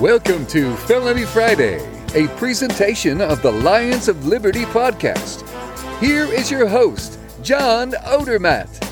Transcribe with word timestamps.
Welcome 0.00 0.46
to 0.46 0.74
Felony 0.76 1.26
Friday, 1.26 1.78
a 2.14 2.26
presentation 2.38 3.20
of 3.20 3.42
the 3.42 3.52
Lions 3.52 4.08
of 4.08 4.26
Liberty 4.26 4.62
podcast. 4.62 5.46
Here 6.00 6.24
is 6.24 6.50
your 6.50 6.66
host, 6.66 7.18
John 7.42 7.90
Odermatt. 7.90 8.82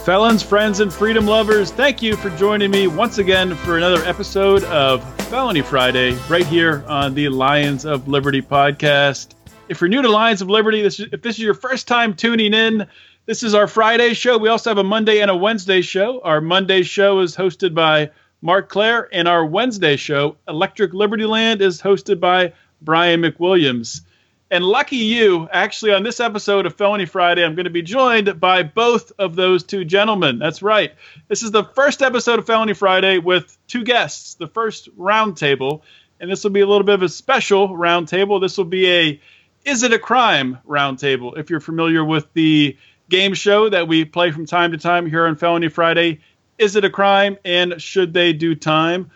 Felons, 0.00 0.42
friends, 0.42 0.80
and 0.80 0.90
freedom 0.90 1.26
lovers, 1.26 1.72
thank 1.72 2.00
you 2.00 2.16
for 2.16 2.30
joining 2.38 2.70
me 2.70 2.86
once 2.86 3.18
again 3.18 3.54
for 3.54 3.76
another 3.76 4.02
episode 4.06 4.64
of 4.64 5.04
Felony 5.28 5.60
Friday, 5.60 6.14
right 6.30 6.46
here 6.46 6.82
on 6.88 7.12
the 7.12 7.28
Lions 7.28 7.84
of 7.84 8.08
Liberty 8.08 8.40
podcast. 8.40 9.34
If 9.68 9.82
you're 9.82 9.88
new 9.88 10.00
to 10.00 10.08
Lions 10.08 10.40
of 10.40 10.48
Liberty, 10.48 10.80
this 10.80 11.00
is, 11.00 11.08
if 11.12 11.20
this 11.20 11.36
is 11.36 11.42
your 11.42 11.52
first 11.52 11.86
time 11.86 12.14
tuning 12.14 12.54
in, 12.54 12.86
this 13.26 13.42
is 13.42 13.52
our 13.52 13.66
Friday 13.66 14.14
show. 14.14 14.38
We 14.38 14.48
also 14.48 14.70
have 14.70 14.78
a 14.78 14.84
Monday 14.84 15.20
and 15.20 15.30
a 15.30 15.36
Wednesday 15.36 15.82
show. 15.82 16.22
Our 16.22 16.40
Monday 16.40 16.82
show 16.82 17.20
is 17.20 17.36
hosted 17.36 17.74
by 17.74 18.10
Marc 18.44 18.68
Clair, 18.68 19.08
and 19.10 19.26
our 19.26 19.42
Wednesday 19.42 19.96
show, 19.96 20.36
Electric 20.46 20.92
Liberty 20.92 21.24
Land, 21.24 21.62
is 21.62 21.80
hosted 21.80 22.20
by 22.20 22.52
Brian 22.82 23.22
McWilliams. 23.22 24.02
And 24.50 24.62
lucky 24.62 24.96
you, 24.96 25.48
actually, 25.50 25.94
on 25.94 26.02
this 26.02 26.20
episode 26.20 26.66
of 26.66 26.74
Felony 26.74 27.06
Friday, 27.06 27.42
I'm 27.42 27.54
going 27.54 27.64
to 27.64 27.70
be 27.70 27.80
joined 27.80 28.38
by 28.38 28.62
both 28.62 29.12
of 29.18 29.34
those 29.34 29.64
two 29.64 29.86
gentlemen. 29.86 30.38
That's 30.38 30.60
right. 30.60 30.92
This 31.28 31.42
is 31.42 31.52
the 31.52 31.64
first 31.64 32.02
episode 32.02 32.38
of 32.38 32.44
Felony 32.44 32.74
Friday 32.74 33.16
with 33.16 33.56
two 33.66 33.82
guests, 33.82 34.34
the 34.34 34.46
first 34.46 34.94
roundtable. 34.98 35.80
And 36.20 36.30
this 36.30 36.44
will 36.44 36.50
be 36.50 36.60
a 36.60 36.66
little 36.66 36.84
bit 36.84 36.96
of 36.96 37.02
a 37.02 37.08
special 37.08 37.70
roundtable. 37.70 38.42
This 38.42 38.58
will 38.58 38.66
be 38.66 38.90
a 38.90 39.20
Is 39.64 39.84
It 39.84 39.94
a 39.94 39.98
Crime 39.98 40.58
roundtable. 40.68 41.38
If 41.38 41.48
you're 41.48 41.60
familiar 41.60 42.04
with 42.04 42.30
the 42.34 42.76
game 43.08 43.32
show 43.32 43.70
that 43.70 43.88
we 43.88 44.04
play 44.04 44.32
from 44.32 44.44
time 44.44 44.72
to 44.72 44.76
time 44.76 45.08
here 45.08 45.26
on 45.26 45.36
Felony 45.36 45.68
Friday, 45.68 46.20
is 46.58 46.76
it 46.76 46.84
a 46.84 46.90
crime 46.90 47.38
and 47.44 47.80
should 47.80 48.12
they 48.12 48.32
do 48.32 48.54
time? 48.54 49.10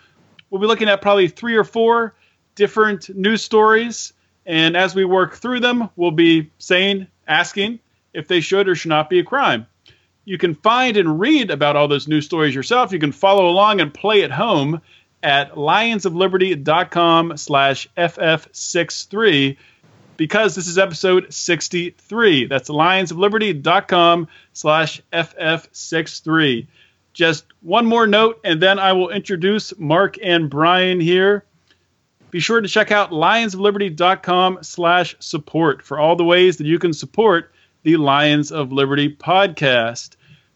We'll 0.49 0.61
be 0.61 0.67
looking 0.67 0.89
at 0.89 1.01
probably 1.01 1.27
three 1.27 1.55
or 1.55 1.63
four 1.63 2.15
different 2.55 3.15
news 3.15 3.43
stories. 3.43 4.13
And 4.45 4.75
as 4.75 4.95
we 4.95 5.05
work 5.05 5.35
through 5.35 5.59
them, 5.59 5.89
we'll 5.95 6.11
be 6.11 6.51
saying, 6.57 7.07
asking 7.27 7.79
if 8.13 8.27
they 8.27 8.41
should 8.41 8.67
or 8.67 8.75
should 8.75 8.89
not 8.89 9.09
be 9.09 9.19
a 9.19 9.23
crime. 9.23 9.67
You 10.25 10.37
can 10.37 10.55
find 10.55 10.97
and 10.97 11.19
read 11.19 11.51
about 11.51 11.75
all 11.75 11.87
those 11.87 12.07
news 12.07 12.25
stories 12.25 12.53
yourself. 12.53 12.91
You 12.91 12.99
can 12.99 13.11
follow 13.11 13.47
along 13.47 13.79
and 13.81 13.93
play 13.93 14.23
at 14.23 14.31
home 14.31 14.81
at 15.23 15.53
lionsofliberty.com 15.53 17.37
slash 17.37 17.87
ff63 17.97 19.57
because 20.17 20.55
this 20.55 20.67
is 20.67 20.77
episode 20.77 21.33
63. 21.33 22.45
That's 22.47 22.69
lionsofliberty.com 22.69 24.27
slash 24.53 25.01
ff63. 25.13 26.67
Just 27.19 27.43
one 27.59 27.85
more 27.85 28.07
note, 28.07 28.39
and 28.45 28.61
then 28.61 28.79
I 28.79 28.93
will 28.93 29.09
introduce 29.09 29.77
Mark 29.77 30.15
and 30.23 30.49
Brian 30.49 31.01
here. 31.01 31.43
Be 32.31 32.39
sure 32.39 32.61
to 32.61 32.67
check 32.69 32.93
out 32.93 33.11
lionsofliberty.com 33.11 34.59
slash 34.61 35.17
support 35.19 35.81
for 35.81 35.99
all 35.99 36.15
the 36.15 36.23
ways 36.23 36.55
that 36.55 36.65
you 36.65 36.79
can 36.79 36.93
support 36.93 37.51
the 37.83 37.97
Lions 37.97 38.53
of 38.53 38.71
Liberty 38.71 39.13
podcast. 39.13 40.15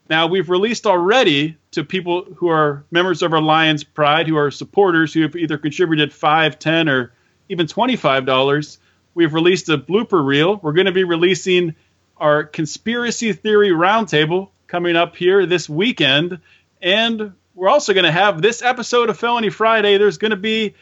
Now, 0.09 0.27
we've 0.27 0.49
released 0.49 0.87
already 0.87 1.57
to 1.71 1.83
people 1.83 2.23
who 2.37 2.47
are 2.47 2.85
members 2.91 3.21
of 3.21 3.33
our 3.33 3.41
Lions 3.41 3.83
Pride, 3.83 4.29
who 4.29 4.37
are 4.37 4.49
supporters, 4.49 5.13
who 5.13 5.23
have 5.23 5.35
either 5.35 5.57
contributed 5.57 6.13
5 6.13 6.59
10 6.59 6.87
or 6.87 7.11
even 7.49 7.67
$25. 7.67 8.77
We've 9.15 9.33
released 9.33 9.67
a 9.67 9.77
blooper 9.77 10.25
reel. 10.25 10.61
We're 10.63 10.71
going 10.71 10.85
to 10.85 10.93
be 10.93 11.03
releasing 11.03 11.75
our 12.15 12.45
conspiracy 12.45 13.33
theory 13.33 13.71
roundtable 13.71 14.51
coming 14.73 14.95
up 14.95 15.15
here 15.15 15.45
this 15.45 15.69
weekend. 15.69 16.39
And 16.81 17.33
we're 17.53 17.69
also 17.69 17.93
going 17.93 18.05
to 18.05 18.11
have 18.11 18.41
this 18.41 18.63
episode 18.63 19.11
of 19.11 19.19
Felony 19.19 19.51
Friday. 19.51 19.99
There's 19.99 20.17
going 20.17 20.31
to 20.31 20.35
be 20.35 20.73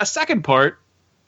a 0.00 0.04
second 0.04 0.42
part 0.42 0.80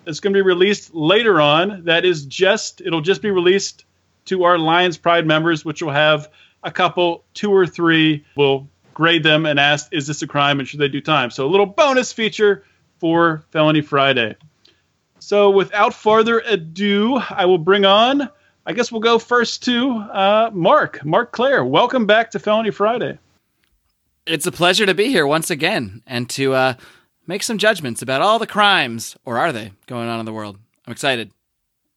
that's 0.02 0.18
going 0.18 0.32
to 0.32 0.36
be 0.36 0.42
released 0.42 0.92
later 0.92 1.40
on. 1.40 1.84
That 1.84 2.04
is 2.04 2.26
just, 2.26 2.80
it'll 2.80 3.02
just 3.02 3.22
be 3.22 3.30
released 3.30 3.84
to 4.24 4.42
our 4.42 4.58
Lions 4.58 4.98
Pride 4.98 5.28
members, 5.28 5.64
which 5.64 5.80
will 5.80 5.92
have 5.92 6.28
a 6.64 6.72
couple, 6.72 7.22
two 7.34 7.52
or 7.52 7.68
three. 7.68 8.24
We'll 8.34 8.66
grade 8.94 9.22
them 9.22 9.46
and 9.46 9.60
ask, 9.60 9.92
is 9.92 10.08
this 10.08 10.20
a 10.22 10.26
crime 10.26 10.58
and 10.58 10.68
should 10.68 10.80
they 10.80 10.88
do 10.88 11.00
time? 11.00 11.30
So 11.30 11.46
a 11.46 11.50
little 11.52 11.66
bonus 11.66 12.12
feature 12.12 12.64
for 12.98 13.44
Felony 13.52 13.82
Friday. 13.82 14.34
So 15.20 15.50
without 15.50 15.94
further 15.94 16.40
ado, 16.40 17.22
I 17.30 17.44
will 17.44 17.58
bring 17.58 17.84
on 17.84 18.28
I 18.68 18.72
guess 18.72 18.92
we'll 18.92 19.00
go 19.00 19.18
first 19.18 19.64
to 19.64 19.92
uh, 19.92 20.50
Mark. 20.52 21.02
Marc 21.02 21.32
Clair, 21.32 21.64
welcome 21.64 22.04
back 22.04 22.30
to 22.32 22.38
Felony 22.38 22.70
Friday. 22.70 23.18
It's 24.26 24.46
a 24.46 24.52
pleasure 24.52 24.84
to 24.84 24.92
be 24.92 25.06
here 25.06 25.26
once 25.26 25.50
again 25.50 26.02
and 26.06 26.28
to 26.30 26.52
uh, 26.52 26.74
make 27.26 27.42
some 27.42 27.56
judgments 27.56 28.02
about 28.02 28.20
all 28.20 28.38
the 28.38 28.46
crimes, 28.46 29.16
or 29.24 29.38
are 29.38 29.52
they, 29.52 29.72
going 29.86 30.10
on 30.10 30.20
in 30.20 30.26
the 30.26 30.34
world. 30.34 30.58
I'm 30.86 30.92
excited. 30.92 31.30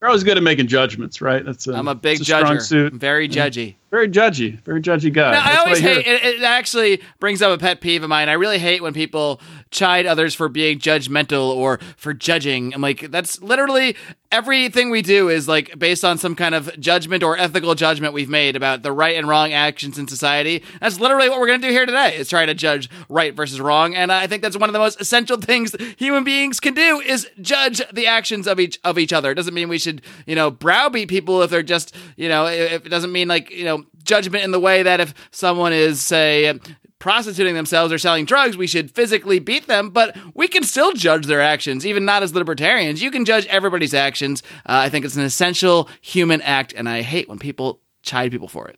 You're 0.02 0.08
always 0.08 0.24
good 0.24 0.38
at 0.38 0.44
making 0.44 0.68
judgments, 0.68 1.22
right? 1.22 1.46
That's 1.46 1.68
a, 1.68 1.74
I'm 1.74 1.90
a 1.90 1.94
big 1.94 2.22
a 2.22 2.24
judger. 2.24 2.92
Very 2.94 3.28
judgy. 3.28 3.76
Very 3.92 4.08
judgy. 4.08 4.60
Very 4.62 4.82
judgy 4.82 5.14
guy. 5.14 5.34
I 5.34 5.58
always 5.58 5.80
I 5.80 5.82
hate 5.82 6.08
it, 6.08 6.24
it. 6.24 6.42
actually 6.42 7.02
brings 7.20 7.42
up 7.42 7.52
a 7.54 7.60
pet 7.60 7.82
peeve 7.82 8.02
of 8.02 8.10
mine. 8.10 8.30
I 8.30 8.34
really 8.34 8.58
hate 8.58 8.82
when 8.82 8.94
people 8.94 9.42
chide 9.72 10.06
others 10.06 10.34
for 10.34 10.48
being 10.48 10.80
judgmental 10.80 11.50
or 11.50 11.80
for 11.98 12.14
judging. 12.14 12.74
I'm 12.74 12.82
like, 12.82 13.12
that's 13.12 13.42
literally 13.44 13.96
everything 14.32 14.90
we 14.90 15.02
do 15.02 15.30
is 15.30 15.48
like 15.48 15.78
based 15.78 16.06
on 16.06 16.18
some 16.18 16.36
kind 16.36 16.56
of 16.56 16.80
judgment 16.80 17.24
or 17.24 17.38
ethical 17.38 17.76
judgment 17.76 18.14
we've 18.14 18.30
made 18.30 18.56
about 18.56 18.84
the 18.84 18.92
right 18.92 19.16
and 19.16 19.28
wrong 19.28 19.52
actions 19.54 19.98
in 19.98 20.08
society. 20.08 20.64
That's 20.80 21.00
literally 21.00 21.30
what 21.30 21.40
we're 21.40 21.48
going 21.48 21.62
to 21.62 21.68
do 21.68 21.74
here 21.74 21.86
today 21.86 22.16
is 22.16 22.30
try 22.30 22.46
to 22.46 22.54
judge 22.54 22.90
right 23.10 23.34
versus 23.34 23.60
wrong. 23.60 23.96
And 23.96 24.12
I 24.12 24.28
think 24.28 24.42
that's 24.42 24.58
one 24.58 24.70
of 24.70 24.74
the 24.74 24.80
most 24.80 25.02
essential 25.02 25.38
things 25.38 25.76
human 25.98 26.24
beings 26.24 26.60
can 26.60 26.74
do 26.74 27.02
is 27.02 27.28
judge 27.42 27.82
the 27.92 28.08
actions 28.08 28.48
of 28.48 28.60
each 28.60 28.80
of 28.84 28.98
each 28.98 29.14
other. 29.14 29.32
It 29.32 29.36
doesn't 29.36 29.54
mean 29.54 29.70
we 29.70 29.78
should, 29.78 30.02
you 30.26 30.36
know, 30.36 30.50
browbeat 30.50 31.10
people 31.10 31.42
if 31.42 31.50
they're 31.50 31.64
just, 31.64 31.96
you 32.16 32.30
know, 32.30 32.46
if 32.48 32.86
it 32.86 32.90
doesn't 32.90 33.12
mean 33.12 33.28
like, 33.28 33.52
you 33.52 33.66
know, 33.66 33.86
judgment 34.04 34.44
in 34.44 34.52
the 34.52 34.60
way 34.60 34.84
that 34.84 35.00
if 35.00 35.14
someone 35.32 35.74
is 35.74 36.02
say 36.02 36.60
prostituting 37.02 37.56
themselves 37.56 37.92
or 37.92 37.98
selling 37.98 38.24
drugs, 38.24 38.56
we 38.56 38.68
should 38.68 38.92
physically 38.92 39.40
beat 39.40 39.68
them, 39.68 39.90
but 39.90 40.16
we 40.34 40.48
can 40.48 40.64
still 40.64 40.94
judge 40.94 41.26
their 41.26 41.42
actions, 41.42 41.86
even 41.86 42.06
not 42.06 42.24
as 42.24 42.34
libertarians. 42.34 43.02
You 43.02 43.12
can 43.12 43.26
judge 43.26 43.46
everybody's 43.48 43.94
actions. 43.94 44.44
Uh, 44.60 44.86
I 44.86 44.90
think 44.90 45.04
it's 45.04 45.18
an 45.18 45.24
essential 45.24 45.90
human 46.00 46.42
act, 46.42 46.74
and 46.74 46.88
I 46.88 47.02
hate 47.02 47.28
when 47.28 47.40
people 47.40 47.82
chide 48.04 48.32
people 48.32 48.48
for 48.48 48.70
it. 48.70 48.78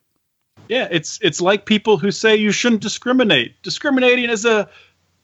Yeah, 0.68 0.88
it's 0.90 1.18
it's 1.20 1.42
like 1.42 1.66
people 1.66 1.98
who 1.98 2.10
say 2.10 2.36
you 2.36 2.50
shouldn't 2.50 2.80
discriminate. 2.80 3.62
Discriminating 3.62 4.30
is 4.30 4.46
a 4.46 4.68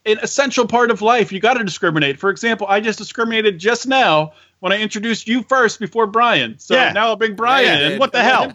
an 0.05 0.19
essential 0.21 0.67
part 0.67 0.91
of 0.91 1.01
life. 1.01 1.31
You 1.31 1.39
got 1.39 1.55
to 1.55 1.63
discriminate. 1.63 2.19
For 2.19 2.29
example, 2.29 2.67
I 2.69 2.79
just 2.79 2.99
discriminated 2.99 3.59
just 3.59 3.87
now 3.87 4.33
when 4.59 4.71
I 4.71 4.79
introduced 4.79 5.27
you 5.27 5.41
first 5.43 5.79
before 5.79 6.05
Brian. 6.05 6.59
So 6.59 6.75
yeah. 6.75 6.91
now 6.91 7.07
I'll 7.07 7.15
bring 7.15 7.35
Brian 7.35 7.79
yeah, 7.79 7.89
in. 7.89 7.99
What 7.99 8.11
the 8.11 8.23
hell? 8.23 8.53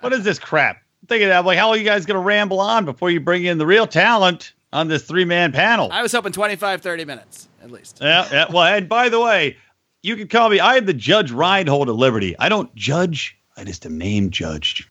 what 0.00 0.12
is 0.12 0.22
this 0.22 0.38
crap? 0.38 0.78
Thinking 1.06 1.28
that, 1.28 1.44
like, 1.44 1.58
how 1.58 1.70
are 1.70 1.76
you 1.76 1.84
guys 1.84 2.06
going 2.06 2.16
to 2.16 2.24
ramble 2.24 2.60
on 2.60 2.84
before 2.84 3.10
you 3.10 3.20
bring 3.20 3.44
in 3.44 3.58
the 3.58 3.66
real 3.66 3.86
talent 3.86 4.52
on 4.72 4.88
this 4.88 5.02
three 5.02 5.24
man 5.24 5.52
panel? 5.52 5.88
I 5.92 6.02
was 6.02 6.12
hoping 6.12 6.32
25, 6.32 6.80
30 6.80 7.04
minutes 7.04 7.48
at 7.62 7.70
least. 7.70 7.98
Yeah, 8.00 8.28
yeah. 8.30 8.46
Well, 8.52 8.64
and 8.64 8.88
by 8.88 9.08
the 9.08 9.20
way, 9.20 9.56
you 10.02 10.16
can 10.16 10.28
call 10.28 10.48
me, 10.48 10.60
I 10.60 10.76
am 10.76 10.86
the 10.86 10.94
Judge 10.94 11.32
Reinhold 11.32 11.88
of 11.88 11.96
Liberty. 11.96 12.36
I 12.38 12.48
don't 12.48 12.72
judge, 12.74 13.36
I 13.56 13.64
just 13.64 13.84
am 13.86 13.98
name 13.98 14.30
judged. 14.30 14.88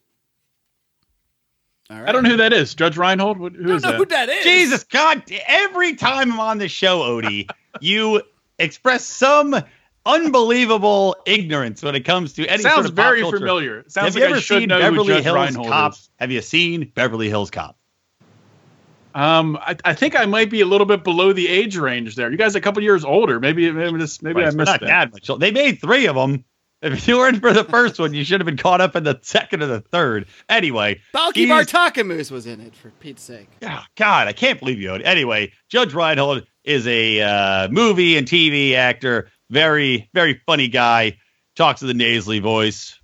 I 1.89 2.11
don't 2.11 2.23
know 2.23 2.31
who 2.31 2.37
that 2.37 2.51
is. 2.51 2.73
Judge 2.73 2.97
Reinhold? 2.97 3.37
Who 3.37 3.45
I 3.45 3.49
don't 3.49 3.67
know 3.67 3.77
that? 3.77 3.95
who 3.95 4.05
that 4.07 4.29
is. 4.29 4.43
Jesus 4.43 4.83
God, 4.83 5.23
every 5.47 5.95
time 5.95 6.31
I'm 6.33 6.39
on 6.39 6.57
the 6.57 6.67
show, 6.67 7.01
Odie, 7.01 7.47
you 7.79 8.23
express 8.57 9.05
some 9.05 9.55
unbelievable 10.05 11.15
ignorance 11.25 11.81
when 11.81 11.95
it 11.95 12.01
comes 12.01 12.33
to 12.33 12.45
any 12.47 12.63
sounds 12.63 12.75
sort 12.75 12.85
of 12.87 12.93
very 12.93 13.21
culture. 13.21 13.37
familiar. 13.39 13.79
It 13.79 13.91
sounds 13.91 14.07
Have 14.07 14.15
like 14.15 14.21
you 14.21 14.25
ever 14.27 14.35
I 14.35 14.39
should 14.39 14.59
seen 14.61 14.69
know 14.69 14.79
Beverly 14.79 15.07
Judge 15.07 15.23
Hills 15.23 15.35
Reinhold 15.35 15.67
Cop? 15.67 15.93
is. 15.93 16.09
Have 16.19 16.31
you 16.31 16.41
seen 16.41 16.91
Beverly 16.95 17.29
Hills 17.29 17.51
Cop? 17.51 17.77
Um, 19.13 19.57
I, 19.61 19.77
I, 19.85 19.93
think 19.93 20.19
I 20.19 20.25
might 20.25 20.49
be 20.49 20.59
a 20.59 20.65
little 20.65 20.85
bit 20.85 21.05
below 21.05 21.31
the 21.31 21.47
age 21.47 21.77
range 21.77 22.15
there. 22.15 22.29
You 22.29 22.37
guys 22.37 22.53
are 22.53 22.59
a 22.59 22.61
couple 22.61 22.83
years 22.83 23.05
older. 23.05 23.39
Maybe 23.39 23.71
maybe 23.71 23.97
this 23.97 24.21
maybe 24.21 24.41
right, 24.41 24.47
I 24.53 24.55
missed 24.55 24.69
not 24.69 24.81
that. 24.81 25.13
much. 25.13 25.29
They 25.39 25.51
made 25.51 25.79
three 25.79 26.05
of 26.07 26.15
them. 26.15 26.43
If 26.81 27.07
you 27.07 27.17
weren't 27.17 27.39
for 27.39 27.53
the 27.53 27.63
first 27.63 27.97
one, 27.97 28.13
you 28.13 28.25
should 28.25 28.41
have 28.41 28.45
been 28.45 28.57
caught 28.57 28.81
up 28.81 28.95
in 28.95 29.05
the 29.05 29.17
second 29.23 29.63
or 29.63 29.67
the 29.67 29.79
third. 29.79 30.27
Anyway, 30.49 30.99
Balki 31.13 31.47
Bartokomous 31.47 32.29
was 32.29 32.45
in 32.45 32.59
it 32.59 32.75
for 32.75 32.91
Pete's 32.99 33.23
sake. 33.23 33.47
Yeah, 33.61 33.83
God, 33.95 34.27
I 34.27 34.33
can't 34.33 34.59
believe 34.59 34.79
you. 34.81 34.93
Anyway, 34.93 35.53
Judge 35.69 35.93
Reinhold 35.93 36.45
is 36.65 36.85
a 36.85 37.21
uh, 37.21 37.67
movie 37.69 38.17
and 38.17 38.27
TV 38.27 38.73
actor. 38.73 39.31
Very, 39.49 40.09
very 40.13 40.41
funny 40.45 40.67
guy 40.67 41.17
talks 41.55 41.81
with 41.81 41.91
a 41.91 41.93
nasally 41.93 42.39
voice. 42.39 42.99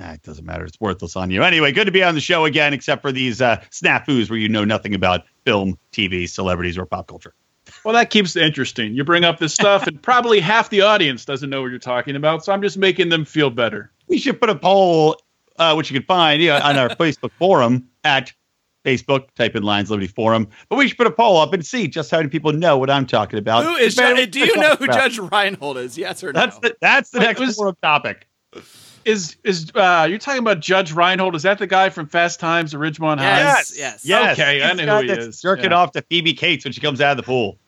Ah, 0.00 0.12
it 0.12 0.22
doesn't 0.22 0.44
matter. 0.44 0.64
It's 0.64 0.80
worthless 0.80 1.16
on 1.16 1.30
you. 1.30 1.42
Anyway, 1.42 1.72
good 1.72 1.86
to 1.86 1.90
be 1.90 2.04
on 2.04 2.14
the 2.14 2.20
show 2.20 2.44
again, 2.44 2.72
except 2.72 3.02
for 3.02 3.10
these 3.10 3.42
uh, 3.42 3.62
snafus 3.70 4.30
where 4.30 4.38
you 4.38 4.48
know 4.48 4.64
nothing 4.64 4.94
about 4.94 5.24
film, 5.44 5.76
TV, 5.92 6.28
celebrities, 6.28 6.78
or 6.78 6.86
pop 6.86 7.08
culture. 7.08 7.34
Well, 7.84 7.94
that 7.94 8.10
keeps 8.10 8.36
it 8.36 8.44
interesting. 8.44 8.94
You 8.94 9.04
bring 9.04 9.24
up 9.24 9.38
this 9.38 9.54
stuff, 9.54 9.86
and 9.86 10.00
probably 10.00 10.40
half 10.40 10.70
the 10.70 10.82
audience 10.82 11.24
doesn't 11.24 11.50
know 11.50 11.62
what 11.62 11.70
you're 11.70 11.78
talking 11.80 12.16
about. 12.16 12.44
So 12.44 12.52
I'm 12.52 12.62
just 12.62 12.78
making 12.78 13.08
them 13.08 13.24
feel 13.24 13.50
better. 13.50 13.90
We 14.06 14.18
should 14.18 14.40
put 14.40 14.50
a 14.50 14.54
poll, 14.54 15.16
uh, 15.58 15.74
which 15.74 15.90
you 15.90 15.98
can 15.98 16.06
find 16.06 16.40
you 16.40 16.48
know, 16.48 16.58
on 16.58 16.76
our 16.78 16.88
Facebook 16.96 17.32
forum 17.32 17.88
at 18.04 18.32
Facebook, 18.84 19.28
type 19.34 19.54
in 19.56 19.62
Lions 19.62 19.90
Liberty 19.90 20.06
Forum. 20.08 20.48
But 20.68 20.76
we 20.76 20.88
should 20.88 20.96
put 20.98 21.06
a 21.06 21.10
poll 21.10 21.38
up 21.38 21.52
and 21.52 21.64
see 21.64 21.88
just 21.88 22.10
how 22.10 22.18
many 22.18 22.28
people 22.28 22.52
know 22.52 22.78
what 22.78 22.90
I'm 22.90 23.06
talking 23.06 23.38
about. 23.38 23.64
Who 23.64 23.74
is? 23.74 23.96
Man, 23.96 24.16
Judge, 24.16 24.30
do 24.30 24.38
you 24.40 24.56
know 24.56 24.74
who 24.76 24.84
about. 24.84 24.96
Judge 24.96 25.18
Reinhold 25.18 25.78
is? 25.78 25.98
Yes 25.98 26.22
or 26.24 26.32
no? 26.32 26.40
That's 26.40 26.58
the 26.58 26.76
that's 26.80 27.10
the 27.10 27.18
Wait, 27.18 27.24
next 27.26 27.40
was- 27.40 27.56
forum 27.56 27.76
topic. 27.82 28.26
Is 29.04 29.36
is 29.44 29.70
uh 29.74 30.06
you're 30.08 30.18
talking 30.18 30.40
about 30.40 30.60
Judge 30.60 30.92
Reinhold? 30.92 31.34
Is 31.34 31.42
that 31.42 31.58
the 31.58 31.66
guy 31.66 31.88
from 31.88 32.08
Fast 32.08 32.40
Times 32.40 32.74
at 32.74 32.80
Ridgemont 32.80 33.18
High? 33.18 33.38
Yes, 33.40 33.72
yes. 33.76 34.04
Yes. 34.04 34.38
Okay, 34.38 34.62
I 34.62 34.72
know 34.74 35.00
who 35.00 35.06
he 35.06 35.10
is. 35.12 35.40
Jerking 35.40 35.70
Yeah. 35.70 35.78
off 35.78 35.92
to 35.92 36.02
Phoebe 36.02 36.34
Cates 36.34 36.64
when 36.64 36.72
she 36.72 36.80
comes 36.80 37.00
out 37.00 37.12
of 37.12 37.16
the 37.16 37.22
pool. 37.22 37.58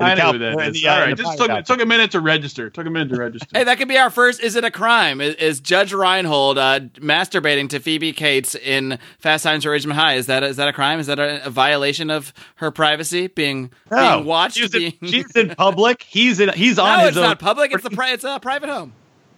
I 0.00 0.12
In 0.12 0.18
know 0.18 0.32
who 0.32 0.38
Cal- 0.38 0.38
that 0.38 0.52
in 0.52 0.60
is. 0.74 0.80
the, 0.82 0.88
uh, 0.88 0.92
All 0.92 1.02
in 1.02 1.08
right, 1.08 1.16
the 1.16 1.22
just 1.22 1.38
took, 1.38 1.46
factory. 1.48 1.76
took 1.76 1.82
a 1.84 1.86
minute 1.86 2.10
to 2.12 2.20
register. 2.20 2.70
Took 2.70 2.86
a 2.86 2.90
minute 2.90 3.10
to 3.10 3.16
register. 3.20 3.46
Hey, 3.52 3.64
that 3.64 3.78
could 3.78 3.88
be 3.88 3.98
our 3.98 4.10
first. 4.10 4.40
Is 4.40 4.56
it 4.56 4.64
a 4.64 4.70
crime? 4.70 5.20
Is, 5.20 5.34
is 5.36 5.60
Judge 5.60 5.92
Reinhold 5.92 6.58
uh, 6.58 6.80
masturbating 6.96 7.68
to 7.70 7.80
Phoebe 7.80 8.12
Cates 8.12 8.54
in 8.54 8.98
Fast 9.18 9.44
Times 9.44 9.66
at 9.66 9.70
Ridgemont 9.70 9.92
High? 9.92 10.14
Is 10.14 10.26
that 10.26 10.42
is 10.42 10.56
that 10.56 10.68
a 10.68 10.72
crime? 10.72 10.98
Is 11.00 11.06
that 11.06 11.18
a, 11.18 11.44
a 11.46 11.50
violation 11.50 12.10
of 12.10 12.32
her 12.56 12.70
privacy 12.70 13.26
being 13.26 13.70
No, 13.90 14.16
being 14.16 14.26
watched? 14.26 14.56
She's 14.56 14.70
being... 14.70 14.92
in, 15.00 15.08
she's 15.08 15.30
in 15.36 15.50
public. 15.54 16.02
He's 16.02 16.40
in. 16.40 16.48
He's 16.50 16.78
on 16.78 16.98
no, 16.98 17.00
his 17.00 17.08
it's 17.10 17.16
own. 17.18 17.24
not 17.24 17.38
public. 17.38 17.72
It's 17.72 17.82
the 17.82 17.90
pri- 17.90 18.12
it's 18.12 18.24
a 18.24 18.38
private 18.40 18.68
home. 18.70 18.92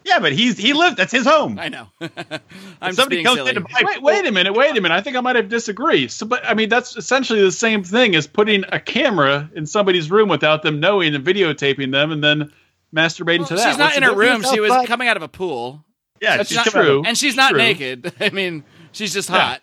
Yeah, 0.05 0.19
but 0.19 0.33
he's 0.33 0.59
he 0.59 0.73
lived. 0.73 0.97
That's 0.97 1.13
his 1.13 1.25
home. 1.27 1.59
I 1.59 1.69
know. 1.69 1.87
I'm 2.81 2.93
somebody 2.93 3.17
being 3.17 3.25
comes 3.27 3.39
silly. 3.39 3.51
in 3.51 3.55
to 3.57 3.61
buy 3.63 3.83
Wait, 3.85 4.03
wait 4.03 4.27
a 4.27 4.33
minute, 4.33 4.53
wait 4.55 4.77
a 4.77 4.81
minute. 4.81 4.95
I 4.95 5.01
think 5.01 5.17
I 5.17 5.21
might 5.21 5.37
have 5.37 5.49
disagreed. 5.49 6.11
So, 6.11 6.27
but 6.27 6.45
I 6.45 6.55
mean, 6.55 6.69
that's 6.69 6.97
essentially 6.97 7.41
the 7.43 7.53
same 7.53 7.85
thing 7.85 8.15
as 8.17 8.27
putting 8.27 8.65
a 8.73 8.81
camera 8.81 9.49
in 9.55 9.65
somebody's 9.67 10.11
room 10.11 10.29
without 10.29 10.63
them 10.63 10.81
knowing 10.81 11.15
and 11.15 11.25
videotaping 11.25 11.93
them, 11.93 12.11
and 12.11 12.23
then 12.23 12.53
masturbating 12.95 13.47
to 13.49 13.55
that. 13.57 13.69
She's 13.69 13.79
not 13.79 13.87
What's 13.87 13.97
in 13.99 14.03
her 14.03 14.15
room. 14.15 14.43
She 14.43 14.61
was 14.61 14.71
outside? 14.73 14.89
coming 14.89 15.09
out 15.09 15.17
of 15.17 15.23
a 15.23 15.29
pool, 15.29 15.85
Yeah, 16.21 16.39
That's 16.39 16.49
she's 16.49 16.57
not 16.57 16.67
true. 16.67 17.03
and 17.07 17.17
she's 17.17 17.37
not 17.37 17.51
True. 17.51 17.59
naked. 17.59 18.13
I 18.21 18.31
mean, 18.31 18.65
she's 18.93 19.13
just 19.15 19.31
Yeah. 19.31 19.39
hot. 19.41 19.63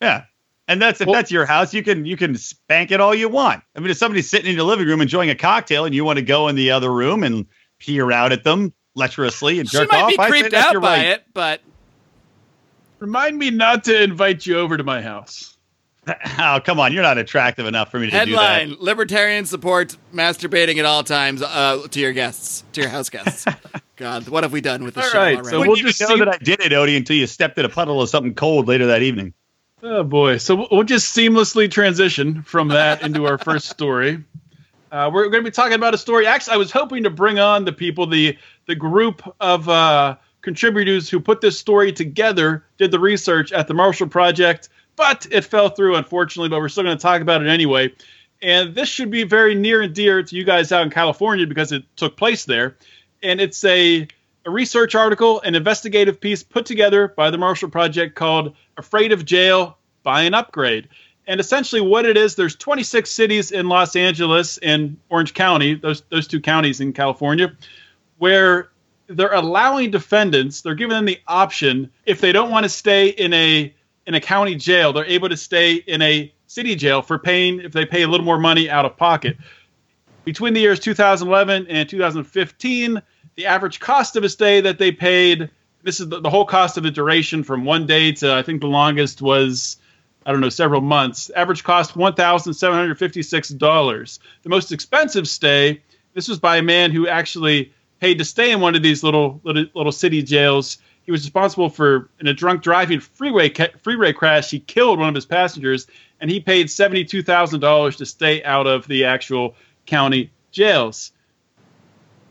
Yeah. 0.00 0.24
And 0.68 0.80
that's 0.82 1.00
if 1.00 1.06
Well- 1.06 1.14
that's 1.14 1.30
your 1.30 1.46
house, 1.46 1.72
you 1.74 1.82
can 1.82 2.04
you 2.04 2.16
can 2.16 2.34
spank 2.36 2.90
it 2.90 3.00
all 3.00 3.14
you 3.14 3.28
want. 3.28 3.62
I 3.76 3.80
mean, 3.80 3.90
if 3.90 3.96
somebody's 3.96 4.28
sitting 4.30 4.50
in 4.50 4.56
your 4.56 4.64
living 4.64 4.86
room 4.86 5.00
enjoying 5.00 5.30
a 5.30 5.34
cocktail 5.34 5.84
and 5.84 5.94
you 5.94 6.04
want 6.04 6.18
to 6.18 6.24
go 6.24 6.48
in 6.48 6.56
the 6.56 6.70
other 6.72 6.92
room 6.92 7.22
and 7.22 7.46
peer 7.78 8.10
out 8.12 8.32
at 8.32 8.44
them 8.44 8.72
lecherously 8.94 9.58
and 9.60 9.68
She 9.68 9.76
jerk 9.78 9.90
might 9.90 10.02
off, 10.02 10.08
be 10.10 10.16
creeped 10.16 10.50
that's 10.52 10.74
out 10.74 10.80
by 10.82 10.96
right. 10.98 11.06
it, 11.08 11.24
but 11.34 11.60
Remind 12.98 13.36
me 13.36 13.50
not 13.50 13.84
to 13.84 14.02
invite 14.02 14.46
you 14.46 14.58
over 14.58 14.76
to 14.76 14.84
my 14.84 15.02
house. 15.02 15.48
Oh, 16.36 16.58
come 16.64 16.80
on, 16.80 16.92
you're 16.92 17.04
not 17.04 17.16
attractive 17.18 17.64
enough 17.64 17.92
for 17.92 18.00
me 18.00 18.06
to 18.06 18.24
do 18.24 18.32
that. 18.32 18.60
headline: 18.62 18.76
Libertarians 18.80 19.48
support 19.48 19.96
masturbating 20.12 20.78
at 20.78 20.84
all 20.84 21.04
times 21.04 21.42
uh, 21.42 21.86
to 21.92 22.00
your 22.00 22.12
guests, 22.12 22.64
to 22.72 22.80
your 22.80 22.90
house 22.90 23.08
guests. 23.08 23.44
God, 23.96 24.28
what 24.28 24.42
have 24.42 24.52
we 24.52 24.60
done 24.60 24.82
with 24.82 24.94
this 24.94 25.04
All 25.04 25.10
show 25.12 25.18
right, 25.18 25.36
already? 25.36 25.48
so 25.50 25.60
we'll 25.60 25.76
just 25.76 26.00
even 26.00 26.08
know 26.10 26.16
see- 26.16 26.24
that 26.30 26.34
I 26.34 26.38
did 26.42 26.60
it, 26.60 26.72
Odie, 26.72 26.96
until 26.96 27.14
you 27.14 27.28
stepped 27.28 27.56
in 27.56 27.64
a 27.64 27.68
puddle 27.68 28.02
of 28.02 28.08
something 28.08 28.34
cold 28.34 28.66
later 28.66 28.86
that 28.86 29.02
evening. 29.02 29.32
Oh 29.80 30.02
boy! 30.02 30.38
So 30.38 30.56
we'll- 30.56 30.68
we'll 30.72 30.82
just 30.82 31.14
seamlessly 31.16 31.70
transition 31.70 32.42
from 32.42 32.68
that 32.68 33.02
into 33.02 33.26
our 33.26 33.38
first 33.38 33.68
story. 33.68 34.24
Uh, 34.92 35.10
we're 35.10 35.22
going 35.30 35.42
to 35.42 35.50
be 35.50 35.50
talking 35.50 35.72
about 35.72 35.94
a 35.94 35.98
story. 35.98 36.26
Actually, 36.26 36.52
I 36.52 36.56
was 36.58 36.70
hoping 36.70 37.04
to 37.04 37.10
bring 37.10 37.38
on 37.38 37.64
the 37.64 37.72
people, 37.72 38.06
the 38.06 38.36
the 38.66 38.74
group 38.74 39.22
of 39.40 39.66
uh, 39.66 40.16
contributors 40.42 41.08
who 41.08 41.18
put 41.18 41.40
this 41.40 41.58
story 41.58 41.92
together, 41.92 42.66
did 42.76 42.90
the 42.90 43.00
research 43.00 43.52
at 43.52 43.68
the 43.68 43.74
Marshall 43.74 44.08
Project, 44.08 44.68
but 44.94 45.26
it 45.30 45.46
fell 45.46 45.70
through, 45.70 45.96
unfortunately. 45.96 46.50
But 46.50 46.60
we're 46.60 46.68
still 46.68 46.84
going 46.84 46.96
to 46.96 47.02
talk 47.02 47.22
about 47.22 47.40
it 47.40 47.48
anyway. 47.48 47.90
And 48.42 48.74
this 48.74 48.90
should 48.90 49.10
be 49.10 49.24
very 49.24 49.54
near 49.54 49.80
and 49.80 49.94
dear 49.94 50.22
to 50.22 50.36
you 50.36 50.44
guys 50.44 50.72
out 50.72 50.82
in 50.82 50.90
California 50.90 51.46
because 51.46 51.72
it 51.72 51.84
took 51.96 52.18
place 52.18 52.44
there. 52.44 52.76
And 53.22 53.40
it's 53.40 53.64
a 53.64 54.06
a 54.44 54.50
research 54.50 54.94
article, 54.94 55.40
an 55.40 55.54
investigative 55.54 56.20
piece 56.20 56.42
put 56.42 56.66
together 56.66 57.08
by 57.08 57.30
the 57.30 57.38
Marshall 57.38 57.70
Project 57.70 58.14
called 58.14 58.54
Afraid 58.76 59.12
of 59.12 59.24
Jail, 59.24 59.78
Buy 60.02 60.22
an 60.22 60.34
Upgrade. 60.34 60.88
And 61.26 61.38
essentially 61.40 61.80
what 61.80 62.04
it 62.04 62.16
is, 62.16 62.34
there's 62.34 62.56
26 62.56 63.10
cities 63.10 63.52
in 63.52 63.68
Los 63.68 63.94
Angeles 63.94 64.58
and 64.58 64.96
Orange 65.08 65.34
County, 65.34 65.74
those 65.74 66.02
those 66.10 66.26
two 66.26 66.40
counties 66.40 66.80
in 66.80 66.92
California, 66.92 67.52
where 68.18 68.70
they're 69.06 69.32
allowing 69.32 69.90
defendants, 69.90 70.62
they're 70.62 70.74
giving 70.74 70.96
them 70.96 71.04
the 71.04 71.20
option 71.28 71.90
if 72.06 72.20
they 72.20 72.32
don't 72.32 72.50
want 72.50 72.64
to 72.64 72.68
stay 72.68 73.08
in 73.08 73.32
a 73.32 73.72
in 74.06 74.14
a 74.14 74.20
county 74.20 74.56
jail, 74.56 74.92
they're 74.92 75.04
able 75.06 75.28
to 75.28 75.36
stay 75.36 75.74
in 75.74 76.02
a 76.02 76.32
city 76.48 76.74
jail 76.74 77.02
for 77.02 77.18
paying 77.18 77.60
if 77.60 77.72
they 77.72 77.86
pay 77.86 78.02
a 78.02 78.08
little 78.08 78.26
more 78.26 78.38
money 78.38 78.68
out 78.68 78.84
of 78.84 78.96
pocket. 78.96 79.36
Between 80.24 80.54
the 80.54 80.60
years 80.60 80.80
2011 80.80 81.66
and 81.68 81.88
2015, 81.88 83.00
the 83.36 83.46
average 83.46 83.80
cost 83.80 84.16
of 84.16 84.24
a 84.24 84.28
stay 84.28 84.60
that 84.60 84.78
they 84.78 84.90
paid 84.90 85.50
this 85.82 86.00
is 86.00 86.08
the, 86.08 86.20
the 86.20 86.30
whole 86.30 86.44
cost 86.44 86.76
of 86.76 86.82
the 86.82 86.90
duration 86.90 87.42
from 87.42 87.64
one 87.64 87.86
day 87.86 88.12
to 88.12 88.34
I 88.34 88.42
think 88.42 88.60
the 88.60 88.68
longest 88.68 89.22
was 89.22 89.76
I 90.24 90.32
don't 90.32 90.40
know 90.40 90.48
several 90.48 90.80
months. 90.80 91.30
Average 91.30 91.64
cost 91.64 91.96
one 91.96 92.14
thousand 92.14 92.54
seven 92.54 92.78
hundred 92.78 92.98
fifty 92.98 93.22
six 93.22 93.48
dollars. 93.48 94.20
The 94.42 94.48
most 94.48 94.72
expensive 94.72 95.28
stay. 95.28 95.82
This 96.14 96.28
was 96.28 96.38
by 96.38 96.58
a 96.58 96.62
man 96.62 96.90
who 96.90 97.08
actually 97.08 97.72
paid 98.00 98.18
to 98.18 98.24
stay 98.24 98.52
in 98.52 98.60
one 98.60 98.74
of 98.74 98.82
these 98.82 99.02
little 99.02 99.40
little, 99.44 99.66
little 99.74 99.92
city 99.92 100.22
jails. 100.22 100.78
He 101.04 101.10
was 101.10 101.22
responsible 101.24 101.68
for 101.68 102.10
in 102.20 102.28
a 102.28 102.34
drunk 102.34 102.62
driving 102.62 103.00
freeway 103.00 103.48
ca- 103.48 103.72
freeway 103.82 104.12
crash. 104.12 104.50
He 104.50 104.60
killed 104.60 104.98
one 104.98 105.08
of 105.08 105.14
his 105.14 105.26
passengers, 105.26 105.86
and 106.20 106.30
he 106.30 106.38
paid 106.38 106.70
seventy 106.70 107.04
two 107.04 107.22
thousand 107.22 107.60
dollars 107.60 107.96
to 107.96 108.06
stay 108.06 108.42
out 108.44 108.66
of 108.66 108.86
the 108.86 109.04
actual 109.04 109.56
county 109.86 110.30
jails. 110.52 111.10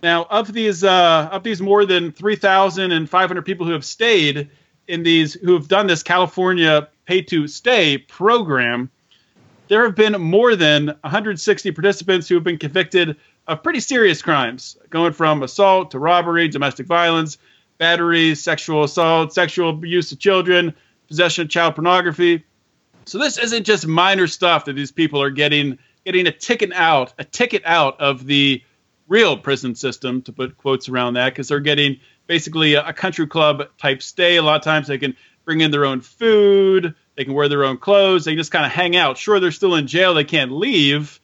Now, 0.04 0.26
of 0.30 0.52
these, 0.52 0.84
uh, 0.84 1.30
of 1.32 1.44
these 1.44 1.62
more 1.62 1.86
than 1.86 2.12
three 2.12 2.36
thousand 2.36 2.92
and 2.92 3.10
five 3.10 3.30
hundred 3.30 3.44
people 3.44 3.66
who 3.66 3.74
have 3.74 3.86
stayed 3.86 4.50
in 4.88 5.04
these, 5.04 5.34
who 5.34 5.54
have 5.54 5.68
done 5.68 5.88
this 5.88 6.02
California 6.02 6.88
pay 7.12 7.22
to 7.22 7.46
stay 7.46 7.98
program, 7.98 8.90
there 9.68 9.84
have 9.84 9.96
been 9.96 10.14
more 10.14 10.56
than 10.56 10.88
160 11.02 11.72
participants 11.72 12.30
who 12.30 12.36
have 12.36 12.44
been 12.46 12.58
convicted 12.58 13.18
of 13.48 13.62
pretty 13.62 13.82
serious 13.82 14.22
crimes, 14.22 14.78
going 14.90 15.12
from 15.12 15.44
assault 15.44 15.92
to 15.92 16.00
robbery, 16.00 16.48
domestic 16.48 16.86
violence, 16.88 17.38
battery, 17.78 18.34
sexual 18.34 18.86
assault, 18.86 19.34
sexual 19.34 19.72
abuse 19.72 20.10
of 20.14 20.20
children, 20.20 20.74
possession 21.10 21.42
of 21.42 21.50
child 21.50 21.76
pornography. 21.76 22.46
So 23.04 23.18
this 23.18 23.38
isn't 23.38 23.66
just 23.66 23.86
minor 23.86 24.28
stuff 24.28 24.64
that 24.64 24.74
these 24.74 24.94
people 24.94 25.22
are 25.22 25.32
getting 25.32 25.80
getting 26.06 26.28
a 26.28 26.32
ticket 26.32 26.72
out, 26.72 27.14
a 27.20 27.26
ticket 27.26 27.62
out 27.66 28.00
of 28.00 28.26
the 28.26 28.64
real 29.10 29.36
prison 29.36 29.76
system, 29.76 30.22
to 30.22 30.32
put 30.32 30.58
quotes 30.58 30.88
around 30.88 31.16
that, 31.16 31.32
because 31.32 31.50
they're 31.50 31.60
getting 31.60 32.00
basically 32.28 32.76
a, 32.76 32.88
a 32.88 32.94
country 32.94 33.28
club 33.28 33.64
type 33.78 34.02
stay. 34.02 34.38
A 34.38 34.42
lot 34.42 34.56
of 34.56 34.64
times 34.64 34.88
they 34.88 34.98
can 34.98 35.14
bring 35.46 35.62
in 35.62 35.72
their 35.72 35.86
own 35.86 36.02
food, 36.02 36.96
they 37.16 37.24
can 37.26 37.34
wear 37.34 37.50
their 37.50 37.64
own 37.64 37.78
clothes, 37.78 38.26
they 38.26 38.32
can 38.32 38.38
just 38.38 38.52
kind 38.52 38.66
of 38.66 38.72
hang 38.72 38.96
out. 38.96 39.18
Sure, 39.18 39.40
they're 39.40 39.52
still 39.52 39.76
in 39.76 39.88
jail, 39.88 40.14
they 40.14 40.24
can't 40.24 40.52
leave, 40.52 41.20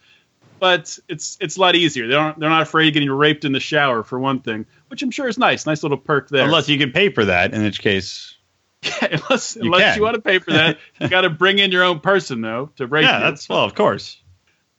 but 0.59 0.97
it's 1.07 1.37
it's 1.39 1.57
a 1.57 1.61
lot 1.61 1.75
easier. 1.75 2.07
They 2.07 2.13
don't 2.13 2.39
they're 2.39 2.49
not 2.49 2.61
afraid 2.63 2.87
of 2.87 2.93
getting 2.93 3.09
raped 3.11 3.45
in 3.45 3.51
the 3.51 3.59
shower 3.59 4.03
for 4.03 4.19
one 4.19 4.39
thing, 4.41 4.65
which 4.89 5.01
I'm 5.03 5.11
sure 5.11 5.27
is 5.27 5.37
nice. 5.37 5.65
Nice 5.65 5.83
little 5.83 5.97
perk 5.97 6.29
there. 6.29 6.45
Unless 6.45 6.69
you 6.69 6.77
can 6.77 6.91
pay 6.91 7.09
for 7.09 7.25
that, 7.25 7.53
in 7.53 7.63
which 7.63 7.79
case, 7.81 8.35
Yeah, 8.83 8.91
unless, 9.11 9.55
You 9.55 9.63
unless 9.65 9.81
can. 9.81 9.97
you 9.97 10.03
want 10.03 10.15
to 10.15 10.21
pay 10.21 10.39
for 10.39 10.51
that, 10.51 10.77
you 10.99 11.07
got 11.09 11.21
to 11.21 11.29
bring 11.29 11.59
in 11.59 11.71
your 11.71 11.83
own 11.83 11.99
person 11.99 12.41
though 12.41 12.71
to 12.77 12.87
rape 12.87 13.03
yeah, 13.03 13.17
you. 13.19 13.23
that's 13.25 13.47
well, 13.49 13.63
of 13.63 13.75
course. 13.75 14.21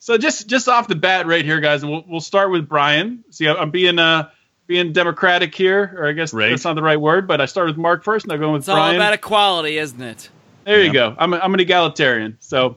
So 0.00 0.16
just 0.18 0.46
just 0.48 0.68
off 0.68 0.86
the 0.88 0.94
bat, 0.94 1.26
right 1.26 1.44
here, 1.44 1.60
guys, 1.60 1.82
and 1.82 1.90
we'll 1.90 2.04
we'll 2.06 2.20
start 2.20 2.50
with 2.50 2.68
Brian. 2.68 3.24
See, 3.30 3.48
I'm 3.48 3.70
being 3.70 3.98
uh 3.98 4.30
being 4.66 4.92
democratic 4.92 5.54
here, 5.54 5.94
or 5.96 6.06
I 6.08 6.12
guess 6.12 6.32
Right. 6.34 6.50
that's 6.50 6.64
not 6.64 6.74
the 6.74 6.82
right 6.82 7.00
word, 7.00 7.26
but 7.26 7.40
I 7.40 7.46
started 7.46 7.76
with 7.76 7.80
Mark 7.82 8.04
first, 8.04 8.24
and 8.26 8.32
I'm 8.32 8.38
going 8.38 8.52
with 8.52 8.66
Brian. 8.66 8.80
it's 8.80 8.90
all 8.92 8.96
about 8.96 9.14
equality, 9.14 9.78
isn't 9.78 10.00
it? 10.02 10.28
There 10.68 10.80
you 10.80 10.86
Yeah. 10.86 10.92
go. 10.92 11.16
I'm 11.18 11.32
a, 11.34 11.38
I'm 11.38 11.54
an 11.54 11.60
egalitarian, 11.60 12.36
so 12.40 12.76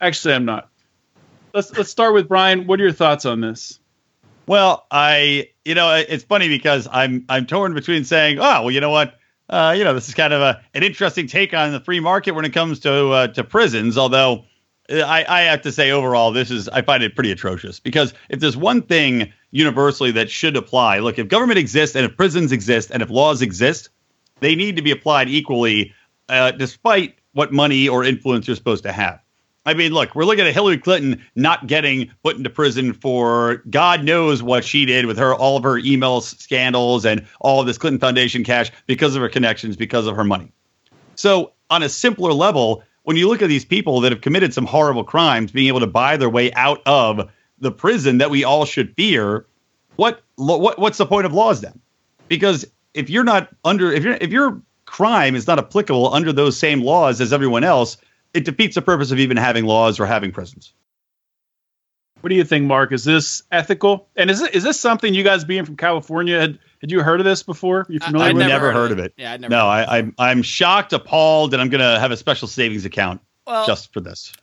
actually 0.00 0.34
I'm 0.34 0.44
not. 0.44 0.68
Let's 1.52 1.76
let's 1.76 1.90
start 1.90 2.14
with 2.14 2.28
Brian. 2.28 2.66
What 2.66 2.80
are 2.80 2.82
your 2.82 2.92
thoughts 2.92 3.24
on 3.24 3.40
this? 3.40 3.78
Well, 4.46 4.86
I, 4.90 5.48
you 5.64 5.74
know, 5.74 5.94
it's 5.94 6.24
funny 6.24 6.48
because 6.48 6.86
I'm 6.90 7.24
I'm 7.28 7.46
torn 7.46 7.74
between 7.74 8.04
saying, 8.04 8.38
oh, 8.38 8.62
well, 8.62 8.70
you 8.70 8.80
know 8.80 8.90
what, 8.90 9.14
uh, 9.48 9.74
you 9.76 9.84
know, 9.84 9.94
this 9.94 10.08
is 10.08 10.14
kind 10.14 10.32
of 10.32 10.42
a 10.42 10.60
an 10.74 10.82
interesting 10.82 11.26
take 11.26 11.54
on 11.54 11.72
the 11.72 11.80
free 11.80 12.00
market 12.00 12.32
when 12.32 12.44
it 12.44 12.52
comes 12.52 12.80
to 12.80 13.10
uh, 13.10 13.26
to 13.28 13.44
prisons. 13.44 13.96
Although, 13.96 14.44
uh, 14.90 15.00
I 15.00 15.24
I 15.26 15.40
have 15.42 15.62
to 15.62 15.72
say 15.72 15.92
overall, 15.92 16.32
this 16.32 16.50
is 16.50 16.68
I 16.68 16.82
find 16.82 17.02
it 17.02 17.14
pretty 17.14 17.30
atrocious 17.30 17.80
because 17.80 18.12
if 18.28 18.40
there's 18.40 18.56
one 18.56 18.82
thing 18.82 19.32
universally 19.52 20.10
that 20.10 20.28
should 20.30 20.56
apply, 20.56 20.98
look, 20.98 21.18
if 21.18 21.28
government 21.28 21.58
exists 21.58 21.94
and 21.96 22.04
if 22.04 22.16
prisons 22.16 22.52
exist 22.52 22.90
and 22.90 23.02
if 23.02 23.08
laws 23.08 23.40
exist, 23.40 23.88
they 24.40 24.54
need 24.56 24.76
to 24.76 24.82
be 24.82 24.90
applied 24.90 25.28
equally, 25.28 25.94
uh, 26.28 26.52
despite 26.52 27.18
what 27.32 27.52
money 27.52 27.88
or 27.88 28.04
influence 28.04 28.46
you're 28.46 28.56
supposed 28.56 28.84
to 28.84 28.92
have. 28.92 29.20
I 29.66 29.74
mean, 29.74 29.92
look, 29.92 30.14
we're 30.14 30.26
looking 30.26 30.46
at 30.46 30.52
Hillary 30.52 30.76
Clinton 30.76 31.24
not 31.34 31.66
getting 31.66 32.10
put 32.22 32.36
into 32.36 32.50
prison 32.50 32.92
for 32.92 33.62
God 33.70 34.04
knows 34.04 34.42
what 34.42 34.62
she 34.64 34.84
did 34.84 35.06
with 35.06 35.16
her, 35.16 35.34
all 35.34 35.56
of 35.56 35.62
her 35.62 35.78
email 35.78 36.20
scandals 36.20 37.06
and 37.06 37.26
all 37.40 37.60
of 37.60 37.66
this 37.66 37.78
Clinton 37.78 37.98
Foundation 37.98 38.44
cash 38.44 38.70
because 38.86 39.16
of 39.16 39.22
her 39.22 39.28
connections, 39.28 39.76
because 39.76 40.06
of 40.06 40.16
her 40.16 40.24
money. 40.24 40.52
So, 41.14 41.52
on 41.70 41.82
a 41.82 41.88
simpler 41.88 42.34
level, 42.34 42.84
when 43.04 43.16
you 43.16 43.28
look 43.28 43.40
at 43.40 43.48
these 43.48 43.64
people 43.64 44.00
that 44.00 44.12
have 44.12 44.20
committed 44.20 44.52
some 44.52 44.66
horrible 44.66 45.04
crimes, 45.04 45.50
being 45.50 45.68
able 45.68 45.80
to 45.80 45.86
buy 45.86 46.18
their 46.18 46.28
way 46.28 46.52
out 46.52 46.82
of 46.84 47.30
the 47.58 47.72
prison 47.72 48.18
that 48.18 48.30
we 48.30 48.44
all 48.44 48.66
should 48.66 48.94
fear, 48.94 49.46
what 49.96 50.22
what 50.36 50.78
what's 50.78 50.98
the 50.98 51.06
point 51.06 51.24
of 51.24 51.32
laws 51.32 51.62
then? 51.62 51.80
Because 52.28 52.66
if 52.92 53.08
you're 53.08 53.24
not 53.24 53.48
under 53.64 53.92
if 53.92 54.04
you're 54.04 54.14
if 54.14 54.30
your 54.30 54.60
crime 54.94 55.34
is 55.34 55.48
not 55.48 55.58
applicable 55.58 56.14
under 56.14 56.32
those 56.32 56.56
same 56.56 56.80
laws 56.80 57.20
as 57.20 57.32
everyone 57.32 57.64
else, 57.64 57.96
it 58.32 58.44
defeats 58.44 58.76
the 58.76 58.82
purpose 58.82 59.10
of 59.10 59.18
even 59.18 59.36
having 59.36 59.64
laws 59.64 59.98
or 59.98 60.06
having 60.06 60.30
prisons. 60.30 60.72
What 62.20 62.30
do 62.30 62.36
you 62.36 62.44
think, 62.44 62.64
Mark? 62.66 62.92
Is 62.92 63.02
this 63.02 63.42
ethical? 63.50 64.06
And 64.14 64.30
is 64.30 64.40
it, 64.40 64.54
is 64.54 64.62
this 64.62 64.78
something 64.78 65.12
you 65.12 65.24
guys 65.24 65.44
being 65.44 65.64
from 65.64 65.76
California 65.76 66.38
had 66.38 66.60
had 66.80 66.92
you 66.92 67.02
heard 67.02 67.18
of 67.18 67.26
this 67.26 67.42
before? 67.42 67.86
You 67.88 67.98
familiar 67.98 68.28
I've 68.28 68.36
with 68.36 68.46
never, 68.46 68.70
it? 68.70 68.74
heard 68.74 68.92
of 68.92 69.00
it. 69.00 69.14
Yeah, 69.16 69.32
I'd 69.32 69.40
never 69.40 69.50
no, 69.50 69.68
heard 69.68 69.82
of 69.82 69.88
I, 69.88 69.98
I'm 69.98 70.14
I'm 70.16 70.42
shocked, 70.42 70.92
appalled, 70.92 71.54
and 71.54 71.60
I'm 71.60 71.70
gonna 71.70 71.98
have 71.98 72.12
a 72.12 72.16
special 72.16 72.46
savings 72.46 72.84
account 72.84 73.20
Well, 73.48 73.66
just 73.66 73.92
for 73.92 74.00
this. 74.00 74.32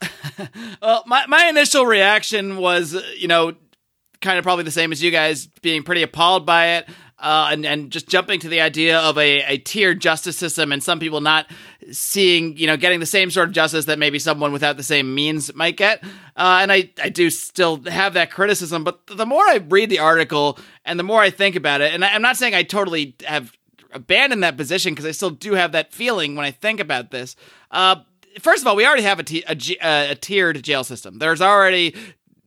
Well, 0.81 1.03
my, 1.05 1.27
my 1.27 1.45
initial 1.45 1.85
reaction 1.85 2.57
was, 2.57 2.95
uh, 2.95 3.01
you 3.15 3.27
know, 3.27 3.53
kind 4.21 4.37
of 4.37 4.43
probably 4.43 4.63
the 4.63 4.71
same 4.71 4.91
as 4.91 5.01
you 5.01 5.11
guys, 5.11 5.47
being 5.61 5.83
pretty 5.83 6.01
appalled 6.01 6.45
by 6.45 6.77
it, 6.77 6.89
uh, 7.21 7.49
and 7.51 7.65
and 7.65 7.91
just 7.91 8.09
jumping 8.09 8.39
to 8.39 8.49
the 8.49 8.61
idea 8.61 8.99
of 8.99 9.17
a, 9.17 9.41
a 9.43 9.57
tiered 9.57 10.01
justice 10.01 10.37
system, 10.37 10.71
and 10.71 10.83
some 10.83 10.99
people 10.99 11.21
not 11.21 11.45
seeing, 11.91 12.57
you 12.57 12.67
know, 12.67 12.77
getting 12.77 12.99
the 12.99 13.05
same 13.05 13.31
sort 13.31 13.47
of 13.47 13.53
justice 13.53 13.85
that 13.85 13.99
maybe 13.99 14.19
someone 14.19 14.51
without 14.51 14.77
the 14.77 14.83
same 14.83 15.13
means 15.13 15.53
might 15.53 15.77
get. 15.77 16.03
Uh, 16.35 16.59
and 16.61 16.71
I 16.71 16.89
I 17.01 17.09
do 17.09 17.29
still 17.29 17.83
have 17.83 18.13
that 18.15 18.31
criticism, 18.31 18.83
but 18.83 19.05
the 19.07 19.25
more 19.25 19.43
I 19.43 19.57
read 19.57 19.89
the 19.89 19.99
article 19.99 20.57
and 20.83 20.99
the 20.99 21.03
more 21.03 21.21
I 21.21 21.29
think 21.29 21.55
about 21.55 21.81
it, 21.81 21.93
and 21.93 22.03
I, 22.03 22.13
I'm 22.13 22.21
not 22.21 22.37
saying 22.37 22.55
I 22.55 22.63
totally 22.63 23.15
have 23.25 23.55
abandoned 23.93 24.43
that 24.43 24.57
position 24.57 24.93
because 24.93 25.05
I 25.05 25.11
still 25.11 25.29
do 25.29 25.53
have 25.53 25.73
that 25.73 25.93
feeling 25.93 26.35
when 26.35 26.45
I 26.45 26.51
think 26.51 26.79
about 26.79 27.11
this. 27.11 27.35
Uh, 27.69 27.97
first 28.39 28.63
of 28.63 28.67
all, 28.67 28.75
we 28.75 28.85
already 28.85 29.03
have 29.03 29.19
a, 29.19 30.15
tiered 30.15 30.63
jail 30.63 30.83
system. 30.83 31.19
There's 31.19 31.41
already 31.41 31.95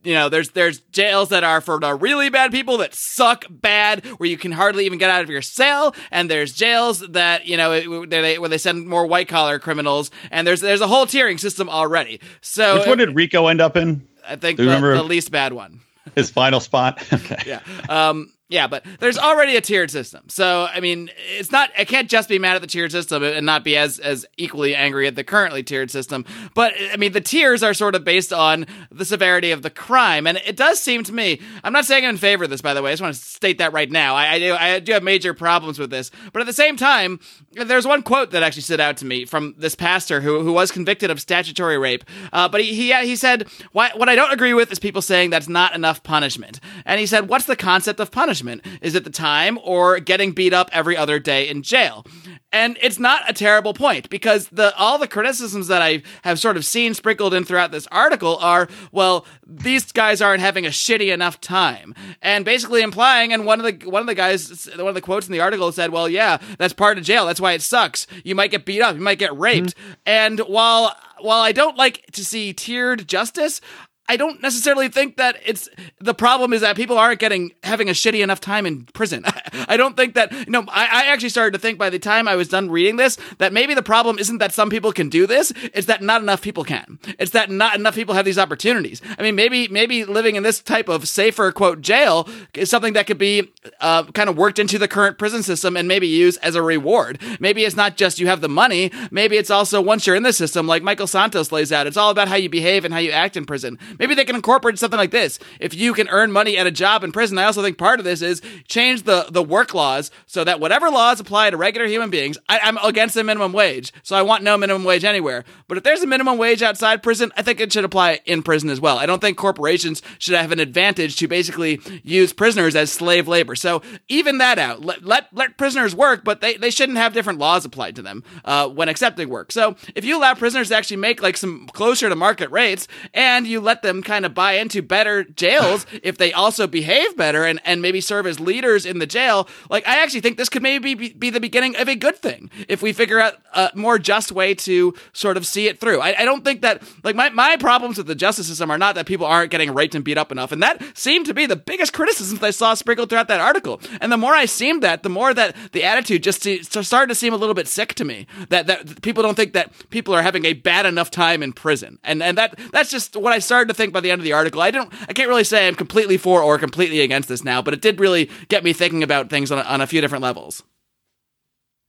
you 0.04 0.14
know, 0.14 0.28
there's 0.28 0.50
there's 0.50 0.80
jails 0.92 1.30
that 1.30 1.44
are 1.44 1.60
for 1.60 1.80
the 1.80 1.94
really 1.94 2.28
bad 2.28 2.50
people 2.52 2.78
that 2.78 2.94
suck 2.94 3.46
bad, 3.50 4.04
where 4.18 4.28
you 4.28 4.36
can 4.36 4.52
hardly 4.52 4.86
even 4.86 4.98
get 4.98 5.10
out 5.10 5.22
of 5.22 5.30
your 5.30 5.42
cell, 5.42 5.94
and 6.10 6.30
there's 6.30 6.52
jails 6.52 7.00
that 7.00 7.46
you 7.46 7.56
know 7.56 7.70
where 7.70 8.06
they 8.06 8.38
where 8.38 8.48
they 8.48 8.58
send 8.58 8.86
more 8.86 9.06
white 9.06 9.28
collar 9.28 9.58
criminals, 9.58 10.10
and 10.30 10.46
there's 10.46 10.60
there's 10.60 10.80
a 10.80 10.86
whole 10.86 11.06
tiering 11.06 11.40
system 11.40 11.68
already. 11.68 12.20
So 12.40 12.78
Which 12.78 12.86
one 12.86 12.98
did 12.98 13.14
Rico 13.14 13.46
end 13.46 13.60
up 13.60 13.76
in? 13.76 14.06
I 14.26 14.36
think 14.36 14.58
the, 14.58 14.64
the 14.64 15.02
least 15.02 15.30
bad 15.30 15.52
one. 15.52 15.80
His 16.14 16.30
final 16.30 16.60
spot. 16.60 17.02
Okay. 17.12 17.42
Yeah. 17.46 17.60
Um, 17.88 18.32
yeah, 18.48 18.66
but 18.66 18.84
there's 19.00 19.16
already 19.16 19.56
a 19.56 19.62
tiered 19.62 19.90
system. 19.90 20.28
So, 20.28 20.68
I 20.70 20.80
mean, 20.80 21.10
it's 21.38 21.50
not, 21.50 21.70
I 21.78 21.86
can't 21.86 22.10
just 22.10 22.28
be 22.28 22.38
mad 22.38 22.56
at 22.56 22.60
the 22.60 22.68
tiered 22.68 22.92
system 22.92 23.22
and 23.22 23.46
not 23.46 23.64
be 23.64 23.74
as, 23.74 23.98
as 23.98 24.26
equally 24.36 24.74
angry 24.74 25.06
at 25.06 25.14
the 25.14 25.24
currently 25.24 25.62
tiered 25.62 25.90
system. 25.90 26.26
But, 26.54 26.74
I 26.92 26.98
mean, 26.98 27.12
the 27.12 27.22
tiers 27.22 27.62
are 27.62 27.72
sort 27.72 27.94
of 27.94 28.04
based 28.04 28.34
on 28.34 28.66
the 28.90 29.06
severity 29.06 29.50
of 29.50 29.62
the 29.62 29.70
crime. 29.70 30.26
And 30.26 30.36
it 30.44 30.56
does 30.56 30.78
seem 30.78 31.04
to 31.04 31.12
me, 31.12 31.40
I'm 31.64 31.72
not 31.72 31.86
saying 31.86 32.04
I'm 32.04 32.10
in 32.10 32.16
favor 32.18 32.44
of 32.44 32.50
this, 32.50 32.60
by 32.60 32.74
the 32.74 32.82
way. 32.82 32.90
I 32.90 32.92
just 32.92 33.02
want 33.02 33.14
to 33.14 33.20
state 33.20 33.56
that 33.58 33.72
right 33.72 33.90
now. 33.90 34.14
I, 34.14 34.32
I, 34.32 34.38
do, 34.38 34.54
I 34.54 34.78
do 34.78 34.92
have 34.92 35.02
major 35.02 35.32
problems 35.32 35.78
with 35.78 35.88
this. 35.88 36.10
But 36.34 36.40
at 36.40 36.46
the 36.46 36.52
same 36.52 36.76
time, 36.76 37.20
there's 37.52 37.86
one 37.86 38.02
quote 38.02 38.30
that 38.32 38.42
actually 38.42 38.62
stood 38.62 38.80
out 38.80 38.98
to 38.98 39.06
me 39.06 39.24
from 39.24 39.54
this 39.56 39.74
pastor 39.74 40.20
who, 40.20 40.42
who 40.42 40.52
was 40.52 40.70
convicted 40.70 41.10
of 41.10 41.18
statutory 41.18 41.78
rape. 41.78 42.04
Uh, 42.30 42.46
but 42.50 42.60
he, 42.60 42.74
he, 42.74 42.92
he 43.06 43.16
said, 43.16 43.48
what 43.72 44.08
I 44.08 44.14
don't 44.14 44.32
agree 44.32 44.52
with 44.52 44.70
is 44.70 44.78
people 44.78 45.00
saying 45.00 45.30
that's 45.30 45.48
not 45.48 45.74
enough 45.74 46.02
punishment. 46.02 46.60
And 46.84 47.00
he 47.00 47.06
said, 47.06 47.28
What's 47.28 47.46
the 47.46 47.56
concept 47.56 48.00
of 48.00 48.10
punishment? 48.10 48.33
Is 48.80 48.94
it 48.94 49.04
the 49.04 49.10
time 49.10 49.58
or 49.62 50.00
getting 50.00 50.32
beat 50.32 50.52
up 50.52 50.70
every 50.72 50.96
other 50.96 51.18
day 51.18 51.48
in 51.48 51.62
jail? 51.62 52.04
And 52.52 52.78
it's 52.80 53.00
not 53.00 53.28
a 53.28 53.32
terrible 53.32 53.74
point 53.74 54.08
because 54.08 54.48
the 54.48 54.72
all 54.76 54.96
the 54.96 55.08
criticisms 55.08 55.66
that 55.66 55.82
I 55.82 56.02
have 56.22 56.38
sort 56.38 56.56
of 56.56 56.64
seen 56.64 56.94
sprinkled 56.94 57.34
in 57.34 57.44
throughout 57.44 57.72
this 57.72 57.88
article 57.88 58.36
are, 58.36 58.68
well, 58.92 59.26
these 59.44 59.90
guys 59.90 60.22
aren't 60.22 60.40
having 60.40 60.64
a 60.64 60.68
shitty 60.68 61.12
enough 61.12 61.40
time, 61.40 61.96
and 62.22 62.44
basically 62.44 62.82
implying. 62.82 63.32
And 63.32 63.44
one 63.44 63.60
of 63.60 63.66
the 63.66 63.90
one 63.90 64.00
of 64.00 64.06
the 64.06 64.14
guys, 64.14 64.68
one 64.76 64.86
of 64.86 64.94
the 64.94 65.00
quotes 65.00 65.26
in 65.26 65.32
the 65.32 65.40
article 65.40 65.72
said, 65.72 65.90
"Well, 65.90 66.08
yeah, 66.08 66.38
that's 66.56 66.72
part 66.72 66.96
of 66.96 67.02
jail. 67.02 67.26
That's 67.26 67.40
why 67.40 67.54
it 67.54 67.62
sucks. 67.62 68.06
You 68.22 68.36
might 68.36 68.52
get 68.52 68.64
beat 68.64 68.82
up. 68.82 68.94
You 68.94 69.02
might 69.02 69.18
get 69.18 69.36
raped." 69.36 69.76
Mm-hmm. 69.76 69.92
And 70.06 70.38
while 70.40 70.96
while 71.18 71.40
I 71.40 71.50
don't 71.50 71.76
like 71.76 72.06
to 72.12 72.24
see 72.24 72.52
tiered 72.52 73.08
justice, 73.08 73.60
I 74.06 74.16
don't 74.18 74.42
necessarily 74.42 74.88
think 74.88 75.16
that 75.16 75.36
it's 75.46 75.68
the 75.98 76.12
problem 76.12 76.52
is 76.52 76.60
that 76.60 76.76
people 76.76 76.98
aren't 76.98 77.20
getting 77.20 77.52
having 77.62 77.88
a 77.88 77.92
shitty 77.92 78.22
enough 78.22 78.38
time 78.38 78.66
in 78.66 78.84
prison. 78.92 79.24
I 79.68 79.78
don't 79.78 79.96
think 79.96 80.14
that 80.14 80.30
you 80.32 80.50
know. 80.50 80.64
I, 80.68 81.04
I 81.04 81.06
actually 81.06 81.30
started 81.30 81.52
to 81.52 81.58
think 81.58 81.78
by 81.78 81.88
the 81.88 81.98
time 81.98 82.28
I 82.28 82.36
was 82.36 82.48
done 82.48 82.70
reading 82.70 82.96
this 82.96 83.16
that 83.38 83.54
maybe 83.54 83.72
the 83.72 83.82
problem 83.82 84.18
isn't 84.18 84.38
that 84.38 84.52
some 84.52 84.68
people 84.68 84.92
can 84.92 85.08
do 85.08 85.26
this; 85.26 85.54
it's 85.72 85.86
that 85.86 86.02
not 86.02 86.20
enough 86.20 86.42
people 86.42 86.64
can. 86.64 86.98
It's 87.18 87.30
that 87.30 87.50
not 87.50 87.76
enough 87.76 87.94
people 87.94 88.14
have 88.14 88.26
these 88.26 88.38
opportunities. 88.38 89.00
I 89.18 89.22
mean, 89.22 89.36
maybe 89.36 89.68
maybe 89.68 90.04
living 90.04 90.36
in 90.36 90.42
this 90.42 90.60
type 90.60 90.90
of 90.90 91.08
safer 91.08 91.50
quote 91.50 91.80
jail 91.80 92.28
is 92.52 92.68
something 92.68 92.92
that 92.92 93.06
could 93.06 93.18
be 93.18 93.52
uh, 93.80 94.04
kind 94.04 94.28
of 94.28 94.36
worked 94.36 94.58
into 94.58 94.78
the 94.78 94.88
current 94.88 95.16
prison 95.16 95.42
system 95.42 95.78
and 95.78 95.88
maybe 95.88 96.06
used 96.06 96.38
as 96.42 96.54
a 96.54 96.62
reward. 96.62 97.18
Maybe 97.40 97.64
it's 97.64 97.76
not 97.76 97.96
just 97.96 98.18
you 98.18 98.26
have 98.26 98.42
the 98.42 98.50
money. 98.50 98.90
Maybe 99.10 99.38
it's 99.38 99.50
also 99.50 99.80
once 99.80 100.06
you're 100.06 100.16
in 100.16 100.24
the 100.24 100.32
system, 100.34 100.66
like 100.66 100.82
Michael 100.82 101.06
Santos 101.06 101.50
lays 101.52 101.72
out, 101.72 101.86
it's 101.86 101.96
all 101.96 102.10
about 102.10 102.28
how 102.28 102.36
you 102.36 102.50
behave 102.50 102.84
and 102.84 102.92
how 102.92 103.00
you 103.00 103.10
act 103.10 103.36
in 103.36 103.46
prison. 103.46 103.78
Maybe 103.98 104.14
they 104.14 104.24
can 104.24 104.36
incorporate 104.36 104.78
something 104.78 104.98
like 104.98 105.10
this. 105.10 105.38
If 105.60 105.74
you 105.74 105.94
can 105.94 106.08
earn 106.08 106.32
money 106.32 106.56
at 106.56 106.66
a 106.66 106.70
job 106.70 107.04
in 107.04 107.12
prison, 107.12 107.38
I 107.38 107.44
also 107.44 107.62
think 107.62 107.78
part 107.78 107.98
of 107.98 108.04
this 108.04 108.22
is 108.22 108.42
change 108.68 109.02
the, 109.02 109.26
the 109.30 109.42
work 109.42 109.74
laws 109.74 110.10
so 110.26 110.44
that 110.44 110.60
whatever 110.60 110.90
laws 110.90 111.20
apply 111.20 111.50
to 111.50 111.56
regular 111.56 111.86
human 111.86 112.10
beings, 112.10 112.38
I, 112.48 112.60
I'm 112.62 112.78
against 112.78 113.14
the 113.14 113.24
minimum 113.24 113.52
wage. 113.52 113.92
So 114.02 114.16
I 114.16 114.22
want 114.22 114.42
no 114.42 114.56
minimum 114.56 114.84
wage 114.84 115.04
anywhere. 115.04 115.44
But 115.68 115.78
if 115.78 115.84
there's 115.84 116.02
a 116.02 116.06
minimum 116.06 116.38
wage 116.38 116.62
outside 116.62 117.02
prison, 117.02 117.32
I 117.36 117.42
think 117.42 117.60
it 117.60 117.72
should 117.72 117.84
apply 117.84 118.20
in 118.26 118.42
prison 118.42 118.70
as 118.70 118.80
well. 118.80 118.98
I 118.98 119.06
don't 119.06 119.20
think 119.20 119.36
corporations 119.36 120.02
should 120.18 120.34
have 120.34 120.52
an 120.52 120.60
advantage 120.60 121.16
to 121.16 121.28
basically 121.28 121.80
use 122.02 122.32
prisoners 122.32 122.76
as 122.76 122.90
slave 122.90 123.28
labor. 123.28 123.54
So 123.54 123.82
even 124.08 124.38
that 124.38 124.58
out. 124.58 124.84
Let, 124.84 125.04
let, 125.04 125.28
let 125.32 125.56
prisoners 125.56 125.94
work, 125.94 126.24
but 126.24 126.40
they, 126.40 126.56
they 126.56 126.70
shouldn't 126.70 126.98
have 126.98 127.12
different 127.12 127.38
laws 127.38 127.64
applied 127.64 127.96
to 127.96 128.02
them 128.02 128.24
uh, 128.44 128.68
when 128.68 128.88
accepting 128.88 129.28
work. 129.28 129.52
So 129.52 129.76
if 129.94 130.04
you 130.04 130.18
allow 130.18 130.34
prisoners 130.34 130.68
to 130.68 130.76
actually 130.76 130.96
make 130.96 131.22
like 131.22 131.36
some 131.36 131.66
closer 131.68 132.08
to 132.08 132.16
market 132.16 132.50
rates 132.50 132.88
and 133.12 133.46
you 133.46 133.60
let 133.60 133.82
them 133.84 134.02
kind 134.02 134.26
of 134.26 134.34
buy 134.34 134.54
into 134.54 134.82
better 134.82 135.22
jails 135.22 135.86
if 136.02 136.18
they 136.18 136.32
also 136.32 136.66
behave 136.66 137.16
better 137.16 137.44
and, 137.44 137.60
and 137.64 137.80
maybe 137.80 138.00
serve 138.00 138.26
as 138.26 138.40
leaders 138.40 138.84
in 138.84 138.98
the 138.98 139.06
jail, 139.06 139.48
like 139.70 139.86
I 139.86 140.02
actually 140.02 140.20
think 140.20 140.36
this 140.36 140.48
could 140.48 140.62
maybe 140.62 140.94
be, 140.94 141.12
be 141.12 141.30
the 141.30 141.40
beginning 141.40 141.76
of 141.76 141.88
a 141.88 141.94
good 141.94 142.16
thing 142.16 142.50
if 142.68 142.82
we 142.82 142.92
figure 142.92 143.20
out 143.20 143.34
a 143.52 143.70
more 143.74 143.98
just 143.98 144.32
way 144.32 144.54
to 144.54 144.94
sort 145.12 145.36
of 145.36 145.46
see 145.46 145.68
it 145.68 145.78
through. 145.78 146.00
I, 146.00 146.14
I 146.18 146.24
don't 146.24 146.44
think 146.44 146.62
that 146.62 146.82
like 147.04 147.14
my, 147.14 147.30
my 147.30 147.56
problems 147.56 147.98
with 147.98 148.06
the 148.06 148.14
justice 148.14 148.48
system 148.48 148.70
are 148.70 148.78
not 148.78 148.96
that 148.96 149.06
people 149.06 149.26
aren't 149.26 149.50
getting 149.50 149.72
raped 149.72 149.94
and 149.94 150.04
beat 150.04 150.18
up 150.18 150.32
enough. 150.32 150.50
And 150.50 150.62
that 150.62 150.82
seemed 150.96 151.26
to 151.26 151.34
be 151.34 151.46
the 151.46 151.56
biggest 151.56 151.92
criticisms 151.92 152.42
I 152.42 152.50
saw 152.50 152.74
sprinkled 152.74 153.10
throughout 153.10 153.28
that 153.28 153.40
article. 153.40 153.80
And 154.00 154.10
the 154.10 154.16
more 154.16 154.34
I 154.34 154.46
seemed 154.46 154.82
that, 154.82 155.02
the 155.02 155.08
more 155.08 155.32
that 155.34 155.54
the 155.72 155.84
attitude 155.84 156.22
just 156.22 156.42
started 156.42 157.08
to 157.08 157.14
seem 157.14 157.32
a 157.32 157.36
little 157.36 157.54
bit 157.54 157.68
sick 157.68 157.94
to 157.94 158.04
me. 158.04 158.26
That 158.48 158.66
that 158.66 159.02
people 159.02 159.22
don't 159.22 159.34
think 159.34 159.52
that 159.52 159.72
people 159.90 160.14
are 160.14 160.22
having 160.22 160.44
a 160.44 160.54
bad 160.54 160.86
enough 160.86 161.10
time 161.10 161.42
in 161.42 161.52
prison. 161.52 161.98
And 162.02 162.22
and 162.22 162.38
that 162.38 162.58
that's 162.72 162.90
just 162.90 163.16
what 163.16 163.32
I 163.32 163.38
started 163.38 163.68
to 163.68 163.73
think 163.74 163.92
by 163.92 164.00
the 164.00 164.10
end 164.10 164.20
of 164.20 164.24
the 164.24 164.32
article. 164.32 164.60
I 164.62 164.70
don't 164.70 164.92
I 165.08 165.12
can't 165.12 165.28
really 165.28 165.44
say 165.44 165.68
I'm 165.68 165.74
completely 165.74 166.16
for 166.16 166.42
or 166.42 166.58
completely 166.58 167.00
against 167.00 167.28
this 167.28 167.44
now, 167.44 167.62
but 167.62 167.74
it 167.74 167.80
did 167.80 168.00
really 168.00 168.30
get 168.48 168.64
me 168.64 168.72
thinking 168.72 169.02
about 169.02 169.30
things 169.30 169.50
on 169.52 169.58
a, 169.58 169.62
on 169.62 169.80
a 169.80 169.86
few 169.86 170.00
different 170.00 170.22
levels. 170.22 170.62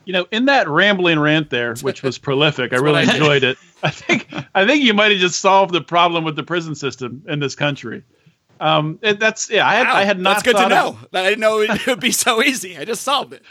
You 0.06 0.14
know, 0.14 0.28
in 0.32 0.46
that 0.46 0.68
rambling 0.70 1.18
rant 1.20 1.50
there, 1.50 1.74
which 1.82 2.04
was 2.04 2.20
prolific, 2.20 2.74
I 2.74 2.78
really 2.78 3.00
I- 3.08 3.14
enjoyed 3.14 3.44
it. 3.44 3.58
I 3.84 3.90
think 3.90 4.28
I 4.54 4.66
think 4.66 4.84
you 4.84 4.94
might 4.94 5.12
have 5.12 5.20
just 5.20 5.40
solved 5.40 5.74
the 5.74 5.82
problem 5.82 6.24
with 6.24 6.36
the 6.36 6.44
prison 6.44 6.76
system 6.76 7.24
in 7.28 7.40
this 7.40 7.56
country. 7.56 8.04
Um, 8.60 9.00
it, 9.02 9.20
that's 9.20 9.50
yeah. 9.50 9.68
I 9.68 9.76
had 9.76 9.88
I 9.88 10.04
had 10.04 10.20
not 10.20 10.36
That's 10.36 10.44
good 10.44 10.56
to 10.58 10.70
know. 10.70 10.88
of- 10.90 11.08
I 11.14 11.24
didn't 11.24 11.42
know 11.42 11.60
it 11.62 11.88
would 11.88 12.00
be 12.00 12.12
so 12.12 12.42
easy. 12.42 12.78
I 12.78 12.86
just 12.86 13.02
solved 13.02 13.34
it. 13.34 13.42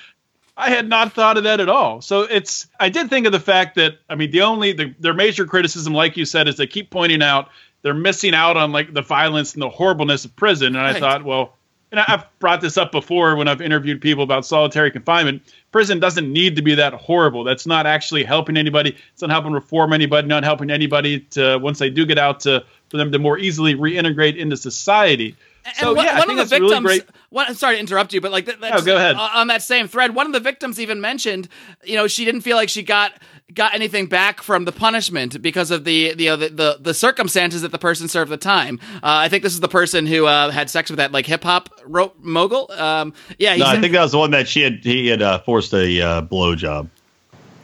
I 0.56 0.70
had 0.70 0.88
not 0.88 1.12
thought 1.12 1.36
of 1.36 1.44
that 1.44 1.58
at 1.58 1.68
all. 1.68 2.00
So 2.00 2.22
it's 2.22 2.68
I 2.78 2.88
did 2.88 3.10
think 3.10 3.26
of 3.26 3.32
the 3.32 3.40
fact 3.40 3.74
that 3.74 3.98
I 4.08 4.14
mean 4.14 4.30
the 4.30 4.42
only 4.42 4.72
the, 4.72 4.94
their 5.00 5.12
major 5.14 5.46
criticism, 5.46 5.92
like 5.92 6.16
you 6.16 6.24
said, 6.24 6.46
is 6.48 6.56
they 6.56 6.66
keep 6.68 6.90
pointing 6.90 7.22
out 7.22 7.48
they're 7.84 7.94
missing 7.94 8.34
out 8.34 8.56
on 8.56 8.72
like 8.72 8.94
the 8.94 9.02
violence 9.02 9.52
and 9.52 9.62
the 9.62 9.68
horribleness 9.68 10.24
of 10.24 10.34
prison. 10.34 10.74
And 10.74 10.78
I 10.84 10.98
thought, 10.98 11.22
well, 11.22 11.54
and 11.92 12.00
I've 12.00 12.24
brought 12.40 12.62
this 12.62 12.78
up 12.78 12.90
before 12.90 13.36
when 13.36 13.46
I've 13.46 13.60
interviewed 13.60 14.00
people 14.00 14.24
about 14.24 14.46
solitary 14.46 14.90
confinement. 14.90 15.42
Prison 15.70 16.00
doesn't 16.00 16.32
need 16.32 16.56
to 16.56 16.62
be 16.62 16.74
that 16.74 16.94
horrible. 16.94 17.44
That's 17.44 17.66
not 17.66 17.86
actually 17.86 18.24
helping 18.24 18.56
anybody. 18.56 18.96
It's 19.12 19.20
not 19.20 19.30
helping 19.30 19.52
reform 19.52 19.92
anybody. 19.92 20.26
Not 20.26 20.44
helping 20.44 20.70
anybody 20.70 21.20
to 21.30 21.58
once 21.58 21.78
they 21.78 21.90
do 21.90 22.06
get 22.06 22.18
out 22.18 22.40
to 22.40 22.64
for 22.88 22.96
them 22.96 23.12
to 23.12 23.18
more 23.18 23.38
easily 23.38 23.74
reintegrate 23.74 24.36
into 24.38 24.56
society. 24.56 25.36
So 25.78 25.88
and 25.88 25.96
one, 25.96 26.06
yeah, 26.06 26.18
one 26.18 26.30
of 26.30 26.36
the 26.36 26.42
that's 26.42 26.52
really 26.52 26.68
victims. 26.74 26.86
great. 26.86 27.04
One, 27.30 27.54
sorry 27.54 27.76
to 27.76 27.80
interrupt 27.80 28.12
you, 28.12 28.20
but 28.20 28.32
like 28.32 28.46
that, 28.46 28.60
No, 28.60 28.80
go 28.82 28.96
ahead. 28.96 29.16
uh, 29.16 29.30
on 29.34 29.46
that 29.48 29.62
same 29.62 29.88
thread, 29.88 30.14
one 30.14 30.26
of 30.26 30.32
the 30.32 30.40
victims 30.40 30.78
even 30.78 31.00
mentioned, 31.00 31.48
you 31.84 31.96
know, 31.96 32.06
she 32.06 32.24
didn't 32.24 32.42
feel 32.42 32.56
like 32.56 32.68
she 32.68 32.82
got 32.82 33.12
got 33.54 33.74
anything 33.74 34.06
back 34.06 34.42
from 34.42 34.64
the 34.64 34.72
punishment 34.72 35.40
because 35.40 35.70
of 35.70 35.84
the 35.84 36.14
the, 36.14 36.28
uh, 36.28 36.36
the, 36.36 36.48
the 36.48 36.78
the 36.80 36.94
circumstances 36.94 37.62
that 37.62 37.72
the 37.72 37.78
person 37.78 38.08
served 38.08 38.30
the 38.30 38.36
time. 38.36 38.80
Uh, 38.96 38.98
I 39.02 39.28
think 39.28 39.42
this 39.42 39.54
is 39.54 39.60
the 39.60 39.68
person 39.68 40.06
who 40.06 40.26
uh, 40.26 40.50
had 40.50 40.70
sex 40.70 40.90
with 40.90 40.98
that 40.98 41.12
like 41.12 41.26
hip 41.26 41.44
hop 41.44 41.68
ro- 41.86 42.12
mogul. 42.18 42.70
Um, 42.72 43.14
yeah, 43.38 43.52
he's 43.52 43.60
No, 43.60 43.66
I 43.66 43.80
think 43.80 43.92
that 43.92 44.02
was 44.02 44.12
the 44.12 44.18
one 44.18 44.32
that 44.32 44.48
she 44.48 44.62
had. 44.62 44.80
He 44.82 45.08
had 45.08 45.22
uh, 45.22 45.38
forced 45.40 45.72
a 45.72 46.00
uh, 46.00 46.20
blow 46.22 46.54
job. 46.54 46.90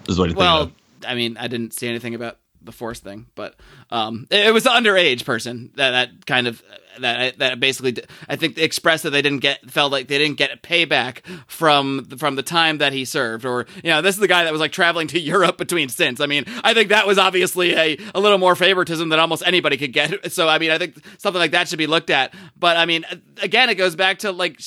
Is 0.09 0.19
what 0.19 0.27
I 0.27 0.29
think. 0.29 0.39
well. 0.39 0.73
I 1.07 1.15
mean, 1.15 1.39
I 1.39 1.49
didn't 1.49 1.73
see 1.73 1.89
anything 1.89 2.15
about 2.15 2.37
the 2.63 2.73
force 2.73 3.01
thing, 3.01 3.27
but 3.35 3.55
um, 3.91 4.27
it, 4.31 4.47
it 4.47 4.55
was 4.55 4.65
the 4.65 4.71
underage 4.71 5.25
person 5.25 5.71
that 5.75 5.91
that 5.91 6.27
kind 6.27 6.47
of 6.47 6.63
that 7.01 7.39
that 7.39 7.61
basically 7.61 8.03
I 8.29 8.37
think 8.37 8.59
expressed 8.59 9.03
that 9.05 9.11
they 9.11 9.23
didn't 9.23 9.41
get 9.41 9.71
felt 9.71 9.93
like 9.93 10.09
they 10.09 10.19
didn't 10.19 10.37
get 10.37 10.63
payback 10.63 11.25
from 11.47 12.05
from 12.17 12.37
the 12.37 12.43
time 12.43 12.79
that 12.79 12.93
he 12.93 13.05
served, 13.05 13.45
or 13.45 13.67
you 13.83 13.91
know, 13.91 14.03
this 14.03 14.15
is 14.15 14.21
the 14.21 14.29
guy 14.29 14.45
that 14.45 14.53
was 14.53 14.61
like 14.61 14.73
traveling 14.73 15.07
to 15.09 15.21
Europe 15.31 15.59
between 15.59 15.89
stints. 15.89 16.21
I 16.21 16.27
mean, 16.27 16.45
I 16.63 16.75
think 16.75 16.91
that 16.91 17.07
was 17.07 17.19
obviously 17.19 17.75
a 17.75 17.99
a 18.15 18.21
little 18.21 18.39
more 18.39 18.57
favoritism 18.57 19.09
than 19.09 19.19
almost 19.19 19.43
anybody 19.47 19.77
could 19.77 19.93
get. 19.93 20.11
So 20.31 20.49
I 20.49 20.59
mean, 20.59 20.71
I 20.71 20.79
think 20.79 20.97
something 21.19 21.41
like 21.41 21.51
that 21.53 21.69
should 21.69 21.79
be 21.79 21.89
looked 21.89 22.09
at. 22.09 22.35
But 22.57 22.77
I 22.77 22.87
mean, 22.87 23.05
again, 23.43 23.69
it 23.69 23.75
goes 23.75 23.97
back 23.97 24.21
to 24.21 24.31
like, 24.31 24.61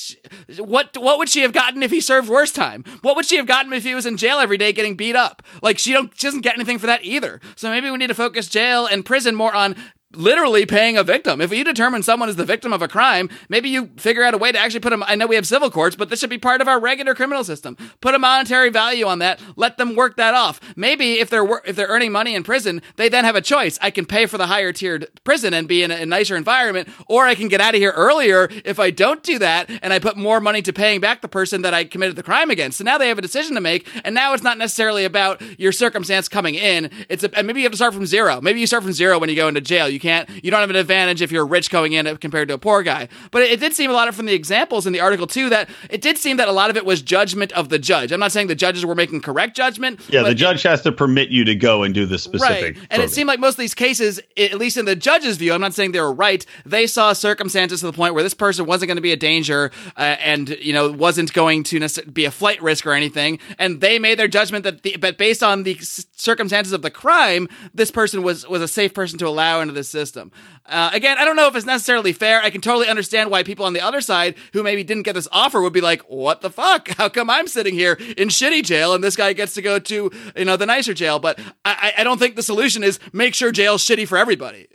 what 0.58 0.96
what 0.98 1.18
would 1.18 1.28
she 1.28 1.40
have 1.40 1.52
gotten 1.52 1.82
if 1.82 1.90
he 1.90 2.00
served 2.00 2.28
worse 2.28 2.52
time? 2.52 2.84
What 3.00 3.16
would 3.16 3.24
she 3.24 3.36
have 3.36 3.46
gotten 3.46 3.72
if 3.72 3.82
he 3.82 3.94
was 3.94 4.04
in 4.04 4.16
jail 4.16 4.38
every 4.38 4.58
day 4.58 4.72
getting 4.72 4.94
beat 4.94 5.16
up? 5.16 5.42
Like 5.62 5.78
she 5.78 5.92
don't 5.92 6.12
she 6.18 6.26
doesn't 6.26 6.42
get 6.42 6.54
anything 6.54 6.78
for 6.78 6.86
that 6.86 7.04
either. 7.04 7.40
So 7.56 7.70
maybe 7.70 7.90
we 7.90 7.96
need 7.96 8.08
to 8.08 8.14
focus 8.14 8.48
jail 8.48 8.86
and 8.86 9.04
prison 9.04 9.13
more 9.36 9.54
on 9.54 9.76
literally 10.16 10.66
paying 10.66 10.96
a 10.96 11.04
victim. 11.04 11.40
If 11.40 11.52
you 11.52 11.64
determine 11.64 12.02
someone 12.02 12.28
is 12.28 12.36
the 12.36 12.44
victim 12.44 12.72
of 12.72 12.82
a 12.82 12.88
crime, 12.88 13.28
maybe 13.48 13.68
you 13.68 13.90
figure 13.96 14.22
out 14.22 14.34
a 14.34 14.38
way 14.38 14.52
to 14.52 14.58
actually 14.58 14.80
put 14.80 14.90
them. 14.90 15.04
I 15.06 15.14
know 15.14 15.26
we 15.26 15.36
have 15.36 15.46
civil 15.46 15.70
courts, 15.70 15.96
but 15.96 16.10
this 16.10 16.20
should 16.20 16.30
be 16.30 16.38
part 16.38 16.60
of 16.60 16.68
our 16.68 16.80
regular 16.80 17.14
criminal 17.14 17.44
system. 17.44 17.76
Put 18.00 18.14
a 18.14 18.18
monetary 18.18 18.70
value 18.70 19.06
on 19.06 19.18
that. 19.20 19.40
Let 19.56 19.78
them 19.78 19.96
work 19.96 20.16
that 20.16 20.34
off. 20.34 20.60
Maybe 20.76 21.20
if 21.20 21.30
they're 21.30 21.44
if 21.64 21.76
they're 21.76 21.88
earning 21.88 22.12
money 22.12 22.34
in 22.34 22.42
prison, 22.42 22.82
they 22.96 23.08
then 23.08 23.24
have 23.24 23.36
a 23.36 23.40
choice. 23.40 23.78
I 23.82 23.90
can 23.90 24.06
pay 24.06 24.26
for 24.26 24.38
the 24.38 24.46
higher 24.46 24.72
tiered 24.72 25.08
prison 25.24 25.54
and 25.54 25.68
be 25.68 25.82
in 25.82 25.90
a, 25.90 25.96
a 25.96 26.06
nicer 26.06 26.36
environment, 26.36 26.88
or 27.08 27.26
I 27.26 27.34
can 27.34 27.48
get 27.48 27.60
out 27.60 27.74
of 27.74 27.80
here 27.80 27.92
earlier 27.92 28.48
if 28.64 28.78
I 28.78 28.90
don't 28.90 29.22
do 29.22 29.38
that 29.38 29.70
and 29.82 29.92
I 29.92 29.98
put 29.98 30.16
more 30.16 30.40
money 30.40 30.62
to 30.62 30.72
paying 30.72 31.00
back 31.00 31.22
the 31.22 31.28
person 31.28 31.62
that 31.62 31.74
I 31.74 31.84
committed 31.84 32.16
the 32.16 32.22
crime 32.22 32.50
against. 32.50 32.78
So 32.78 32.84
now 32.84 32.98
they 32.98 33.08
have 33.08 33.18
a 33.18 33.22
decision 33.22 33.54
to 33.54 33.60
make, 33.60 33.88
and 34.04 34.14
now 34.14 34.34
it's 34.34 34.42
not 34.42 34.58
necessarily 34.58 35.04
about 35.04 35.42
your 35.58 35.72
circumstance 35.72 36.28
coming 36.28 36.54
in. 36.54 36.90
It's 37.08 37.24
a, 37.24 37.36
and 37.36 37.46
maybe 37.46 37.60
you 37.60 37.66
have 37.66 37.72
to 37.72 37.76
start 37.76 37.94
from 37.94 38.06
zero. 38.06 38.40
Maybe 38.40 38.60
you 38.60 38.66
start 38.66 38.82
from 38.82 38.92
zero 38.92 39.18
when 39.18 39.28
you 39.28 39.36
go 39.36 39.48
into 39.48 39.60
jail. 39.60 39.88
You 39.88 40.00
can't, 40.04 40.28
you 40.44 40.50
don't 40.50 40.60
have 40.60 40.70
an 40.70 40.76
advantage 40.76 41.22
if 41.22 41.32
you're 41.32 41.46
rich 41.46 41.70
going 41.70 41.94
in 41.94 42.16
compared 42.18 42.48
to 42.48 42.54
a 42.54 42.58
poor 42.58 42.82
guy. 42.82 43.08
But 43.30 43.42
it, 43.42 43.52
it 43.52 43.60
did 43.60 43.74
seem 43.74 43.90
a 43.90 43.94
lot 43.94 44.06
of 44.06 44.14
from 44.14 44.26
the 44.26 44.34
examples 44.34 44.86
in 44.86 44.92
the 44.92 45.00
article 45.00 45.26
too 45.26 45.48
that 45.48 45.68
it 45.88 46.02
did 46.02 46.18
seem 46.18 46.36
that 46.36 46.46
a 46.46 46.52
lot 46.52 46.70
of 46.70 46.76
it 46.76 46.84
was 46.84 47.00
judgment 47.00 47.52
of 47.52 47.70
the 47.70 47.78
judge. 47.78 48.12
I'm 48.12 48.20
not 48.20 48.30
saying 48.30 48.48
the 48.48 48.54
judges 48.54 48.84
were 48.84 48.94
making 48.94 49.22
correct 49.22 49.56
judgment. 49.56 50.00
Yeah, 50.08 50.22
the 50.22 50.34
judge 50.34 50.62
has 50.62 50.82
to 50.82 50.92
permit 50.92 51.30
you 51.30 51.44
to 51.46 51.54
go 51.54 51.82
and 51.82 51.94
do 51.94 52.04
the 52.04 52.18
specific. 52.18 52.76
Right. 52.76 52.86
And 52.90 53.02
it 53.02 53.10
seemed 53.10 53.28
like 53.28 53.40
most 53.40 53.54
of 53.54 53.58
these 53.58 53.74
cases, 53.74 54.20
at 54.36 54.58
least 54.58 54.76
in 54.76 54.84
the 54.84 54.96
judge's 54.96 55.38
view, 55.38 55.54
I'm 55.54 55.60
not 55.60 55.74
saying 55.74 55.92
they 55.92 56.00
were 56.00 56.12
right. 56.12 56.44
They 56.66 56.86
saw 56.86 57.12
circumstances 57.14 57.80
to 57.80 57.86
the 57.86 57.92
point 57.92 58.14
where 58.14 58.22
this 58.22 58.34
person 58.34 58.66
wasn't 58.66 58.88
going 58.88 58.96
to 58.96 59.02
be 59.02 59.12
a 59.12 59.16
danger 59.16 59.70
uh, 59.96 60.16
and 60.20 60.50
you 60.60 60.72
know 60.72 60.92
wasn't 60.92 61.32
going 61.32 61.62
to 61.64 61.88
be 62.12 62.26
a 62.26 62.30
flight 62.30 62.62
risk 62.62 62.86
or 62.86 62.92
anything, 62.92 63.38
and 63.58 63.80
they 63.80 63.98
made 63.98 64.18
their 64.18 64.28
judgment 64.28 64.64
that 64.64 64.82
the, 64.82 64.96
but 64.98 65.16
based 65.16 65.42
on 65.42 65.62
the 65.62 65.78
circumstances 65.80 66.72
of 66.72 66.82
the 66.82 66.90
crime, 66.90 67.48
this 67.72 67.90
person 67.90 68.22
was 68.22 68.46
was 68.46 68.60
a 68.60 68.68
safe 68.68 68.92
person 68.92 69.18
to 69.18 69.26
allow 69.26 69.60
into 69.60 69.72
the 69.72 69.84
system. 69.94 70.32
Uh, 70.66 70.90
again, 70.92 71.16
I 71.18 71.24
don't 71.24 71.36
know 71.36 71.46
if 71.46 71.56
it's 71.56 71.64
necessarily 71.64 72.12
fair. 72.12 72.42
I 72.42 72.50
can 72.50 72.60
totally 72.60 72.88
understand 72.88 73.30
why 73.30 73.42
people 73.42 73.64
on 73.64 73.72
the 73.72 73.80
other 73.80 74.00
side 74.00 74.34
who 74.52 74.62
maybe 74.62 74.84
didn't 74.84 75.04
get 75.04 75.14
this 75.14 75.28
offer 75.32 75.62
would 75.62 75.72
be 75.72 75.80
like, 75.80 76.02
"What 76.02 76.42
the 76.42 76.50
fuck? 76.50 76.88
How 76.98 77.08
come 77.08 77.30
I'm 77.30 77.46
sitting 77.46 77.74
here 77.74 77.94
in 78.16 78.28
shitty 78.28 78.64
jail 78.64 78.92
and 78.94 79.02
this 79.02 79.16
guy 79.16 79.32
gets 79.32 79.54
to 79.54 79.62
go 79.62 79.78
to 79.78 80.10
you 80.36 80.44
know 80.44 80.56
the 80.56 80.66
nicer 80.66 80.92
jail?" 80.92 81.18
But 81.18 81.38
I, 81.64 81.94
I 81.98 82.04
don't 82.04 82.18
think 82.18 82.36
the 82.36 82.42
solution 82.42 82.82
is 82.84 82.98
make 83.12 83.34
sure 83.34 83.52
jail's 83.52 83.84
shitty 83.84 84.06
for 84.06 84.18
everybody. 84.18 84.66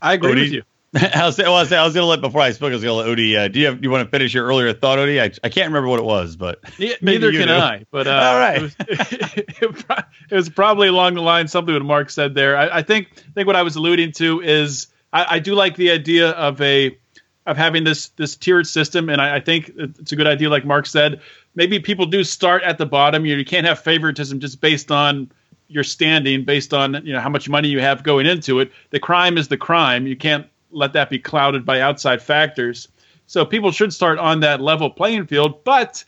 I 0.00 0.14
agree 0.14 0.32
Odie, 0.32 0.40
with 0.40 0.52
you. 0.52 0.62
I 1.14 1.26
was, 1.26 1.40
I 1.40 1.48
was, 1.48 1.72
I 1.72 1.84
was 1.84 1.94
going 1.94 2.04
to 2.04 2.08
let 2.08 2.20
before 2.20 2.40
I 2.40 2.52
spoke. 2.52 2.70
I 2.70 2.74
was 2.74 2.84
going 2.84 3.04
to 3.04 3.10
let 3.10 3.18
Odie. 3.18 3.36
Uh, 3.36 3.48
do 3.48 3.58
you 3.58 3.66
have, 3.66 3.80
do 3.80 3.86
you 3.86 3.90
want 3.90 4.06
to 4.06 4.10
finish 4.10 4.32
your 4.32 4.46
earlier 4.46 4.72
thought, 4.72 4.98
Odie? 4.98 5.20
I, 5.20 5.32
I 5.42 5.48
can't 5.48 5.66
remember 5.66 5.88
what 5.88 5.98
it 5.98 6.04
was, 6.04 6.36
but 6.36 6.60
yeah, 6.78 6.94
neither 7.00 7.32
can. 7.32 7.48
I. 7.48 7.84
But 7.90 8.06
uh, 8.06 8.10
all 8.10 8.38
right, 8.38 8.56
it 8.56 8.62
was, 8.62 8.76
it, 10.30 10.34
was, 10.36 10.48
probably 10.50 10.86
along 10.86 11.14
the 11.14 11.22
line 11.22 11.48
something 11.48 11.74
what 11.74 11.84
Mark 11.84 12.10
said 12.10 12.34
there. 12.34 12.56
I, 12.56 12.78
I 12.78 12.82
think 12.82 13.08
I 13.16 13.32
think 13.32 13.48
what 13.48 13.56
I 13.56 13.62
was 13.62 13.74
alluding 13.74 14.12
to 14.12 14.40
is 14.40 14.86
I, 15.12 15.36
I 15.36 15.38
do 15.40 15.54
like 15.54 15.74
the 15.74 15.90
idea 15.90 16.30
of 16.30 16.60
a 16.60 16.96
of 17.44 17.56
having 17.56 17.82
this 17.82 18.10
this 18.10 18.36
tiered 18.36 18.66
system, 18.66 19.08
and 19.08 19.20
I, 19.20 19.36
I, 19.36 19.40
think 19.40 19.72
it's 19.76 20.12
a 20.12 20.16
good 20.16 20.28
idea. 20.28 20.48
Like 20.48 20.64
Mark 20.64 20.86
said, 20.86 21.20
maybe 21.56 21.80
people 21.80 22.06
do 22.06 22.22
start 22.22 22.62
at 22.62 22.78
the 22.78 22.86
bottom. 22.86 23.26
You, 23.26 23.34
you 23.34 23.44
can't 23.44 23.66
have 23.66 23.80
favoritism 23.80 24.38
just 24.38 24.60
based 24.60 24.92
on 24.92 25.32
your 25.66 25.84
standing, 25.84 26.44
based 26.44 26.72
on 26.72 27.04
you 27.04 27.12
know 27.12 27.20
how 27.20 27.30
much 27.30 27.48
money 27.48 27.68
you 27.68 27.80
have 27.80 28.04
going 28.04 28.26
into 28.26 28.60
it. 28.60 28.70
The 28.90 29.00
crime 29.00 29.38
is 29.38 29.48
the 29.48 29.56
crime. 29.56 30.06
You 30.06 30.16
can't 30.16 30.46
let 30.74 30.92
that 30.94 31.10
be 31.10 31.18
clouded 31.18 31.64
by 31.64 31.80
outside 31.80 32.22
factors. 32.22 32.88
So 33.26 33.44
people 33.44 33.72
should 33.72 33.92
start 33.92 34.18
on 34.18 34.40
that 34.40 34.60
level 34.60 34.90
playing 34.90 35.26
field. 35.26 35.64
But 35.64 36.04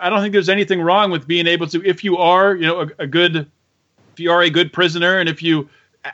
I 0.00 0.10
don't 0.10 0.20
think 0.20 0.32
there's 0.32 0.48
anything 0.48 0.80
wrong 0.80 1.10
with 1.10 1.26
being 1.26 1.46
able 1.46 1.68
to, 1.68 1.84
if 1.84 2.02
you 2.02 2.18
are, 2.18 2.54
you 2.54 2.66
know, 2.66 2.80
a, 2.80 2.88
a 3.00 3.06
good, 3.06 3.36
if 4.12 4.20
you 4.20 4.32
are 4.32 4.42
a 4.42 4.50
good 4.50 4.72
prisoner, 4.72 5.18
and 5.18 5.28
if 5.28 5.42
you 5.42 5.68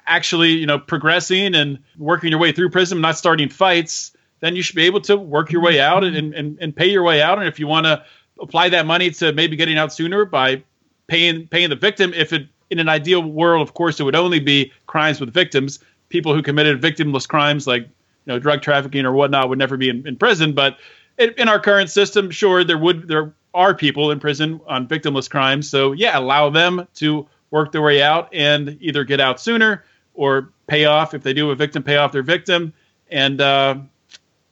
actually, 0.06 0.50
you 0.50 0.66
know, 0.66 0.78
progressing 0.78 1.54
and 1.54 1.78
working 1.96 2.30
your 2.30 2.38
way 2.38 2.52
through 2.52 2.70
prison, 2.70 3.00
not 3.00 3.16
starting 3.16 3.48
fights, 3.48 4.12
then 4.40 4.54
you 4.54 4.62
should 4.62 4.76
be 4.76 4.84
able 4.84 5.00
to 5.00 5.16
work 5.16 5.50
your 5.50 5.62
way 5.62 5.80
out 5.80 6.04
and, 6.04 6.34
and, 6.34 6.58
and 6.60 6.76
pay 6.76 6.90
your 6.90 7.02
way 7.02 7.22
out. 7.22 7.38
And 7.38 7.48
if 7.48 7.58
you 7.58 7.66
want 7.66 7.86
to 7.86 8.04
apply 8.38 8.68
that 8.68 8.86
money 8.86 9.10
to 9.10 9.32
maybe 9.32 9.56
getting 9.56 9.78
out 9.78 9.92
sooner 9.92 10.24
by 10.24 10.62
paying 11.06 11.48
paying 11.48 11.70
the 11.70 11.76
victim, 11.76 12.12
if 12.14 12.32
it 12.32 12.46
in 12.70 12.78
an 12.78 12.88
ideal 12.88 13.22
world, 13.22 13.66
of 13.66 13.74
course, 13.74 13.98
it 13.98 14.04
would 14.04 14.14
only 14.14 14.40
be 14.40 14.72
crimes 14.86 15.20
with 15.20 15.32
victims. 15.32 15.78
People 16.08 16.34
who 16.34 16.42
committed 16.42 16.80
victimless 16.80 17.28
crimes 17.28 17.66
like 17.66 17.82
you 17.82 17.88
know 18.26 18.38
drug 18.38 18.62
trafficking 18.62 19.04
or 19.04 19.12
whatnot 19.12 19.48
would 19.48 19.58
never 19.58 19.76
be 19.76 19.88
in, 19.88 20.06
in 20.06 20.16
prison. 20.16 20.52
But 20.52 20.78
in, 21.18 21.34
in 21.36 21.48
our 21.48 21.60
current 21.60 21.90
system, 21.90 22.30
sure, 22.30 22.64
there 22.64 22.78
would 22.78 23.08
there 23.08 23.34
are 23.54 23.74
people 23.74 24.10
in 24.10 24.20
prison 24.20 24.60
on 24.66 24.86
victimless 24.86 25.28
crimes. 25.28 25.68
So 25.68 25.92
yeah, 25.92 26.18
allow 26.18 26.50
them 26.50 26.86
to 26.96 27.26
work 27.50 27.72
their 27.72 27.82
way 27.82 28.02
out 28.02 28.28
and 28.32 28.76
either 28.80 29.04
get 29.04 29.20
out 29.20 29.40
sooner 29.40 29.84
or 30.14 30.50
pay 30.66 30.84
off 30.84 31.14
if 31.14 31.22
they 31.22 31.32
do 31.32 31.50
a 31.50 31.54
victim 31.54 31.82
pay 31.82 31.96
off 31.96 32.12
their 32.12 32.22
victim 32.22 32.72
and 33.10 33.40
uh, 33.40 33.76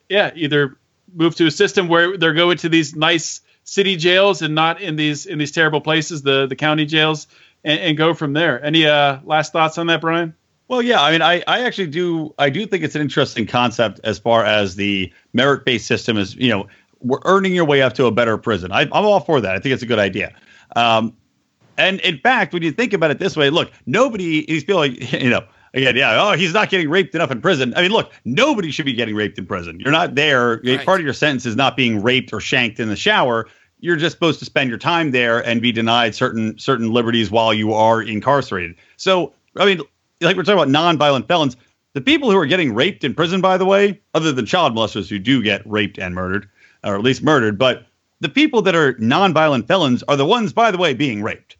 yeah 0.09 0.31
either 0.35 0.77
move 1.15 1.35
to 1.35 1.47
a 1.47 1.51
system 1.51 1.89
where 1.89 2.17
they're 2.17 2.35
going 2.35 2.57
to 2.57 2.69
these 2.69 2.97
nice 2.97 3.41
city 3.65 3.97
jails 3.97 4.43
and 4.43 4.55
not 4.55 4.81
in 4.81 4.97
these 4.97 5.27
in 5.27 5.39
these 5.39 5.53
terrible 5.53 5.81
places 5.81 6.23
the 6.23 6.47
the 6.47 6.57
county 6.57 6.87
jails 6.87 7.27
and, 7.65 7.81
and 7.81 7.97
go 7.97 8.15
from 8.15 8.33
there 8.33 8.65
any 8.65 8.87
uh, 8.87 9.19
last 9.25 9.53
thoughts 9.53 9.77
on 9.77 9.89
that 9.89 10.01
brian 10.01 10.35
well, 10.69 10.83
yeah, 10.83 11.03
I 11.03 11.13
mean, 11.13 11.23
I, 11.23 11.43
I 11.47 11.65
actually 11.65 11.87
do 11.89 12.35
I 12.39 12.51
do 12.51 12.67
think 12.67 12.83
it's 12.83 12.95
an 12.95 13.03
interesting 13.03 13.47
concept 13.47 14.01
as 14.05 14.19
far 14.19 14.45
as 14.45 14.77
the 14.77 15.13
merit 15.33 15.65
based 15.65 15.87
system 15.87 16.17
is. 16.17 16.35
You 16.35 16.51
know, 16.51 16.67
we're 17.01 17.21
earning 17.25 17.55
your 17.55 17.65
way 17.65 17.83
up 17.83 17.93
to 17.95 18.07
a 18.07 18.11
better 18.11 18.37
prison. 18.37 18.73
I, 18.73 18.83
am 18.83 18.91
all 18.93 19.21
for 19.21 19.41
that. 19.41 19.55
I 19.55 19.61
think 19.61 19.73
it's 19.73 19.83
a 19.83 19.87
good 19.87 19.99
idea. 19.99 20.35
Um, 20.75 21.17
and 21.79 22.01
in 22.01 22.19
fact, 22.19 22.53
when 22.53 22.63
you 22.63 22.73
think 22.73 22.93
about 22.93 23.11
it 23.11 23.19
this 23.19 23.37
way, 23.37 23.51
look, 23.51 23.71
nobody 23.87 24.45
these 24.47 24.65
people, 24.65 24.87
you 24.87 25.31
know, 25.31 25.45
again, 25.75 25.95
yeah, 25.95 26.21
oh, 26.21 26.33
he's 26.33 26.55
not 26.55 26.71
getting 26.71 26.89
raped 26.89 27.15
enough 27.15 27.31
in 27.31 27.41
prison. 27.41 27.73
I 27.77 27.83
mean, 27.83 27.93
look, 27.93 28.13
nobody 28.25 28.71
should 28.71 28.87
be 28.87 28.93
getting 28.93 29.15
raped 29.15 29.39
in 29.39 29.47
prison. 29.47 29.79
You're 29.79 29.93
not 29.93 30.15
there. 30.15 30.61
Right. 30.65 30.85
Part 30.85 31.01
of 31.01 31.05
your 31.05 31.15
sentence 31.15 31.47
is 31.47 31.55
not 31.55 31.77
being 31.77 32.03
raped 32.03 32.33
or 32.33 32.41
shanked 32.41 32.81
in 32.81 32.89
the 32.89 32.97
shower. 32.97 33.47
You're 33.79 33.97
just 33.97 34.15
supposed 34.15 34.39
to 34.39 34.47
spend 34.47 34.71
your 34.71 34.79
time 34.79 35.11
there 35.11 35.47
and 35.47 35.61
be 35.61 35.71
denied 35.71 36.15
certain 36.15 36.59
certain 36.59 36.93
liberties 36.93 37.31
while 37.31 37.53
you 37.53 37.75
are 37.75 38.03
incarcerated. 38.03 38.75
So, 38.97 39.35
I 39.57 39.67
mean, 39.67 39.83
like 40.21 40.37
we're 40.37 40.43
talking 40.43 40.59
about 40.59 40.69
non-violent 40.69 41.29
felons, 41.29 41.57
the 41.93 42.01
people 42.01 42.31
who 42.31 42.37
are 42.37 42.47
getting 42.47 42.75
raped 42.75 43.05
in 43.05 43.15
prison, 43.15 43.41
by 43.41 43.57
the 43.57 43.65
way, 43.65 44.01
other 44.15 44.33
than 44.33 44.47
child 44.47 44.75
molesters 44.75 45.09
who 45.09 45.19
do 45.19 45.43
get 45.43 45.63
raped 45.67 45.99
and 45.99 46.15
murdered, 46.15 46.49
or 46.85 46.95
at 46.95 47.03
least 47.03 47.23
murdered, 47.23 47.59
but 47.59 47.87
the 48.21 48.29
people 48.29 48.63
that 48.63 48.75
are 48.75 48.97
non-violent 48.99 49.69
felons 49.69 50.03
are 50.05 50.17
the 50.17 50.27
ones, 50.27 50.53
by 50.53 50.71
the 50.71 50.79
way, 50.79 50.95
being 50.95 51.23
raped 51.23 51.57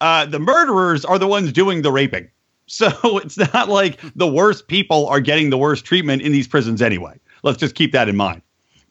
uh, 0.00 0.24
the 0.26 0.38
murderers 0.38 1.04
are 1.04 1.18
the 1.18 1.26
ones 1.26 1.52
doing 1.52 1.82
the 1.82 1.92
raping. 1.92 2.28
So 2.72 3.18
it's 3.18 3.36
not 3.36 3.68
like 3.68 3.98
the 4.14 4.28
worst 4.28 4.68
people 4.68 5.08
are 5.08 5.18
getting 5.18 5.50
the 5.50 5.58
worst 5.58 5.84
treatment 5.84 6.22
in 6.22 6.30
these 6.30 6.46
prisons 6.46 6.80
anyway. 6.80 7.18
Let's 7.42 7.58
just 7.58 7.74
keep 7.74 7.90
that 7.90 8.08
in 8.08 8.14
mind. 8.14 8.42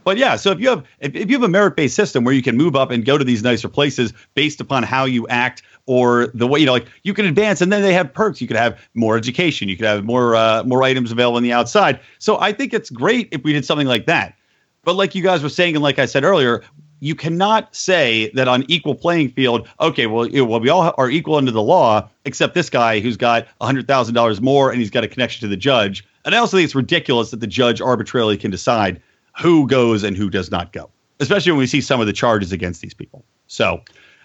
But 0.03 0.17
yeah, 0.17 0.37
so 0.37 0.51
if 0.51 0.59
you 0.59 0.69
have 0.69 0.85
if, 0.99 1.15
if 1.15 1.29
you 1.29 1.35
have 1.35 1.43
a 1.43 1.49
merit 1.49 1.75
based 1.75 1.95
system 1.95 2.23
where 2.23 2.33
you 2.33 2.41
can 2.41 2.57
move 2.57 2.75
up 2.75 2.89
and 2.89 3.05
go 3.05 3.17
to 3.17 3.23
these 3.23 3.43
nicer 3.43 3.67
places 3.67 4.13
based 4.33 4.61
upon 4.61 4.83
how 4.83 5.05
you 5.05 5.27
act 5.27 5.61
or 5.85 6.27
the 6.27 6.47
way 6.47 6.59
you 6.59 6.65
know, 6.65 6.73
like 6.73 6.87
you 7.03 7.13
can 7.13 7.25
advance, 7.25 7.61
and 7.61 7.71
then 7.71 7.81
they 7.81 7.93
have 7.93 8.13
perks. 8.13 8.39
You 8.39 8.47
could 8.47 8.57
have 8.57 8.79
more 8.93 9.17
education. 9.17 9.67
You 9.67 9.75
could 9.75 9.85
have 9.85 10.05
more 10.05 10.35
uh, 10.35 10.63
more 10.63 10.83
items 10.83 11.11
available 11.11 11.37
on 11.37 11.43
the 11.43 11.53
outside. 11.53 11.99
So 12.19 12.39
I 12.39 12.53
think 12.53 12.73
it's 12.73 12.89
great 12.89 13.27
if 13.31 13.43
we 13.43 13.53
did 13.53 13.65
something 13.65 13.87
like 13.87 14.05
that. 14.05 14.35
But 14.83 14.95
like 14.95 15.15
you 15.15 15.23
guys 15.23 15.43
were 15.43 15.49
saying, 15.49 15.75
and 15.75 15.83
like 15.83 15.99
I 15.99 16.05
said 16.05 16.23
earlier, 16.23 16.63
you 16.99 17.15
cannot 17.15 17.75
say 17.75 18.31
that 18.33 18.47
on 18.47 18.65
equal 18.67 18.95
playing 18.95 19.29
field, 19.31 19.67
okay, 19.79 20.07
well, 20.07 20.27
well, 20.45 20.59
we 20.59 20.69
all 20.69 20.93
are 20.97 21.09
equal 21.09 21.35
under 21.35 21.51
the 21.51 21.61
law, 21.61 22.09
except 22.25 22.53
this 22.53 22.69
guy 22.69 22.99
who's 22.99 23.17
got 23.17 23.47
$100,000 23.61 24.41
more 24.41 24.71
and 24.71 24.79
he's 24.79 24.89
got 24.89 25.03
a 25.03 25.07
connection 25.07 25.41
to 25.41 25.47
the 25.47 25.57
judge. 25.57 26.05
And 26.25 26.35
I 26.35 26.37
also 26.37 26.57
think 26.57 26.65
it's 26.65 26.75
ridiculous 26.75 27.31
that 27.31 27.39
the 27.39 27.47
judge 27.47 27.81
arbitrarily 27.81 28.37
can 28.37 28.51
decide 28.51 29.01
who 29.39 29.67
goes 29.67 30.03
and 30.03 30.15
who 30.17 30.29
does 30.29 30.51
not 30.51 30.73
go, 30.73 30.89
especially 31.19 31.51
when 31.51 31.59
we 31.59 31.67
see 31.67 31.81
some 31.81 32.01
of 32.01 32.07
the 32.07 32.13
charges 32.13 32.51
against 32.51 32.81
these 32.81 32.93
people. 32.93 33.23
So, 33.47 33.81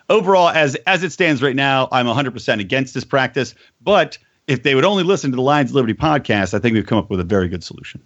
overall, 0.08 0.48
as 0.50 0.74
as 0.86 1.02
it 1.02 1.12
stands 1.12 1.42
right 1.42 1.56
now, 1.56 1.88
I'm 1.92 2.06
100% 2.06 2.60
against 2.60 2.94
this 2.94 3.04
practice. 3.04 3.54
But 3.82 4.18
if 4.46 4.62
they 4.62 4.74
would 4.74 4.84
only 4.84 5.02
listen 5.04 5.30
to 5.30 5.36
the 5.36 5.42
Lions 5.42 5.70
of 5.70 5.76
Liberty 5.76 5.94
podcast, 5.94 6.54
I 6.54 6.58
think 6.58 6.74
we've 6.74 6.86
come 6.86 6.98
up 6.98 7.10
with 7.10 7.20
a 7.20 7.24
very 7.24 7.48
good 7.48 7.64
solution. 7.64 8.02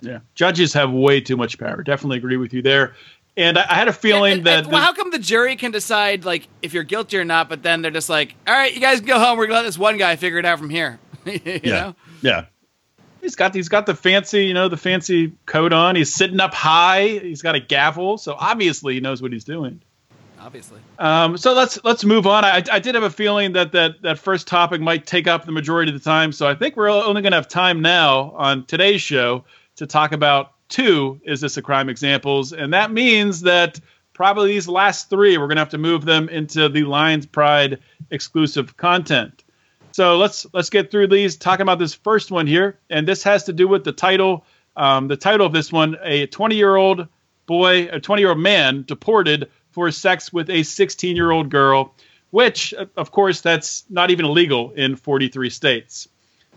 Yeah, 0.00 0.18
judges 0.34 0.72
have 0.74 0.90
way 0.90 1.20
too 1.20 1.36
much 1.36 1.58
power. 1.58 1.82
Definitely 1.82 2.18
agree 2.18 2.36
with 2.36 2.52
you 2.52 2.62
there. 2.62 2.94
And 3.36 3.56
I, 3.58 3.62
I 3.70 3.74
had 3.74 3.88
a 3.88 3.92
feeling 3.92 4.32
and, 4.34 4.44
that. 4.46 4.64
And, 4.64 4.72
well, 4.72 4.82
how 4.82 4.92
come 4.92 5.10
the 5.10 5.18
jury 5.18 5.56
can 5.56 5.70
decide 5.70 6.24
like 6.24 6.48
if 6.60 6.74
you're 6.74 6.82
guilty 6.82 7.16
or 7.16 7.24
not, 7.24 7.48
but 7.48 7.62
then 7.62 7.80
they're 7.80 7.90
just 7.90 8.10
like, 8.10 8.34
"All 8.46 8.52
right, 8.54 8.74
you 8.74 8.80
guys 8.80 9.00
go 9.00 9.18
home. 9.18 9.38
We're 9.38 9.46
gonna 9.46 9.60
let 9.60 9.62
this 9.66 9.78
one 9.78 9.96
guy 9.96 10.16
figure 10.16 10.38
it 10.38 10.44
out 10.44 10.58
from 10.58 10.68
here." 10.70 10.98
you 11.24 11.40
Yeah. 11.44 11.60
know? 11.80 11.96
Yeah. 12.20 12.44
He's 13.22 13.36
got 13.36 13.54
he's 13.54 13.68
got 13.68 13.86
the 13.86 13.94
fancy, 13.94 14.46
you 14.46 14.52
know, 14.52 14.68
the 14.68 14.76
fancy 14.76 15.32
coat 15.46 15.72
on. 15.72 15.94
He's 15.94 16.12
sitting 16.12 16.40
up 16.40 16.52
high. 16.52 17.06
He's 17.06 17.40
got 17.40 17.54
a 17.54 17.60
gavel, 17.60 18.18
so 18.18 18.34
obviously 18.36 18.94
he 18.94 19.00
knows 19.00 19.22
what 19.22 19.32
he's 19.32 19.44
doing. 19.44 19.80
Obviously. 20.40 20.80
Um, 20.98 21.36
so 21.36 21.54
let's 21.54 21.78
let's 21.84 22.04
move 22.04 22.26
on. 22.26 22.44
I, 22.44 22.64
I 22.70 22.80
did 22.80 22.96
have 22.96 23.04
a 23.04 23.10
feeling 23.10 23.52
that, 23.52 23.70
that 23.72 24.02
that 24.02 24.18
first 24.18 24.48
topic 24.48 24.80
might 24.80 25.06
take 25.06 25.28
up 25.28 25.44
the 25.44 25.52
majority 25.52 25.94
of 25.94 26.02
the 26.02 26.04
time, 26.04 26.32
so 26.32 26.48
I 26.48 26.56
think 26.56 26.76
we're 26.76 26.90
only 26.90 27.22
going 27.22 27.30
to 27.30 27.36
have 27.36 27.46
time 27.46 27.80
now 27.80 28.32
on 28.32 28.66
today's 28.66 29.00
show 29.00 29.44
to 29.76 29.86
talk 29.86 30.10
about 30.10 30.54
two 30.68 31.20
is 31.24 31.40
this 31.40 31.56
a 31.56 31.62
crime 31.62 31.88
examples, 31.88 32.52
and 32.52 32.72
that 32.74 32.90
means 32.90 33.42
that 33.42 33.78
probably 34.14 34.52
these 34.52 34.66
last 34.66 35.08
three 35.10 35.38
we're 35.38 35.46
going 35.46 35.56
to 35.56 35.62
have 35.62 35.68
to 35.70 35.78
move 35.78 36.04
them 36.04 36.28
into 36.28 36.68
the 36.68 36.82
Lions 36.82 37.24
Pride 37.24 37.78
exclusive 38.10 38.76
content. 38.76 39.41
So 39.92 40.16
let's 40.16 40.46
let's 40.52 40.70
get 40.70 40.90
through 40.90 41.08
these. 41.08 41.36
Talking 41.36 41.62
about 41.62 41.78
this 41.78 41.94
first 41.94 42.30
one 42.30 42.46
here, 42.46 42.78
and 42.90 43.06
this 43.06 43.22
has 43.24 43.44
to 43.44 43.52
do 43.52 43.68
with 43.68 43.84
the 43.84 43.92
title. 43.92 44.44
Um, 44.76 45.08
the 45.08 45.16
title 45.16 45.46
of 45.46 45.52
this 45.52 45.70
one: 45.70 45.96
a 46.02 46.26
20 46.26 46.56
year 46.56 46.76
old 46.76 47.06
boy, 47.46 47.88
a 47.88 48.00
20 48.00 48.22
year 48.22 48.30
old 48.30 48.38
man 48.38 48.84
deported 48.86 49.50
for 49.70 49.90
sex 49.90 50.32
with 50.32 50.48
a 50.50 50.62
16 50.62 51.14
year 51.14 51.30
old 51.30 51.50
girl, 51.50 51.94
which, 52.30 52.72
of 52.96 53.10
course, 53.10 53.40
that's 53.40 53.84
not 53.90 54.10
even 54.10 54.24
illegal 54.24 54.72
in 54.72 54.96
43 54.96 55.50
states. 55.50 56.08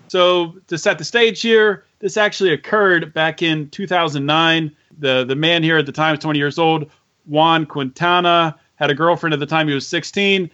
So 0.08 0.56
to 0.68 0.78
set 0.78 0.98
the 0.98 1.04
stage 1.04 1.42
here, 1.42 1.86
this 2.00 2.18
actually 2.18 2.52
occurred 2.52 3.14
back 3.14 3.42
in 3.42 3.70
2009. 3.70 4.76
The 5.00 5.26
the 5.26 5.36
man 5.36 5.62
here 5.62 5.78
at 5.78 5.86
the 5.86 5.92
time 5.92 6.12
was 6.12 6.20
20 6.20 6.40
years 6.40 6.58
old. 6.58 6.90
Juan 7.26 7.66
Quintana 7.66 8.56
had 8.76 8.90
a 8.90 8.94
girlfriend 8.94 9.34
at 9.34 9.40
the 9.40 9.46
time 9.46 9.68
he 9.68 9.74
was 9.74 9.88
16. 9.88 10.50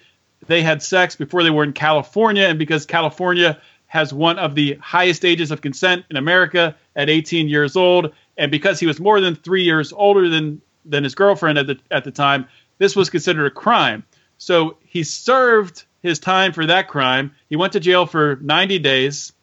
They 0.47 0.61
had 0.61 0.81
sex 0.81 1.15
before 1.15 1.43
they 1.43 1.49
were 1.49 1.63
in 1.63 1.73
California, 1.73 2.43
and 2.43 2.57
because 2.57 2.85
California 2.85 3.59
has 3.87 4.13
one 4.13 4.39
of 4.39 4.55
the 4.55 4.75
highest 4.75 5.25
ages 5.25 5.51
of 5.51 5.61
consent 5.61 6.05
in 6.09 6.15
America 6.15 6.75
at 6.95 7.09
18 7.09 7.49
years 7.49 7.75
old, 7.75 8.13
and 8.37 8.49
because 8.49 8.79
he 8.79 8.85
was 8.87 8.99
more 8.99 9.19
than 9.19 9.35
three 9.35 9.63
years 9.63 9.91
older 9.93 10.29
than 10.29 10.61
than 10.85 11.03
his 11.03 11.13
girlfriend 11.13 11.59
at 11.59 11.67
the 11.67 11.77
at 11.91 12.03
the 12.03 12.11
time, 12.11 12.47
this 12.77 12.95
was 12.95 13.09
considered 13.09 13.45
a 13.45 13.51
crime. 13.51 14.03
So 14.37 14.77
he 14.83 15.03
served 15.03 15.83
his 16.01 16.19
time 16.19 16.53
for 16.53 16.65
that 16.65 16.87
crime. 16.87 17.35
He 17.49 17.55
went 17.55 17.73
to 17.73 17.79
jail 17.79 18.05
for 18.07 18.39
90 18.41 18.79
days. 18.79 19.33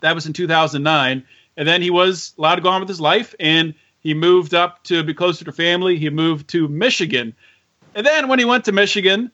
That 0.00 0.14
was 0.14 0.26
in 0.26 0.32
2009, 0.32 1.24
and 1.56 1.68
then 1.68 1.82
he 1.82 1.90
was 1.90 2.34
allowed 2.38 2.56
to 2.56 2.60
go 2.60 2.68
on 2.68 2.80
with 2.80 2.88
his 2.88 3.00
life, 3.00 3.34
and 3.40 3.74
he 4.00 4.14
moved 4.14 4.54
up 4.54 4.84
to 4.84 5.02
be 5.02 5.14
closer 5.14 5.44
to 5.44 5.52
family. 5.52 5.96
He 5.96 6.10
moved 6.10 6.48
to 6.50 6.68
Michigan, 6.68 7.34
and 7.94 8.06
then 8.06 8.28
when 8.28 8.38
he 8.38 8.44
went 8.44 8.66
to 8.66 8.72
Michigan, 8.72 9.32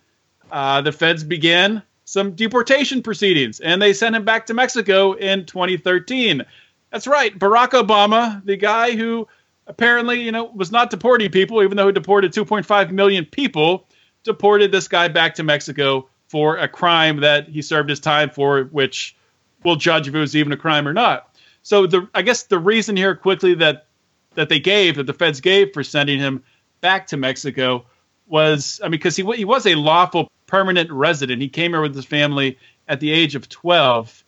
uh, 0.50 0.80
the 0.80 0.92
feds 0.92 1.24
began 1.24 1.82
some 2.04 2.32
deportation 2.32 3.02
proceedings, 3.02 3.60
and 3.60 3.82
they 3.82 3.92
sent 3.92 4.16
him 4.16 4.24
back 4.24 4.46
to 4.46 4.54
Mexico 4.54 5.12
in 5.12 5.44
2013. 5.44 6.42
That's 6.90 7.06
right, 7.06 7.38
Barack 7.38 7.70
Obama, 7.70 8.44
the 8.44 8.56
guy 8.56 8.96
who 8.96 9.28
apparently, 9.66 10.22
you 10.22 10.32
know, 10.32 10.44
was 10.44 10.72
not 10.72 10.90
deporting 10.90 11.30
people, 11.30 11.62
even 11.62 11.76
though 11.76 11.86
he 11.86 11.92
deported 11.92 12.32
2.5 12.32 12.90
million 12.90 13.26
people, 13.26 13.86
deported 14.24 14.72
this 14.72 14.88
guy 14.88 15.08
back 15.08 15.34
to 15.34 15.42
Mexico 15.42 16.08
for 16.28 16.56
a 16.56 16.68
crime 16.68 17.18
that 17.20 17.48
he 17.48 17.62
served 17.62 17.90
his 17.90 18.00
time 18.00 18.30
for, 18.30 18.64
which 18.64 19.16
we'll 19.64 19.76
judge 19.76 20.08
if 20.08 20.14
it 20.14 20.18
was 20.18 20.36
even 20.36 20.52
a 20.52 20.56
crime 20.56 20.88
or 20.88 20.92
not. 20.92 21.34
So 21.62 21.86
the 21.86 22.08
I 22.14 22.22
guess 22.22 22.44
the 22.44 22.58
reason 22.58 22.96
here 22.96 23.14
quickly 23.14 23.54
that 23.54 23.86
that 24.34 24.48
they 24.48 24.60
gave 24.60 24.96
that 24.96 25.06
the 25.06 25.12
feds 25.12 25.40
gave 25.40 25.72
for 25.74 25.82
sending 25.82 26.18
him 26.18 26.42
back 26.80 27.08
to 27.08 27.16
Mexico 27.16 27.84
was 28.26 28.80
I 28.82 28.86
mean 28.86 28.92
because 28.92 29.16
he 29.16 29.24
he 29.34 29.44
was 29.44 29.66
a 29.66 29.74
lawful 29.74 30.30
permanent 30.48 30.90
resident. 30.90 31.40
He 31.40 31.48
came 31.48 31.70
here 31.70 31.80
with 31.80 31.94
his 31.94 32.04
family 32.04 32.58
at 32.88 32.98
the 32.98 33.12
age 33.12 33.36
of 33.36 33.48
12. 33.48 34.24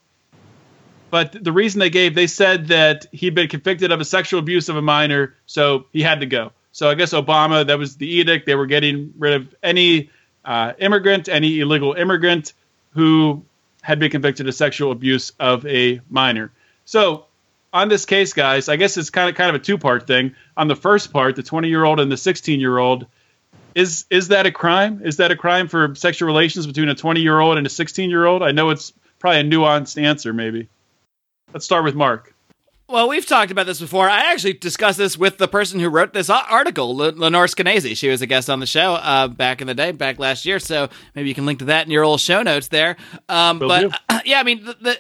But 1.11 1.43
the 1.43 1.51
reason 1.51 1.81
they 1.81 1.91
gave, 1.91 2.15
they 2.15 2.29
said 2.29 2.69
that 2.69 3.07
he'd 3.11 3.35
been 3.35 3.49
convicted 3.49 3.91
of 3.91 4.01
a 4.01 4.05
sexual 4.05 4.39
abuse 4.39 4.69
of 4.69 4.77
a 4.77 4.83
minor, 4.83 5.35
so 5.47 5.87
he 5.93 6.03
had 6.03 6.21
to 6.21 6.27
go. 6.27 6.53
So 6.71 6.89
I 6.89 6.95
guess 6.95 7.13
Obama, 7.13 7.67
that 7.67 7.79
was 7.79 7.97
the 7.97 8.07
edict. 8.07 8.47
They 8.47 8.55
were 8.55 8.67
getting 8.67 9.13
rid 9.19 9.35
of 9.35 9.55
any 9.61 10.11
uh, 10.45 10.75
immigrant, 10.79 11.29
any 11.29 11.59
illegal 11.59 11.95
immigrant 11.95 12.53
who 12.93 13.43
had 13.83 13.99
been 13.99 14.11
convicted 14.11 14.47
of 14.47 14.55
sexual 14.55 14.93
abuse 14.93 15.33
of 15.41 15.67
a 15.67 16.01
minor. 16.09 16.53
So 16.85 17.27
on 17.73 17.89
this 17.89 18.05
case, 18.05 18.33
guys, 18.33 18.69
I 18.69 18.77
guess 18.77 18.97
it's 18.97 19.11
kind 19.11 19.29
of 19.29 19.35
kind 19.35 19.49
of 19.49 19.61
a 19.61 19.65
two 19.65 19.79
part 19.79 20.07
thing. 20.07 20.35
On 20.57 20.69
the 20.69 20.77
first 20.77 21.13
part, 21.13 21.35
the 21.35 21.43
20 21.43 21.69
year 21.69 21.85
old 21.85 21.99
and 21.99 22.11
the 22.11 22.17
16 22.17 22.61
year 22.61 22.79
old, 22.79 23.07
is 23.75 24.07
is 24.11 24.29
that 24.29 24.47
a 24.47 24.53
crime? 24.53 25.01
Is 25.05 25.17
that 25.19 25.31
a 25.31 25.37
crime 25.37 25.69
for 25.69 25.95
sexual 25.95 26.27
relations 26.27 26.67
between 26.67 26.89
a 26.89 26.95
20 26.95 27.21
year 27.21 27.39
old 27.39 27.59
and 27.59 27.67
a 27.67 27.71
16 27.71 28.11
year 28.11 28.27
old? 28.27 28.43
I 28.43 28.53
know 28.53 28.71
it's 28.71 28.93
probably 29.19 29.41
a 29.41 29.45
nuanced 29.45 30.01
answer, 30.01 30.33
maybe. 30.33 30.69
Let's 31.53 31.65
start 31.65 31.85
with 31.85 31.95
Mark. 31.95 32.35
Well, 32.89 33.09
we've 33.09 33.27
talked 33.27 33.53
about 33.53 33.67
this 33.67 33.79
before. 33.79 34.09
I 34.09 34.33
actually 34.33 34.55
discussed 34.55 34.99
this 34.99 35.17
with 35.17 35.39
the 35.39 35.47
person 35.47 35.79
who 35.79 35.89
wrote 35.89 36.13
this 36.13 36.29
article, 36.29 36.97
Lenore 36.97 37.47
Skenazy. 37.47 37.97
She 37.97 38.09
was 38.09 38.21
a 38.21 38.27
guest 38.27 38.51
on 38.51 38.59
the 38.59 38.67
show 38.67 38.95
uh, 38.95 39.29
back 39.29 39.61
in 39.61 39.69
the 39.69 39.75
day, 39.75 39.93
back 39.93 40.19
last 40.19 40.45
year. 40.45 40.59
So 40.59 40.89
maybe 41.15 41.29
you 41.29 41.35
can 41.37 41.47
link 41.47 41.61
to 41.61 41.67
that 41.67 41.87
in 41.87 41.93
your 41.93 42.03
old 42.03 42.21
show 42.21 42.43
notes 42.43 42.67
there. 42.67 42.97
Um, 43.29 43.61
but 43.61 43.95
uh, 44.09 44.21
yeah, 44.25 44.41
I 44.41 44.43
mean, 44.43 44.65
the, 44.65 44.77
the 44.81 44.99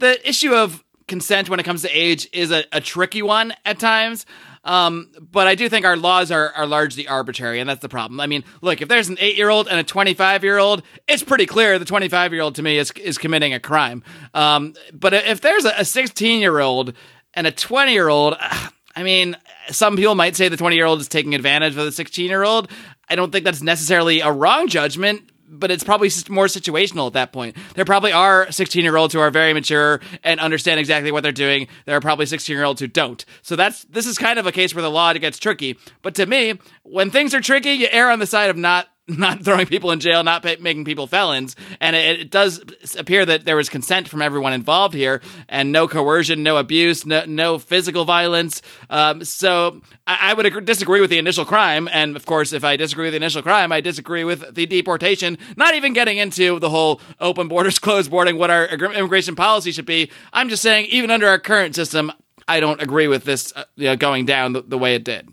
the 0.00 0.28
issue 0.28 0.54
of 0.54 0.84
consent 1.08 1.48
when 1.48 1.58
it 1.58 1.62
comes 1.62 1.80
to 1.82 1.88
age 1.88 2.28
is 2.32 2.50
a, 2.50 2.64
a 2.72 2.80
tricky 2.80 3.22
one 3.22 3.54
at 3.64 3.78
times. 3.78 4.26
Um, 4.62 5.10
but 5.18 5.46
I 5.46 5.54
do 5.54 5.68
think 5.68 5.86
our 5.86 5.96
laws 5.96 6.30
are, 6.30 6.52
are 6.52 6.66
largely 6.66 7.08
arbitrary, 7.08 7.60
and 7.60 7.68
that's 7.68 7.80
the 7.80 7.88
problem. 7.88 8.20
I 8.20 8.26
mean, 8.26 8.44
look, 8.60 8.82
if 8.82 8.88
there's 8.88 9.08
an 9.08 9.16
eight 9.18 9.36
year 9.36 9.48
old 9.48 9.68
and 9.68 9.78
a 9.78 9.84
25 9.84 10.44
year 10.44 10.58
old, 10.58 10.82
it's 11.08 11.22
pretty 11.22 11.46
clear 11.46 11.78
the 11.78 11.84
25 11.84 12.32
year 12.32 12.42
old 12.42 12.56
to 12.56 12.62
me 12.62 12.78
is, 12.78 12.90
is 12.92 13.16
committing 13.16 13.54
a 13.54 13.60
crime. 13.60 14.02
Um, 14.34 14.74
but 14.92 15.14
if 15.14 15.40
there's 15.40 15.64
a 15.64 15.84
16 15.84 16.40
year 16.40 16.58
old 16.58 16.94
and 17.34 17.46
a 17.46 17.52
20 17.52 17.92
year 17.92 18.08
old, 18.08 18.36
I 18.96 19.02
mean, 19.02 19.36
some 19.70 19.96
people 19.96 20.14
might 20.14 20.36
say 20.36 20.48
the 20.48 20.56
20 20.56 20.76
year 20.76 20.84
old 20.84 21.00
is 21.00 21.08
taking 21.08 21.34
advantage 21.34 21.76
of 21.76 21.84
the 21.84 21.92
16 21.92 22.28
year 22.28 22.42
old. 22.42 22.70
I 23.08 23.14
don't 23.14 23.32
think 23.32 23.44
that's 23.44 23.62
necessarily 23.62 24.20
a 24.20 24.30
wrong 24.30 24.68
judgment 24.68 25.29
but 25.50 25.70
it's 25.70 25.84
probably 25.84 26.10
more 26.28 26.46
situational 26.46 27.08
at 27.08 27.14
that 27.14 27.32
point. 27.32 27.56
There 27.74 27.84
probably 27.84 28.12
are 28.12 28.50
16 28.50 28.82
year 28.82 28.96
olds 28.96 29.12
who 29.12 29.20
are 29.20 29.30
very 29.30 29.52
mature 29.52 30.00
and 30.22 30.38
understand 30.38 30.78
exactly 30.80 31.10
what 31.10 31.22
they're 31.22 31.32
doing. 31.32 31.66
There 31.84 31.96
are 31.96 32.00
probably 32.00 32.26
16 32.26 32.54
year 32.54 32.64
olds 32.64 32.80
who 32.80 32.86
don't. 32.86 33.24
So 33.42 33.56
that's 33.56 33.84
this 33.84 34.06
is 34.06 34.16
kind 34.16 34.38
of 34.38 34.46
a 34.46 34.52
case 34.52 34.74
where 34.74 34.82
the 34.82 34.90
law 34.90 35.12
gets 35.14 35.38
tricky. 35.38 35.76
But 36.02 36.14
to 36.14 36.26
me, 36.26 36.58
when 36.84 37.10
things 37.10 37.34
are 37.34 37.40
tricky, 37.40 37.72
you 37.72 37.88
err 37.90 38.10
on 38.10 38.20
the 38.20 38.26
side 38.26 38.50
of 38.50 38.56
not 38.56 38.86
not 39.18 39.44
throwing 39.44 39.66
people 39.66 39.90
in 39.90 40.00
jail, 40.00 40.22
not 40.22 40.44
making 40.60 40.84
people 40.84 41.06
felons. 41.06 41.56
And 41.80 41.96
it, 41.96 42.20
it 42.20 42.30
does 42.30 42.62
appear 42.98 43.24
that 43.26 43.44
there 43.44 43.56
was 43.56 43.68
consent 43.68 44.08
from 44.08 44.22
everyone 44.22 44.52
involved 44.52 44.94
here, 44.94 45.20
and 45.48 45.72
no 45.72 45.88
coercion, 45.88 46.42
no 46.42 46.56
abuse, 46.56 47.06
no, 47.06 47.24
no 47.26 47.58
physical 47.58 48.04
violence. 48.04 48.62
Um, 48.88 49.24
so 49.24 49.80
I, 50.06 50.30
I 50.30 50.34
would 50.34 50.46
agree, 50.46 50.62
disagree 50.62 51.00
with 51.00 51.10
the 51.10 51.18
initial 51.18 51.44
crime. 51.44 51.88
And 51.92 52.16
of 52.16 52.26
course, 52.26 52.52
if 52.52 52.64
I 52.64 52.76
disagree 52.76 53.06
with 53.06 53.12
the 53.12 53.18
initial 53.18 53.42
crime, 53.42 53.72
I 53.72 53.80
disagree 53.80 54.24
with 54.24 54.54
the 54.54 54.66
deportation. 54.66 55.38
Not 55.56 55.74
even 55.74 55.92
getting 55.92 56.18
into 56.18 56.58
the 56.58 56.70
whole 56.70 57.00
open 57.20 57.48
borders, 57.48 57.78
closed 57.80 58.10
boarding, 58.10 58.38
what 58.38 58.50
our 58.50 58.66
immigration 58.66 59.36
policy 59.36 59.72
should 59.72 59.86
be. 59.86 60.10
I'm 60.32 60.48
just 60.48 60.62
saying, 60.62 60.86
even 60.86 61.10
under 61.10 61.28
our 61.28 61.38
current 61.38 61.74
system, 61.74 62.12
I 62.48 62.58
don't 62.60 62.82
agree 62.82 63.06
with 63.06 63.24
this 63.24 63.52
uh, 63.54 63.64
you 63.76 63.84
know, 63.84 63.96
going 63.96 64.26
down 64.26 64.52
the, 64.54 64.62
the 64.62 64.78
way 64.78 64.94
it 64.94 65.04
did. 65.04 65.28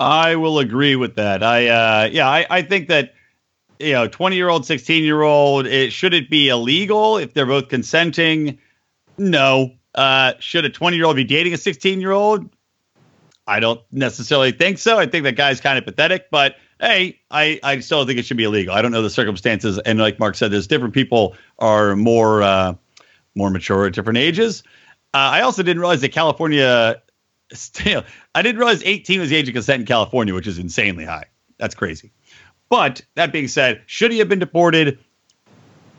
I 0.00 0.36
will 0.36 0.58
agree 0.58 0.96
with 0.96 1.16
that. 1.16 1.42
I 1.42 1.68
uh 1.68 2.08
yeah, 2.10 2.28
I, 2.28 2.46
I 2.48 2.62
think 2.62 2.88
that 2.88 3.14
you 3.78 3.92
know, 3.92 4.08
20 4.08 4.36
year 4.36 4.48
old, 4.48 4.66
16 4.66 5.04
year 5.04 5.22
old, 5.22 5.66
it 5.66 5.92
should 5.92 6.14
it 6.14 6.28
be 6.30 6.48
illegal 6.48 7.18
if 7.18 7.34
they're 7.34 7.46
both 7.46 7.68
consenting? 7.68 8.58
No. 9.18 9.74
Uh 9.94 10.32
should 10.38 10.64
a 10.64 10.70
20 10.70 10.96
year 10.96 11.04
old 11.04 11.16
be 11.16 11.24
dating 11.24 11.52
a 11.52 11.58
16 11.58 12.00
year 12.00 12.12
old? 12.12 12.48
I 13.46 13.60
don't 13.60 13.80
necessarily 13.92 14.52
think 14.52 14.78
so. 14.78 14.98
I 14.98 15.06
think 15.06 15.24
that 15.24 15.36
guy's 15.36 15.60
kind 15.60 15.76
of 15.76 15.84
pathetic, 15.84 16.30
but 16.30 16.56
hey, 16.78 17.20
I, 17.30 17.58
I 17.62 17.80
still 17.80 18.06
think 18.06 18.18
it 18.18 18.24
should 18.24 18.36
be 18.36 18.44
illegal. 18.44 18.74
I 18.74 18.80
don't 18.80 18.92
know 18.92 19.02
the 19.02 19.10
circumstances. 19.10 19.78
And 19.80 19.98
like 19.98 20.18
Mark 20.18 20.34
said, 20.34 20.50
there's 20.50 20.66
different 20.66 20.94
people 20.94 21.36
are 21.58 21.94
more 21.94 22.42
uh 22.42 22.74
more 23.34 23.50
mature 23.50 23.86
at 23.86 23.92
different 23.92 24.18
ages. 24.18 24.62
Uh, 25.12 25.18
I 25.18 25.40
also 25.42 25.62
didn't 25.62 25.80
realize 25.80 26.00
that 26.02 26.12
California 26.12 27.02
still 27.52 28.04
I 28.34 28.42
didn't 28.42 28.58
realize 28.58 28.82
18 28.84 29.20
was 29.20 29.30
the 29.30 29.36
age 29.36 29.48
of 29.48 29.54
consent 29.54 29.80
in 29.80 29.86
California, 29.86 30.34
which 30.34 30.46
is 30.46 30.58
insanely 30.58 31.04
high. 31.04 31.26
That's 31.58 31.74
crazy. 31.74 32.12
But 32.68 33.02
that 33.16 33.32
being 33.32 33.48
said, 33.48 33.82
should 33.86 34.12
he 34.12 34.18
have 34.18 34.28
been 34.28 34.38
deported? 34.38 34.98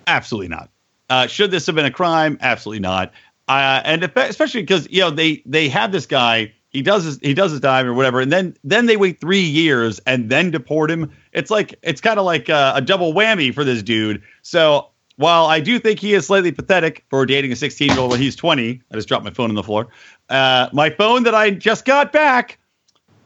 Absolutely 0.08 0.48
not. 0.48 0.70
Uh, 1.10 1.28
should 1.28 1.52
this 1.52 1.66
have 1.66 1.76
been 1.76 1.86
a 1.86 1.92
crime? 1.92 2.38
Absolutely 2.42 2.80
not. 2.80 3.12
Uh, 3.48 3.82
and 3.84 4.04
if, 4.04 4.16
especially 4.16 4.62
because 4.62 4.88
you 4.90 5.02
know 5.02 5.10
they 5.10 5.44
they 5.46 5.68
have 5.68 5.92
this 5.92 6.06
guy, 6.06 6.54
he 6.70 6.82
does 6.82 7.04
his 7.04 7.20
he 7.20 7.34
does 7.34 7.52
his 7.52 7.60
time 7.60 7.86
or 7.86 7.94
whatever, 7.94 8.22
and 8.22 8.32
then 8.32 8.56
then 8.64 8.86
they 8.86 8.96
wait 8.96 9.20
three 9.20 9.42
years 9.42 10.00
and 10.08 10.30
then 10.30 10.52
deport 10.52 10.90
him. 10.90 11.12
It's 11.34 11.52
like 11.52 11.76
it's 11.82 12.00
kind 12.00 12.18
of 12.18 12.26
like 12.26 12.48
a, 12.48 12.74
a 12.76 12.82
double 12.82 13.14
whammy 13.14 13.54
for 13.54 13.66
this 13.66 13.84
dude. 13.84 14.24
So 14.42 14.91
while 15.22 15.46
I 15.46 15.60
do 15.62 15.80
think 15.80 16.00
he 16.00 16.14
is 16.14 16.26
slightly 16.28 16.52
pathetic 16.52 17.06
for 17.10 17.26
dating 17.26 17.52
a 17.52 17.56
16 17.56 17.90
year 17.90 18.00
old 18.00 18.12
when 18.12 18.20
he's 18.20 18.36
20, 18.36 18.82
I 18.92 18.96
just 18.96 19.08
dropped 19.08 19.24
my 19.24 19.32
phone 19.32 19.50
on 19.50 19.56
the 19.56 19.64
floor. 19.64 19.88
Uh, 20.30 20.68
my 20.74 20.90
phone 20.90 21.24
that 21.24 21.34
I 21.36 21.52
just 21.52 21.86
got 21.86 22.12
back. 22.12 22.58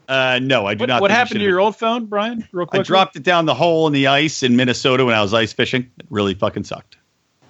Uh, 0.08 0.38
no, 0.40 0.66
I 0.66 0.74
do 0.74 0.82
What, 0.82 0.88
not. 0.88 1.00
what 1.02 1.10
happened 1.10 1.40
to 1.40 1.44
your 1.44 1.58
old 1.58 1.74
phone, 1.76 2.06
Brian? 2.06 2.46
Real 2.52 2.66
quick. 2.66 2.80
I 2.80 2.82
dropped 2.84 3.16
it 3.16 3.24
down 3.24 3.46
the 3.46 3.54
hole 3.54 3.88
in 3.88 3.92
the 3.92 4.06
ice 4.06 4.44
in 4.44 4.54
Minnesota 4.54 5.04
when 5.04 5.16
I 5.16 5.20
was 5.22 5.34
ice 5.34 5.52
fishing. 5.52 5.90
It 5.98 6.06
really 6.10 6.34
fucking 6.34 6.62
sucked. 6.64 6.96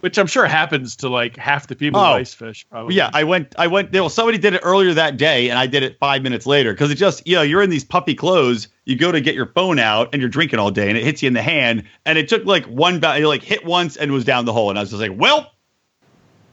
which 0.01 0.19
I'm 0.19 0.27
sure 0.27 0.47
happens 0.47 0.95
to 0.97 1.09
like 1.09 1.37
half 1.37 1.67
the 1.67 1.75
people 1.75 2.01
who 2.01 2.07
Oh. 2.07 2.11
ice 2.13 2.33
fish. 2.33 2.65
Probably. 2.71 2.95
Yeah, 2.95 3.11
I 3.13 3.25
went. 3.25 3.55
I 3.59 3.67
went. 3.67 3.93
Well, 3.93 4.09
somebody 4.09 4.39
did 4.39 4.55
it 4.55 4.61
earlier 4.63 4.95
that 4.95 5.17
day, 5.17 5.51
and 5.51 5.59
I 5.59 5.67
did 5.67 5.83
it 5.83 5.99
five 5.99 6.23
minutes 6.23 6.47
later 6.47 6.73
because 6.73 6.91
it 6.91 6.95
just, 6.95 7.27
you 7.27 7.35
know, 7.35 7.43
you're 7.43 7.63
in 7.63 7.71
these 7.71 7.85
puffy 7.85 8.15
clothes. 8.15 8.69
You 8.87 8.97
go 8.97 9.13
to 9.13 9.21
get 9.21 9.35
your 9.35 9.47
phone 9.47 9.79
out, 9.79 10.11
and 10.13 10.23
you're 10.23 10.31
drinking 10.31 10.59
all 10.59 10.71
day, 10.71 10.89
and 10.89 10.97
it 10.97 11.05
hits 11.05 11.23
you 11.23 11.27
in 11.27 11.35
the 11.35 11.43
hand, 11.43 11.85
and 12.07 12.17
it 12.17 12.29
took 12.29 12.45
like 12.47 12.65
one, 12.65 13.01
ba- 13.01 13.19
you 13.19 13.29
like 13.29 13.43
hit 13.43 13.65
once 13.65 13.97
and 13.97 14.11
was 14.13 14.25
down 14.25 14.47
the 14.47 14.53
hole, 14.53 14.71
and 14.71 14.79
I 14.79 14.83
was 14.83 14.91
just 14.91 15.03
like, 15.03 15.13
well, 15.15 15.53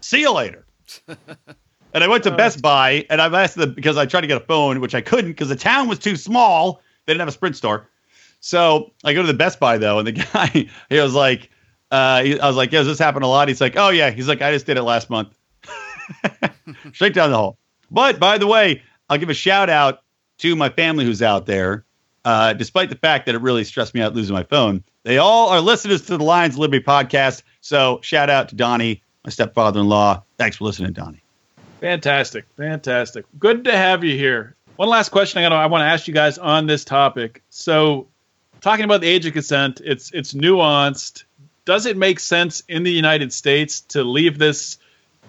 see 0.01 0.19
you 0.19 0.33
later. 0.33 0.65
and 1.07 2.03
I 2.03 2.07
went 2.07 2.23
to 2.23 2.31
Best 2.31 2.61
Buy, 2.61 3.05
and 3.09 3.21
I've 3.21 3.33
asked 3.33 3.55
them 3.55 3.73
because 3.73 3.97
I 3.97 4.05
tried 4.05 4.21
to 4.21 4.27
get 4.27 4.41
a 4.41 4.45
phone, 4.45 4.81
which 4.81 4.95
I 4.95 5.01
couldn't 5.01 5.31
because 5.31 5.49
the 5.49 5.55
town 5.55 5.87
was 5.87 5.99
too 5.99 6.15
small. 6.15 6.81
They 7.05 7.13
didn't 7.13 7.21
have 7.21 7.29
a 7.29 7.33
Sprint 7.33 7.55
store. 7.55 7.87
So 8.39 8.91
I 9.05 9.13
go 9.13 9.21
to 9.21 9.27
the 9.27 9.33
Best 9.33 9.59
Buy 9.59 9.77
though, 9.77 9.99
and 9.99 10.07
the 10.07 10.11
guy 10.33 10.67
he 10.89 10.99
was 10.99 11.13
like, 11.13 11.49
uh, 11.91 12.23
he, 12.23 12.39
I 12.39 12.47
was 12.47 12.57
like, 12.57 12.71
yeah, 12.71 12.79
does 12.79 12.87
this 12.87 12.99
happen 12.99 13.21
a 13.21 13.27
lot? 13.27 13.47
He's 13.47 13.61
like, 13.61 13.77
oh 13.77 13.89
yeah. 13.89 14.09
He's 14.09 14.27
like, 14.27 14.41
I 14.41 14.51
just 14.51 14.65
did 14.65 14.77
it 14.77 14.83
last 14.83 15.09
month. 15.09 15.37
Straight 16.93 17.13
down 17.13 17.29
the 17.29 17.37
hole. 17.37 17.57
But 17.91 18.19
by 18.19 18.39
the 18.39 18.47
way, 18.47 18.81
I'll 19.09 19.19
give 19.19 19.29
a 19.29 19.35
shout 19.35 19.69
out 19.69 20.01
to 20.39 20.55
my 20.55 20.69
family 20.69 21.05
who's 21.05 21.21
out 21.21 21.45
there. 21.45 21.85
Uh, 22.25 22.53
despite 22.53 22.89
the 22.89 22.95
fact 22.95 23.25
that 23.25 23.35
it 23.35 23.41
really 23.41 23.63
stressed 23.63 23.93
me 23.93 24.01
out 24.01 24.13
losing 24.13 24.33
my 24.33 24.43
phone, 24.43 24.83
they 25.03 25.17
all 25.17 25.49
are 25.49 25.59
listeners 25.59 26.03
to 26.03 26.17
the 26.17 26.23
Lions 26.23 26.57
Liberty 26.57 26.83
podcast. 26.83 27.43
So 27.61 27.99
shout 28.01 28.29
out 28.29 28.49
to 28.49 28.55
Donnie, 28.55 29.03
my 29.25 29.29
stepfather-in-law. 29.29 30.23
Thanks 30.37 30.57
for 30.57 30.65
listening, 30.65 30.93
Donnie. 30.93 31.21
Fantastic, 31.81 32.45
fantastic. 32.55 33.25
Good 33.37 33.65
to 33.65 33.75
have 33.75 34.05
you 34.05 34.15
here. 34.15 34.55
One 34.77 34.87
last 34.89 35.09
question 35.09 35.39
I 35.39 35.47
got. 35.47 35.51
I 35.51 35.65
want 35.67 35.81
to 35.81 35.85
ask 35.85 36.07
you 36.07 36.13
guys 36.13 36.37
on 36.37 36.65
this 36.65 36.85
topic. 36.85 37.43
So, 37.49 38.07
talking 38.61 38.85
about 38.85 39.01
the 39.01 39.07
age 39.07 39.25
of 39.25 39.33
consent, 39.33 39.81
it's 39.83 40.09
it's 40.11 40.33
nuanced. 40.33 41.25
Does 41.65 41.85
it 41.85 41.97
make 41.97 42.19
sense 42.19 42.63
in 42.67 42.83
the 42.83 42.91
United 42.91 43.31
States 43.33 43.81
to 43.81 44.03
leave 44.03 44.39
this 44.39 44.77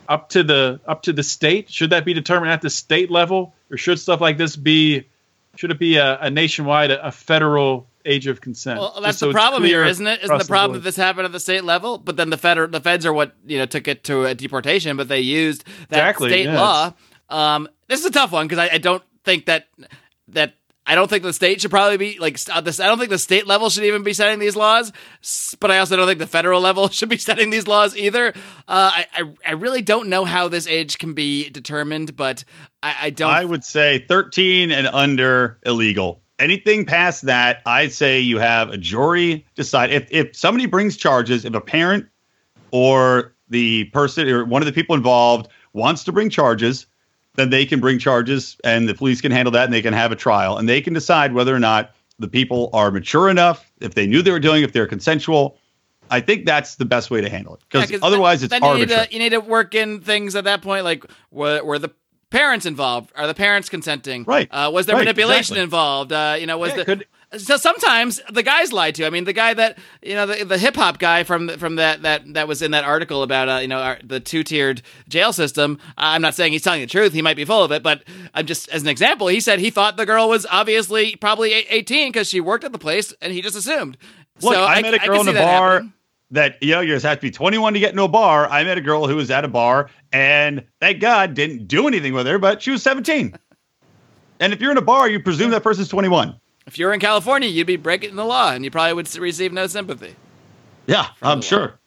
up 0.08 0.28
to 0.30 0.42
the 0.42 0.80
up 0.86 1.02
to 1.02 1.12
the 1.12 1.22
state? 1.22 1.70
Should 1.70 1.90
that 1.90 2.04
be 2.04 2.14
determined 2.14 2.52
at 2.52 2.62
the 2.62 2.70
state 2.70 3.10
level, 3.10 3.54
or 3.70 3.76
should 3.76 3.98
stuff 3.98 4.20
like 4.20 4.38
this 4.38 4.54
be? 4.56 5.08
Should 5.56 5.70
it 5.70 5.78
be 5.78 5.96
a, 5.96 6.18
a 6.20 6.30
nationwide, 6.30 6.90
a, 6.90 7.08
a 7.08 7.12
federal 7.12 7.88
age 8.04 8.26
of 8.26 8.40
consent? 8.40 8.80
Well, 8.80 9.00
that's 9.00 9.18
so 9.18 9.28
the 9.28 9.32
problem 9.32 9.64
here, 9.64 9.84
isn't 9.84 10.06
it? 10.06 10.22
Isn't 10.22 10.38
the 10.38 10.44
problem 10.44 10.72
board. 10.72 10.82
that 10.82 10.84
this 10.84 10.96
happened 10.96 11.26
at 11.26 11.32
the 11.32 11.40
state 11.40 11.64
level? 11.64 11.98
But 11.98 12.16
then 12.16 12.30
the 12.30 12.36
federal, 12.36 12.68
the 12.68 12.80
feds 12.80 13.06
are 13.06 13.12
what 13.12 13.34
you 13.46 13.58
know 13.58 13.66
took 13.66 13.88
it 13.88 14.04
to 14.04 14.24
a 14.24 14.34
deportation, 14.34 14.96
but 14.96 15.08
they 15.08 15.20
used 15.20 15.64
that 15.88 15.98
Exactly, 15.98 16.30
state 16.30 16.46
yeah, 16.46 16.60
law. 16.60 16.94
Um, 17.28 17.68
this 17.88 18.00
is 18.00 18.06
a 18.06 18.10
tough 18.10 18.32
one 18.32 18.46
because 18.46 18.58
I, 18.58 18.74
I 18.74 18.78
don't 18.78 19.02
think 19.24 19.46
that 19.46 19.68
that 20.28 20.54
I 20.86 20.94
don't 20.94 21.08
think 21.08 21.22
the 21.22 21.32
state 21.32 21.60
should 21.60 21.70
probably 21.70 21.96
be 21.96 22.18
like 22.18 22.38
this. 22.38 22.78
I 22.78 22.86
don't 22.86 22.98
think 22.98 23.10
the 23.10 23.18
state 23.18 23.46
level 23.46 23.70
should 23.70 23.84
even 23.84 24.02
be 24.02 24.12
setting 24.12 24.38
these 24.38 24.54
laws, 24.54 24.92
but 25.58 25.70
I 25.70 25.78
also 25.78 25.96
don't 25.96 26.06
think 26.06 26.18
the 26.18 26.26
federal 26.26 26.60
level 26.60 26.88
should 26.88 27.08
be 27.08 27.16
setting 27.16 27.50
these 27.50 27.66
laws 27.66 27.96
either. 27.96 28.28
Uh, 28.28 28.32
I, 28.68 29.06
I 29.14 29.22
I 29.46 29.52
really 29.52 29.80
don't 29.82 30.08
know 30.08 30.24
how 30.24 30.48
this 30.48 30.66
age 30.66 30.98
can 30.98 31.14
be 31.14 31.48
determined, 31.48 32.16
but 32.16 32.44
I, 32.82 32.96
I 33.02 33.10
don't. 33.10 33.30
I 33.30 33.44
would 33.44 33.64
say 33.64 34.04
13 34.06 34.70
and 34.70 34.86
under 34.86 35.58
illegal. 35.64 36.20
Anything 36.38 36.84
past 36.84 37.22
that, 37.22 37.62
I'd 37.64 37.92
say 37.92 38.20
you 38.20 38.38
have 38.38 38.70
a 38.70 38.76
jury 38.76 39.46
decide. 39.54 39.90
If 39.90 40.08
if 40.10 40.36
somebody 40.36 40.66
brings 40.66 40.96
charges, 40.96 41.44
if 41.46 41.54
a 41.54 41.60
parent 41.60 42.06
or 42.72 43.34
the 43.48 43.84
person 43.86 44.28
or 44.28 44.44
one 44.44 44.60
of 44.60 44.66
the 44.66 44.72
people 44.72 44.96
involved 44.96 45.48
wants 45.72 46.04
to 46.04 46.12
bring 46.12 46.28
charges, 46.28 46.86
then 47.34 47.50
they 47.50 47.66
can 47.66 47.80
bring 47.80 47.98
charges 47.98 48.56
and 48.64 48.88
the 48.88 48.94
police 48.94 49.20
can 49.20 49.32
handle 49.32 49.52
that 49.52 49.64
and 49.64 49.72
they 49.72 49.82
can 49.82 49.92
have 49.94 50.12
a 50.12 50.16
trial 50.16 50.56
and 50.58 50.68
they 50.68 50.80
can 50.80 50.92
decide 50.92 51.32
whether 51.34 51.54
or 51.54 51.58
not 51.58 51.92
the 52.18 52.28
people 52.28 52.70
are 52.72 52.90
mature 52.90 53.28
enough, 53.28 53.70
if 53.80 53.94
they 53.94 54.06
knew 54.06 54.22
they 54.22 54.30
were 54.30 54.38
doing, 54.40 54.62
if 54.62 54.72
they're 54.72 54.86
consensual. 54.86 55.58
I 56.10 56.20
think 56.20 56.46
that's 56.46 56.76
the 56.76 56.84
best 56.84 57.10
way 57.10 57.20
to 57.20 57.28
handle 57.28 57.54
it 57.54 57.90
Yeah, 57.90 57.98
otherwise 58.02 58.40
then, 58.42 58.46
it's 58.46 58.60
then 58.60 58.62
you 58.78 58.86
need, 58.86 58.88
to, 58.90 59.08
you 59.10 59.18
need 59.18 59.30
to 59.30 59.40
work 59.40 59.74
in 59.74 60.00
things 60.00 60.36
at 60.36 60.44
that 60.44 60.62
point, 60.62 60.84
like 60.84 61.04
were, 61.30 61.64
were 61.64 61.78
the 61.78 61.90
parents 62.30 62.66
involved? 62.66 63.10
Are 63.16 63.26
the 63.26 63.34
parents 63.34 63.68
consenting? 63.68 64.24
Right. 64.24 64.48
Uh, 64.50 64.70
was 64.72 64.86
there 64.86 64.94
Right, 64.96 65.02
manipulation 65.02 65.38
exactly. 65.56 65.62
involved? 65.62 66.12
Uh, 66.12 66.36
you 66.38 66.46
know, 66.46 66.58
was 66.58 66.70
Yeah, 66.70 66.76
the 66.76 66.84
could- 66.84 67.06
so 67.38 67.56
sometimes 67.56 68.20
the 68.30 68.42
guys 68.42 68.72
lie 68.72 68.90
to. 68.92 69.06
I 69.06 69.10
mean, 69.10 69.24
the 69.24 69.32
guy 69.32 69.54
that 69.54 69.78
you 70.02 70.14
know, 70.14 70.26
the, 70.26 70.44
the 70.44 70.58
hip 70.58 70.76
hop 70.76 70.98
guy 70.98 71.24
from 71.24 71.48
from 71.50 71.76
that 71.76 72.02
that 72.02 72.34
that 72.34 72.48
was 72.48 72.62
in 72.62 72.70
that 72.72 72.84
article 72.84 73.22
about 73.22 73.48
uh, 73.48 73.58
you 73.58 73.68
know 73.68 73.80
our, 73.80 73.98
the 74.02 74.20
two 74.20 74.42
tiered 74.42 74.82
jail 75.08 75.32
system. 75.32 75.78
I'm 75.96 76.22
not 76.22 76.34
saying 76.34 76.52
he's 76.52 76.62
telling 76.62 76.80
the 76.80 76.86
truth. 76.86 77.12
He 77.12 77.22
might 77.22 77.36
be 77.36 77.44
full 77.44 77.62
of 77.62 77.72
it, 77.72 77.82
but 77.82 78.04
I'm 78.34 78.46
just 78.46 78.68
as 78.70 78.82
an 78.82 78.88
example. 78.88 79.28
He 79.28 79.40
said 79.40 79.58
he 79.58 79.70
thought 79.70 79.96
the 79.96 80.06
girl 80.06 80.28
was 80.28 80.46
obviously 80.50 81.16
probably 81.16 81.52
18 81.52 82.10
because 82.10 82.28
she 82.28 82.40
worked 82.40 82.64
at 82.64 82.72
the 82.72 82.78
place, 82.78 83.12
and 83.20 83.32
he 83.32 83.42
just 83.42 83.56
assumed. 83.56 83.96
Look, 84.40 84.54
so 84.54 84.64
I, 84.64 84.82
met 84.82 84.94
a 84.94 84.98
girl 84.98 85.20
in 85.20 85.28
a 85.28 85.32
bar 85.32 85.82
that 86.30 86.62
you 86.62 86.74
know 86.74 86.80
you 86.80 86.94
just 86.94 87.06
have 87.06 87.18
to 87.18 87.22
be 87.22 87.30
21 87.30 87.74
to 87.74 87.80
get 87.80 87.90
into 87.90 88.02
a 88.02 88.08
bar. 88.08 88.48
I 88.48 88.64
met 88.64 88.78
a 88.78 88.80
girl 88.80 89.06
who 89.06 89.16
was 89.16 89.30
at 89.30 89.44
a 89.44 89.48
bar 89.48 89.90
and 90.12 90.64
thank 90.80 91.00
God 91.00 91.34
didn't 91.34 91.66
do 91.68 91.88
anything 91.88 92.12
with 92.12 92.26
her, 92.26 92.38
but 92.38 92.62
she 92.62 92.70
was 92.70 92.82
17. 92.82 93.34
and 94.40 94.52
if 94.52 94.60
you're 94.60 94.72
in 94.72 94.78
a 94.78 94.82
bar, 94.82 95.08
you 95.08 95.20
presume 95.20 95.50
that 95.50 95.62
person's 95.62 95.88
21. 95.88 96.38
If 96.66 96.78
you 96.78 96.86
were 96.86 96.92
in 96.92 97.00
California, 97.00 97.48
you'd 97.48 97.66
be 97.66 97.76
breaking 97.76 98.16
the 98.16 98.24
law, 98.24 98.52
and 98.52 98.64
you 98.64 98.70
probably 98.70 98.94
would 98.94 99.14
receive 99.16 99.52
no 99.52 99.66
sympathy. 99.66 100.16
Yeah, 100.86 101.08
I'm 101.22 101.40
the 101.40 101.46
sure. 101.46 101.78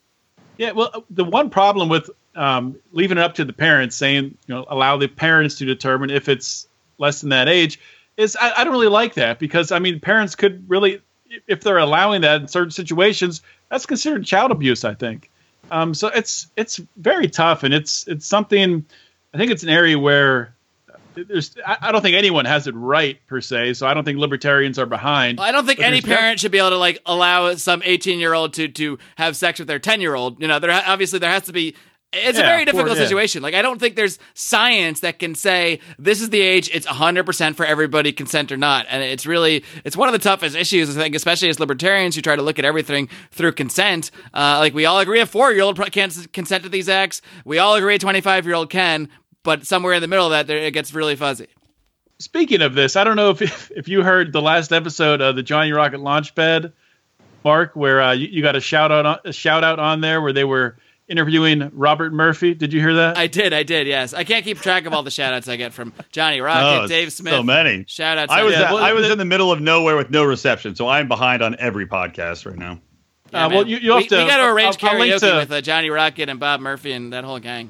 Yeah, 0.58 0.72
well, 0.72 1.06
the 1.10 1.24
one 1.24 1.50
problem 1.50 1.90
with 1.90 2.10
um, 2.36 2.78
leaving 2.92 3.18
it 3.18 3.24
up 3.24 3.36
to 3.36 3.46
the 3.46 3.54
parents, 3.54 3.96
saying 3.96 4.38
you 4.48 4.56
know 4.56 4.66
allow 4.70 4.98
the 4.98 5.08
parents 5.08 5.56
to 5.56 5.66
determine 5.66 6.10
if 6.10 6.30
it's 6.30 6.68
less 6.98 7.22
than 7.22 7.30
that 7.30 7.48
age, 7.48 7.80
is 8.18 8.38
I, 8.40 8.54
I 8.58 8.64
don't 8.64 8.74
really 8.74 8.88
like 8.88 9.16
that 9.16 9.40
because 9.40 9.72
I 9.72 9.80
mean 9.80 10.00
parents 10.00 10.36
could 10.36 10.68
really, 10.70 11.02
if 11.48 11.62
they're 11.62 11.78
allowing 11.78 12.22
that 12.22 12.42
in 12.42 12.48
certain 12.48 12.72
situations, 12.72 13.42
that's 13.70 13.86
considered 13.86 14.26
child 14.26 14.52
abuse. 14.52 14.84
I 14.84 14.94
think. 14.94 15.30
Um, 15.72 15.94
so 15.94 16.08
it's 16.08 16.48
it's 16.56 16.80
very 16.98 17.28
tough, 17.28 17.64
and 17.64 17.74
it's 17.74 18.08
it's 18.08 18.26
something. 18.26 18.86
I 19.34 19.38
think 19.38 19.52
it's 19.52 19.64
an 19.64 19.70
area 19.70 20.00
where 20.00 20.56
there's. 21.24 21.56
I, 21.66 21.92
don't 21.92 22.02
think 22.02 22.16
anyone 22.16 22.46
has 22.46 22.68
it 22.68 22.76
right 22.76 23.18
per 23.28 23.42
se. 23.42 23.74
So 23.74 23.88
I 23.88 23.94
don't 23.94 24.04
think 24.04 24.20
libertarians 24.20 24.80
are 24.80 24.86
behind. 24.86 25.40
I 25.40 25.52
don't 25.52 25.66
think 25.66 25.80
any 25.80 26.02
parent 26.02 26.40
should 26.40 26.52
be 26.52 26.58
able 26.58 26.72
to 26.72 26.78
like 26.78 27.00
allow 27.06 27.56
some 27.56 27.82
18 27.84 28.20
year 28.20 28.34
old 28.34 28.54
to 28.56 28.68
to 28.68 29.00
have 29.16 29.36
sex 29.36 29.60
with 29.60 29.68
their 29.68 29.80
10 29.80 30.02
year 30.02 30.16
old. 30.16 30.42
You 30.42 30.48
know, 30.48 30.60
there 30.60 30.72
obviously 30.72 31.20
there 31.20 31.32
has 31.32 31.44
to 31.44 31.54
be. 31.54 31.76
It's 32.14 32.40
a 32.40 32.42
very 32.42 32.64
difficult 32.64 32.98
yeah. 32.98 33.04
situation. 33.04 33.42
Like 33.42 33.54
I 33.54 33.62
don't 33.62 33.80
think 33.80 33.98
there's 33.98 34.18
science 34.34 35.02
that 35.02 35.20
can 35.20 35.36
say 35.36 35.82
this 36.00 36.22
is 36.22 36.30
the 36.30 36.40
age. 36.40 36.70
It's 36.74 36.88
100 36.88 37.26
percent 37.26 37.58
for 37.58 37.66
everybody, 37.66 38.14
consent 38.14 38.50
or 38.52 38.58
not. 38.58 38.86
And 38.90 39.04
it's 39.04 39.26
really 39.26 39.66
it's 39.84 39.98
one 39.98 40.08
of 40.08 40.14
the 40.14 40.20
toughest 40.20 40.56
issues. 40.56 40.98
I 40.98 41.02
think, 41.02 41.16
especially 41.16 41.50
as 41.50 41.60
libertarians 41.60 42.16
who 42.16 42.22
try 42.22 42.38
to 42.38 42.42
look 42.42 42.60
at 42.60 42.66
everything 42.66 43.10
through 43.32 43.52
consent. 43.54 44.12
Uh, 44.34 44.58
like 44.60 44.74
we 44.74 44.86
all 44.86 45.00
agree 45.00 45.20
a 45.20 45.26
four 45.26 45.52
year 45.52 45.64
old 45.64 45.78
can't 45.92 46.32
consent 46.32 46.64
to 46.64 46.70
these 46.70 46.88
acts. 46.88 47.22
We 47.44 47.60
all 47.60 47.76
agree 47.76 47.96
a 47.96 48.00
25 48.00 48.46
year 48.46 48.56
old 48.56 48.70
can. 48.70 49.10
But 49.48 49.66
somewhere 49.66 49.94
in 49.94 50.02
the 50.02 50.10
middle 50.10 50.26
of 50.26 50.32
that, 50.32 50.46
there, 50.48 50.58
it 50.58 50.72
gets 50.74 50.94
really 50.94 51.16
fuzzy. 51.16 51.48
Speaking 52.20 52.62
of 52.62 52.74
this, 52.74 52.98
I 52.98 53.06
don't 53.06 53.16
know 53.16 53.30
if 53.30 53.72
if 53.72 53.88
you 53.88 54.04
heard 54.04 54.34
the 54.34 54.42
last 54.42 54.74
episode 54.74 55.22
of 55.22 55.38
the 55.38 55.42
Johnny 55.42 55.72
Rocket 55.72 56.02
Launchpad, 56.02 56.74
Mark, 57.46 57.74
where 57.74 58.02
uh, 58.02 58.12
you, 58.12 58.28
you 58.28 58.42
got 58.42 58.58
a 58.58 58.60
shout 58.60 58.92
out 58.92 59.06
on, 59.06 59.20
a 59.24 59.32
shout 59.32 59.64
out 59.64 59.80
on 59.80 60.02
there 60.02 60.22
where 60.22 60.34
they 60.34 60.44
were 60.44 60.76
interviewing 61.08 61.72
Robert 61.74 62.12
Murphy. 62.12 62.56
Did 62.56 62.74
you 62.74 62.82
hear 62.82 62.96
that? 62.96 63.18
I 63.18 63.28
did, 63.28 63.54
I 63.54 63.64
did, 63.64 63.88
yes. 63.88 64.14
I 64.14 64.26
can't 64.26 64.44
keep 64.44 64.58
track 64.60 64.86
of 64.86 64.92
all 64.94 65.02
the 65.04 65.12
shout 65.12 65.32
outs 65.34 65.48
I 65.48 65.56
get 65.56 65.72
from 65.72 65.94
Johnny 66.12 66.42
Rocket, 66.42 66.84
Oh, 66.84 66.88
Dave 66.88 67.14
Smith. 67.14 67.32
so 67.34 67.42
many. 67.42 67.86
Shout 67.88 68.18
outs. 68.18 68.34
I 68.34 68.44
was 68.44 68.52
Yeah, 68.52 68.74
well, 68.74 68.84
I 68.84 68.92
was 68.92 69.06
the- 69.06 69.14
in 69.14 69.18
the 69.18 69.24
middle 69.24 69.50
of 69.54 69.62
nowhere 69.62 69.96
with 69.96 70.10
no 70.10 70.26
reception, 70.26 70.76
so 70.76 70.90
I'm 70.90 71.08
behind 71.08 71.42
on 71.42 71.56
every 71.58 71.88
podcast 71.88 72.46
right 72.46 72.58
now. 72.58 72.82
Uh, 73.32 73.48
well, 73.50 73.66
you- 73.66 73.78
you 73.78 73.92
have 73.94 74.02
we, 74.02 74.08
to- 74.10 74.18
we 74.18 74.28
got 74.28 74.40
to 74.46 74.52
arrange 74.52 74.76
I'll- 74.84 74.90
I'll 74.90 74.96
karaoke 75.00 75.20
to- 75.22 75.36
with 75.38 75.52
uh, 75.54 75.62
Johnny 75.62 75.90
Rocket 75.90 76.28
and 76.28 76.38
Bob 76.38 76.60
Murphy 76.60 76.92
and 76.92 77.14
that 77.14 77.24
whole 77.24 77.40
gang. 77.40 77.70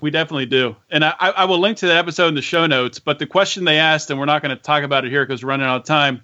We 0.00 0.10
definitely 0.10 0.46
do, 0.46 0.76
and 0.90 1.04
I, 1.04 1.14
I 1.18 1.44
will 1.46 1.58
link 1.58 1.78
to 1.78 1.86
that 1.88 1.96
episode 1.96 2.28
in 2.28 2.34
the 2.34 2.42
show 2.42 2.66
notes. 2.66 2.98
But 3.00 3.18
the 3.18 3.26
question 3.26 3.64
they 3.64 3.78
asked, 3.78 4.10
and 4.10 4.18
we're 4.18 4.26
not 4.26 4.42
going 4.42 4.56
to 4.56 4.62
talk 4.62 4.84
about 4.84 5.04
it 5.04 5.10
here 5.10 5.24
because 5.26 5.42
we're 5.42 5.48
running 5.50 5.66
out 5.66 5.80
of 5.80 5.84
time. 5.86 6.22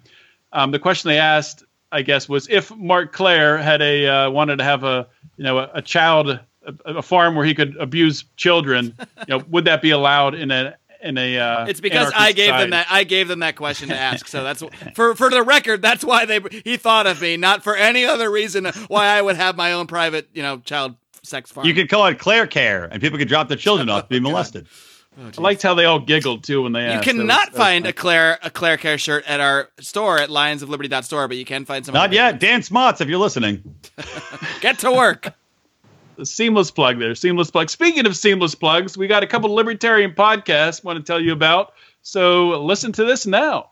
Um, 0.53 0.71
the 0.71 0.79
question 0.79 1.09
they 1.09 1.17
asked, 1.17 1.63
I 1.91 2.01
guess, 2.01 2.29
was 2.29 2.47
if 2.49 2.73
Marc 2.75 3.11
Clair 3.11 3.57
had 3.57 3.81
a 3.81 4.07
uh, 4.07 4.29
wanted 4.29 4.57
to 4.57 4.63
have 4.63 4.83
a 4.83 5.07
you 5.37 5.43
know 5.43 5.57
a, 5.59 5.71
a 5.75 5.81
child 5.81 6.29
a, 6.29 6.39
a 6.85 7.01
farm 7.01 7.35
where 7.35 7.45
he 7.45 7.53
could 7.53 7.75
abuse 7.77 8.23
children, 8.37 8.95
you 9.27 9.37
know, 9.37 9.43
would 9.49 9.65
that 9.65 9.81
be 9.81 9.91
allowed 9.91 10.35
in 10.35 10.51
a 10.51 10.75
in 11.01 11.17
a? 11.17 11.37
Uh, 11.37 11.65
It's 11.65 11.81
because 11.81 12.11
I 12.15 12.31
gave 12.31 12.45
society? 12.45 12.63
them 12.63 12.69
that. 12.71 12.87
I 12.89 13.03
gave 13.03 13.27
them 13.27 13.39
that 13.39 13.55
question 13.55 13.89
to 13.89 13.95
ask. 13.97 14.27
So 14.27 14.43
that's 14.43 14.63
for 14.95 15.15
for 15.15 15.29
the 15.29 15.43
record. 15.43 15.81
That's 15.81 16.03
why 16.03 16.25
they 16.25 16.39
he 16.63 16.77
thought 16.77 17.07
of 17.07 17.21
me, 17.21 17.37
not 17.37 17.63
for 17.63 17.75
any 17.75 18.05
other 18.05 18.31
reason. 18.31 18.65
Why 18.87 19.07
I 19.07 19.21
would 19.21 19.35
have 19.35 19.55
my 19.57 19.73
own 19.73 19.87
private, 19.87 20.29
you 20.33 20.41
know, 20.41 20.59
child 20.59 20.95
sex 21.25 21.51
farm. 21.51 21.65
You 21.67 21.73
could 21.73 21.89
call 21.89 22.05
it 22.07 22.19
Claire 22.19 22.47
Care, 22.47 22.85
and 22.85 23.01
people 23.01 23.17
could 23.19 23.27
drop 23.27 23.47
their 23.47 23.57
children 23.57 23.89
off 23.89 24.03
to 24.03 24.09
be 24.09 24.17
oh, 24.17 24.21
molested. 24.21 24.67
Oh, 25.19 25.31
I 25.37 25.41
liked 25.41 25.61
how 25.61 25.73
they 25.73 25.85
all 25.85 25.99
giggled 25.99 26.43
too 26.43 26.63
when 26.63 26.73
they 26.73 26.81
You 26.81 26.87
asked. 26.87 27.05
That 27.05 27.13
was- 27.15 27.21
cannot 27.21 27.45
that 27.45 27.51
was 27.53 27.57
find 27.57 27.87
a 27.87 27.93
Claire 27.93 28.37
a 28.43 28.49
Claire 28.49 28.77
Care 28.77 28.97
shirt 28.97 29.23
at 29.27 29.39
our 29.39 29.69
store 29.79 30.19
at 30.19 30.29
lionsofliberty.store, 30.29 31.27
but 31.27 31.37
you 31.37 31.45
can 31.45 31.63
find 31.65 31.85
some. 31.85 31.93
Not 31.93 32.11
yet. 32.11 32.39
Dan 32.39 32.61
Smots, 32.63 32.99
if 33.01 33.07
you're 33.07 33.19
listening. 33.19 33.75
Get 34.61 34.79
to 34.79 34.91
work. 34.91 35.33
a 36.17 36.25
seamless 36.25 36.69
plug 36.71 36.99
there. 36.99 37.15
Seamless 37.15 37.49
plug. 37.49 37.69
Speaking 37.69 38.05
of 38.05 38.15
seamless 38.17 38.55
plugs, 38.55 38.97
we 38.97 39.07
got 39.07 39.23
a 39.23 39.27
couple 39.27 39.53
libertarian 39.53 40.11
podcasts 40.11 40.81
I 40.83 40.87
want 40.87 40.97
to 40.97 41.03
tell 41.03 41.21
you 41.21 41.31
about. 41.31 41.73
So 42.01 42.61
listen 42.61 42.91
to 42.93 43.05
this 43.05 43.25
now. 43.25 43.71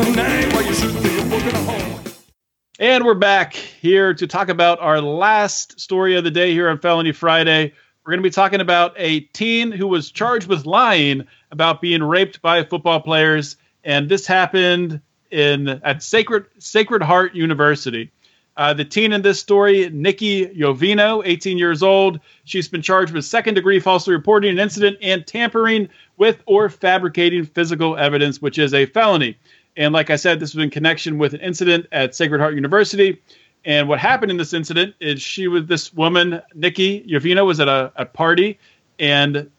And 2.81 3.05
we're 3.05 3.13
back 3.13 3.53
here 3.53 4.11
to 4.15 4.25
talk 4.25 4.49
about 4.49 4.79
our 4.79 4.99
last 4.99 5.79
story 5.79 6.15
of 6.15 6.23
the 6.23 6.31
day 6.31 6.51
here 6.51 6.67
on 6.67 6.79
Felony 6.79 7.11
Friday. 7.11 7.73
We're 8.03 8.11
going 8.11 8.23
to 8.23 8.27
be 8.27 8.33
talking 8.33 8.59
about 8.59 8.95
a 8.97 9.19
teen 9.19 9.71
who 9.71 9.87
was 9.87 10.09
charged 10.09 10.47
with 10.47 10.65
lying 10.65 11.27
about 11.51 11.79
being 11.79 12.01
raped 12.01 12.41
by 12.41 12.63
football 12.63 12.99
players, 12.99 13.55
and 13.83 14.09
this 14.09 14.25
happened 14.25 14.99
in 15.29 15.67
at 15.69 16.01
Sacred 16.01 16.45
Sacred 16.57 17.03
Heart 17.03 17.35
University. 17.35 18.11
Uh, 18.57 18.73
the 18.73 18.83
teen 18.83 19.13
in 19.13 19.21
this 19.21 19.39
story, 19.39 19.89
Nikki 19.91 20.47
Yovino, 20.47 21.21
18 21.23 21.57
years 21.57 21.81
old, 21.83 22.19
she's 22.43 22.67
been 22.67 22.81
charged 22.81 23.13
with 23.13 23.25
second 23.25 23.53
degree 23.53 23.79
falsely 23.79 24.13
reporting 24.13 24.51
an 24.51 24.59
incident 24.59 24.97
and 25.01 25.25
tampering 25.25 25.87
with 26.17 26.41
or 26.47 26.67
fabricating 26.67 27.45
physical 27.45 27.95
evidence, 27.95 28.41
which 28.41 28.57
is 28.57 28.73
a 28.73 28.87
felony. 28.87 29.37
And 29.77 29.93
like 29.93 30.09
I 30.09 30.15
said, 30.15 30.39
this 30.39 30.53
was 30.53 30.63
in 30.63 30.69
connection 30.69 31.17
with 31.17 31.33
an 31.33 31.39
incident 31.39 31.87
at 31.91 32.15
Sacred 32.15 32.39
Heart 32.41 32.55
University. 32.55 33.21
And 33.63 33.87
what 33.87 33.99
happened 33.99 34.31
in 34.31 34.37
this 34.37 34.53
incident 34.53 34.95
is 34.99 35.21
she 35.21 35.47
was 35.47 35.65
this 35.67 35.93
woman, 35.93 36.41
Nikki 36.55 37.03
Yovino, 37.03 37.45
was 37.45 37.59
at 37.59 37.67
a, 37.67 37.91
a 37.95 38.05
party 38.05 38.59
and 38.99 39.49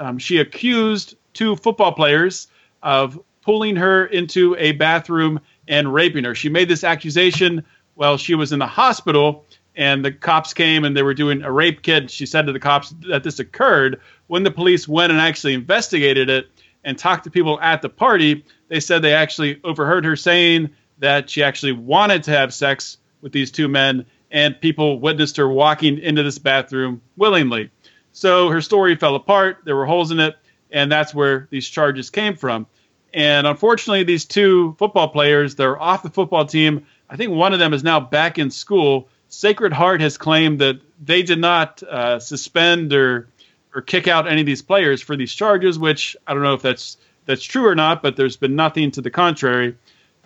um, 0.00 0.18
she 0.18 0.38
accused 0.38 1.16
two 1.34 1.56
football 1.56 1.92
players 1.92 2.48
of 2.82 3.18
pulling 3.42 3.76
her 3.76 4.06
into 4.06 4.56
a 4.58 4.72
bathroom 4.72 5.40
and 5.68 5.92
raping 5.92 6.24
her. 6.24 6.34
She 6.34 6.48
made 6.48 6.68
this 6.68 6.84
accusation 6.84 7.64
while 7.94 8.16
she 8.16 8.34
was 8.34 8.52
in 8.52 8.58
the 8.58 8.66
hospital 8.66 9.44
and 9.76 10.04
the 10.04 10.12
cops 10.12 10.54
came 10.54 10.84
and 10.84 10.96
they 10.96 11.02
were 11.02 11.14
doing 11.14 11.42
a 11.42 11.50
rape 11.50 11.82
kit. 11.82 12.10
She 12.10 12.26
said 12.26 12.46
to 12.46 12.52
the 12.52 12.60
cops 12.60 12.94
that 13.08 13.24
this 13.24 13.38
occurred. 13.38 14.00
When 14.28 14.42
the 14.42 14.50
police 14.50 14.88
went 14.88 15.12
and 15.12 15.20
actually 15.20 15.54
investigated 15.54 16.30
it 16.30 16.48
and 16.84 16.98
talked 16.98 17.24
to 17.24 17.30
people 17.30 17.60
at 17.60 17.82
the 17.82 17.88
party, 17.88 18.44
they 18.68 18.80
said 18.80 19.02
they 19.02 19.14
actually 19.14 19.60
overheard 19.64 20.04
her 20.04 20.16
saying 20.16 20.70
that 20.98 21.28
she 21.30 21.42
actually 21.42 21.72
wanted 21.72 22.22
to 22.24 22.30
have 22.30 22.54
sex 22.54 22.98
with 23.20 23.32
these 23.32 23.50
two 23.50 23.68
men, 23.68 24.06
and 24.30 24.60
people 24.60 25.00
witnessed 25.00 25.36
her 25.36 25.48
walking 25.48 25.98
into 25.98 26.22
this 26.22 26.38
bathroom 26.38 27.00
willingly. 27.16 27.70
So 28.12 28.48
her 28.50 28.60
story 28.60 28.94
fell 28.96 29.14
apart. 29.14 29.58
There 29.64 29.76
were 29.76 29.86
holes 29.86 30.10
in 30.10 30.20
it, 30.20 30.36
and 30.70 30.92
that's 30.92 31.14
where 31.14 31.48
these 31.50 31.68
charges 31.68 32.10
came 32.10 32.36
from. 32.36 32.66
And 33.12 33.46
unfortunately, 33.46 34.04
these 34.04 34.24
two 34.24 34.74
football 34.78 35.08
players, 35.08 35.54
they're 35.54 35.80
off 35.80 36.02
the 36.02 36.10
football 36.10 36.44
team. 36.44 36.86
I 37.08 37.16
think 37.16 37.32
one 37.32 37.52
of 37.52 37.60
them 37.60 37.72
is 37.72 37.84
now 37.84 38.00
back 38.00 38.38
in 38.38 38.50
school. 38.50 39.08
Sacred 39.28 39.72
Heart 39.72 40.00
has 40.00 40.18
claimed 40.18 40.60
that 40.60 40.80
they 41.02 41.22
did 41.22 41.38
not 41.38 41.82
uh, 41.82 42.18
suspend 42.18 42.92
or 42.92 43.28
or 43.74 43.82
kick 43.82 44.08
out 44.08 44.28
any 44.28 44.40
of 44.40 44.46
these 44.46 44.62
players 44.62 45.02
for 45.02 45.16
these 45.16 45.32
charges, 45.32 45.78
which 45.78 46.16
I 46.26 46.34
don't 46.34 46.42
know 46.42 46.54
if 46.54 46.62
that's 46.62 46.96
that's 47.26 47.42
true 47.42 47.66
or 47.66 47.74
not, 47.74 48.02
but 48.02 48.16
there's 48.16 48.36
been 48.36 48.54
nothing 48.54 48.90
to 48.92 49.00
the 49.00 49.10
contrary. 49.10 49.76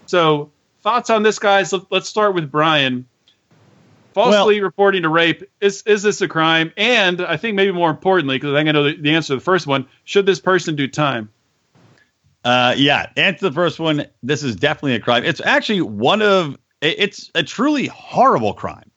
So, 0.07 0.51
thoughts 0.83 1.11
on 1.11 1.23
this, 1.23 1.39
guys? 1.39 1.73
Let's 1.91 2.09
start 2.09 2.35
with 2.35 2.51
Brian. 2.51 3.07
Falsely 4.15 4.57
well, 4.57 4.65
reporting 4.65 5.05
a 5.05 5.09
rape 5.09 5.45
is 5.61 5.83
is 5.83 6.03
this 6.03 6.21
a 6.21 6.29
crime? 6.29 6.73
And 6.77 7.21
I 7.21 7.37
think 7.37 7.55
maybe 7.55 7.73
more 7.73 7.91
importantly, 7.91 8.37
because 8.37 8.53
I 8.53 8.59
think 8.59 8.69
I 8.69 8.73
know 8.73 8.85
the, 8.85 8.97
the, 8.97 9.15
answer 9.15 9.35
to 9.35 9.37
the 9.37 9.45
first 9.45 9.67
one, 9.67 9.87
should 10.05 10.27
this 10.27 10.41
person 10.41 10.77
do 10.77 10.89
time? 10.89 11.31
Uh, 12.45 12.75
yeah, 12.77 13.11
answer 13.17 13.49
the 13.49 13.55
first 13.55 13.79
one. 13.79 14.07
This 14.23 14.43
is 14.43 14.57
definitely 14.57 14.95
a 14.95 15.01
crime. 15.01 15.25
It's 15.25 15.41
actually 15.41 15.83
one 15.83 16.23
of 16.23 16.57
it's 16.81 17.31
a 17.35 17.43
truly 17.43 17.87
horrible 17.87 18.55
crime 18.55 18.91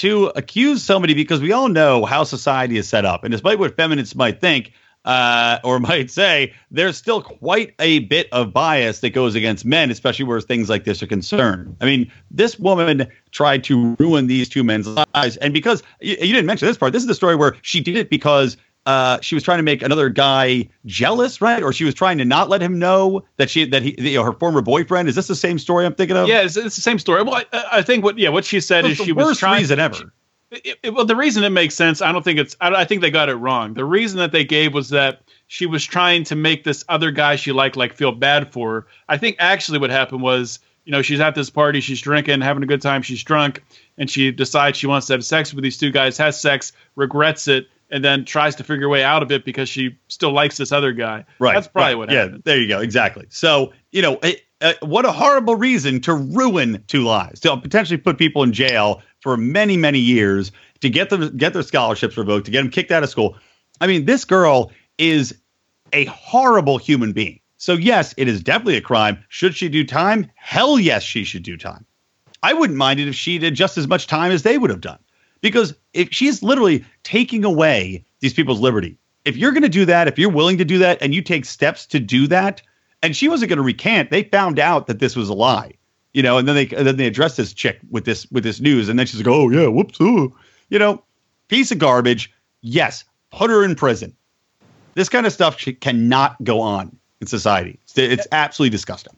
to 0.00 0.32
accuse 0.34 0.82
somebody 0.82 1.12
because 1.12 1.42
we 1.42 1.52
all 1.52 1.68
know 1.68 2.06
how 2.06 2.24
society 2.24 2.78
is 2.78 2.88
set 2.88 3.04
up, 3.04 3.22
and 3.22 3.32
despite 3.32 3.58
what 3.58 3.76
feminists 3.76 4.14
might 4.14 4.40
think, 4.40 4.72
uh, 5.04 5.58
or 5.62 5.78
might 5.80 6.10
say, 6.10 6.54
there's 6.70 6.96
still 6.96 7.22
quite 7.22 7.74
a 7.78 8.00
bit 8.00 8.26
of 8.32 8.52
bias 8.52 9.00
that 9.00 9.10
goes 9.10 9.34
against 9.34 9.66
men, 9.66 9.90
especially 9.90 10.24
where 10.24 10.40
things 10.40 10.70
like 10.70 10.84
this 10.84 11.02
are 11.02 11.06
concerned. 11.06 11.76
I 11.82 11.84
mean, 11.84 12.10
this 12.30 12.58
woman 12.58 13.08
tried 13.30 13.62
to 13.64 13.94
ruin 13.98 14.26
these 14.26 14.48
two 14.48 14.64
men's 14.64 14.86
lives. 14.86 15.36
And 15.36 15.52
because 15.52 15.82
you, 16.00 16.12
you 16.12 16.32
didn't 16.32 16.46
mention 16.46 16.66
this 16.66 16.78
part, 16.78 16.94
this 16.94 17.02
is 17.02 17.08
the 17.08 17.14
story 17.14 17.36
where 17.36 17.56
she 17.60 17.80
did 17.80 17.96
it 17.96 18.08
because 18.08 18.56
uh, 18.86 19.20
she 19.20 19.34
was 19.34 19.44
trying 19.44 19.58
to 19.58 19.62
make 19.62 19.82
another 19.82 20.08
guy 20.08 20.68
jealous, 20.86 21.40
right? 21.40 21.62
Or 21.62 21.72
she 21.72 21.84
was 21.84 21.94
trying 21.94 22.18
to 22.18 22.24
not 22.24 22.48
let 22.48 22.62
him 22.62 22.78
know 22.78 23.24
that 23.36 23.50
she 23.50 23.64
that 23.66 23.82
he 23.82 23.94
you 23.98 24.16
know 24.16 24.24
her 24.24 24.32
former 24.32 24.62
boyfriend. 24.62 25.08
Is 25.08 25.14
this 25.14 25.28
the 25.28 25.36
same 25.36 25.58
story 25.58 25.84
I'm 25.84 25.94
thinking 25.94 26.16
of? 26.16 26.28
Yeah, 26.28 26.42
it's, 26.42 26.56
it's 26.56 26.76
the 26.76 26.82
same 26.82 26.98
story. 26.98 27.22
Well, 27.22 27.34
I, 27.52 27.64
I, 27.72 27.82
think 27.82 28.04
what 28.04 28.18
yeah 28.18 28.30
what 28.30 28.44
she 28.44 28.60
said 28.60 28.86
is 28.86 28.96
she 28.96 29.12
was 29.12 29.38
trying 29.38 29.60
reason 29.60 29.78
ever. 29.78 29.94
She, 29.94 30.04
it, 30.50 30.78
it, 30.82 30.94
well, 30.94 31.04
the 31.04 31.14
reason 31.14 31.44
it 31.44 31.50
makes 31.50 31.74
sense, 31.74 32.02
I 32.02 32.10
don't 32.10 32.24
think 32.24 32.38
it's. 32.38 32.56
I, 32.60 32.70
I, 32.70 32.84
think 32.84 33.02
they 33.02 33.10
got 33.10 33.28
it 33.28 33.36
wrong. 33.36 33.74
The 33.74 33.84
reason 33.84 34.18
that 34.18 34.32
they 34.32 34.44
gave 34.44 34.74
was 34.74 34.88
that 34.88 35.22
she 35.46 35.66
was 35.66 35.84
trying 35.84 36.24
to 36.24 36.34
make 36.34 36.64
this 36.64 36.84
other 36.88 37.10
guy 37.10 37.36
she 37.36 37.52
liked 37.52 37.76
like 37.76 37.94
feel 37.94 38.12
bad 38.12 38.52
for 38.52 38.72
her. 38.72 38.86
I 39.08 39.16
think 39.16 39.36
actually 39.38 39.78
what 39.78 39.90
happened 39.90 40.22
was, 40.22 40.58
you 40.84 40.92
know, 40.92 41.02
she's 41.02 41.20
at 41.20 41.34
this 41.34 41.50
party, 41.50 41.80
she's 41.80 42.00
drinking, 42.00 42.40
having 42.40 42.62
a 42.62 42.66
good 42.66 42.82
time, 42.82 43.02
she's 43.02 43.22
drunk, 43.22 43.62
and 43.96 44.10
she 44.10 44.32
decides 44.32 44.76
she 44.76 44.88
wants 44.88 45.06
to 45.08 45.12
have 45.12 45.24
sex 45.24 45.54
with 45.54 45.62
these 45.62 45.78
two 45.78 45.92
guys, 45.92 46.16
has 46.18 46.40
sex, 46.40 46.72
regrets 46.96 47.46
it, 47.46 47.68
and 47.90 48.04
then 48.04 48.24
tries 48.24 48.56
to 48.56 48.64
figure 48.64 48.86
a 48.86 48.88
way 48.88 49.02
out 49.02 49.22
of 49.22 49.32
it 49.32 49.44
because 49.44 49.68
she 49.68 49.98
still 50.08 50.32
likes 50.32 50.56
this 50.56 50.72
other 50.72 50.92
guy. 50.92 51.24
Right. 51.38 51.54
That's 51.54 51.68
probably 51.68 51.94
right. 51.94 51.98
what 51.98 52.10
happened. 52.10 52.36
yeah. 52.36 52.40
There 52.44 52.60
you 52.60 52.68
go. 52.68 52.80
Exactly. 52.80 53.26
So 53.30 53.72
you 53.90 54.02
know. 54.02 54.18
It, 54.22 54.42
uh, 54.62 54.74
what 54.82 55.06
a 55.06 55.10
horrible 55.10 55.54
reason 55.56 56.02
to 56.02 56.12
ruin 56.12 56.84
two 56.86 57.02
lives, 57.02 57.40
to 57.40 57.56
potentially 57.56 57.96
put 57.96 58.18
people 58.18 58.42
in 58.42 58.52
jail 58.52 59.00
for 59.20 59.34
many, 59.38 59.74
many 59.78 59.98
years 59.98 60.52
to 60.80 60.90
get 60.90 61.10
them 61.10 61.36
get 61.36 61.52
their 61.52 61.62
scholarships 61.62 62.16
revoked, 62.16 62.46
to 62.46 62.50
get 62.50 62.62
them 62.62 62.70
kicked 62.70 62.90
out 62.90 63.02
of 63.02 63.10
school. 63.10 63.36
I 63.80 63.86
mean, 63.86 64.04
this 64.04 64.24
girl 64.24 64.72
is 64.98 65.34
a 65.92 66.04
horrible 66.06 66.78
human 66.78 67.12
being. 67.12 67.40
So 67.56 67.74
yes, 67.74 68.14
it 68.16 68.28
is 68.28 68.42
definitely 68.42 68.76
a 68.76 68.82
crime. 68.82 69.22
Should 69.28 69.54
she 69.54 69.68
do 69.68 69.84
time? 69.84 70.30
Hell 70.34 70.78
yes, 70.78 71.02
she 71.02 71.24
should 71.24 71.42
do 71.42 71.56
time. 71.56 71.84
I 72.42 72.54
wouldn't 72.54 72.78
mind 72.78 73.00
it 73.00 73.08
if 73.08 73.14
she 73.14 73.38
did 73.38 73.54
just 73.54 73.76
as 73.76 73.86
much 73.86 74.06
time 74.06 74.32
as 74.32 74.42
they 74.42 74.56
would 74.56 74.70
have 74.70 74.80
done. 74.80 74.98
Because 75.40 75.74
if 75.94 76.08
she's 76.10 76.42
literally 76.42 76.84
taking 77.02 77.44
away 77.44 78.04
these 78.20 78.34
people's 78.34 78.60
liberty, 78.60 78.96
if 79.24 79.36
you're 79.36 79.52
going 79.52 79.62
to 79.62 79.68
do 79.68 79.84
that, 79.86 80.08
if 80.08 80.18
you're 80.18 80.30
willing 80.30 80.58
to 80.58 80.64
do 80.64 80.78
that 80.78 81.00
and 81.00 81.14
you 81.14 81.22
take 81.22 81.44
steps 81.44 81.86
to 81.86 82.00
do 82.00 82.26
that, 82.28 82.62
and 83.02 83.16
she 83.16 83.28
wasn't 83.28 83.48
going 83.48 83.56
to 83.58 83.62
recant, 83.62 84.10
they 84.10 84.24
found 84.24 84.58
out 84.58 84.86
that 84.86 84.98
this 84.98 85.16
was 85.16 85.28
a 85.28 85.34
lie, 85.34 85.72
you 86.12 86.22
know, 86.22 86.38
and 86.38 86.46
then 86.46 86.54
they 86.54 86.68
and 86.68 86.86
then 86.86 86.96
they 86.96 87.06
addressed 87.06 87.36
this 87.36 87.52
chick 87.52 87.80
with 87.90 88.04
this 88.04 88.30
with 88.30 88.44
this 88.44 88.60
news, 88.60 88.88
and 88.88 88.98
then 88.98 89.06
she's 89.06 89.20
like, 89.20 89.28
oh 89.28 89.48
yeah, 89.48 89.66
whoops, 89.66 90.00
ooh 90.00 90.34
you 90.70 90.78
know, 90.78 91.02
piece 91.48 91.70
of 91.70 91.78
garbage. 91.78 92.32
Yes, 92.62 93.04
put 93.30 93.50
her 93.50 93.62
in 93.62 93.74
prison. 93.74 94.16
This 94.94 95.08
kind 95.08 95.26
of 95.26 95.32
stuff 95.32 95.58
cannot 95.80 96.42
go 96.42 96.60
on 96.60 96.96
in 97.20 97.26
society. 97.26 97.78
It's, 97.84 97.98
it's 97.98 98.26
absolutely 98.32 98.70
disgusting. 98.70 99.14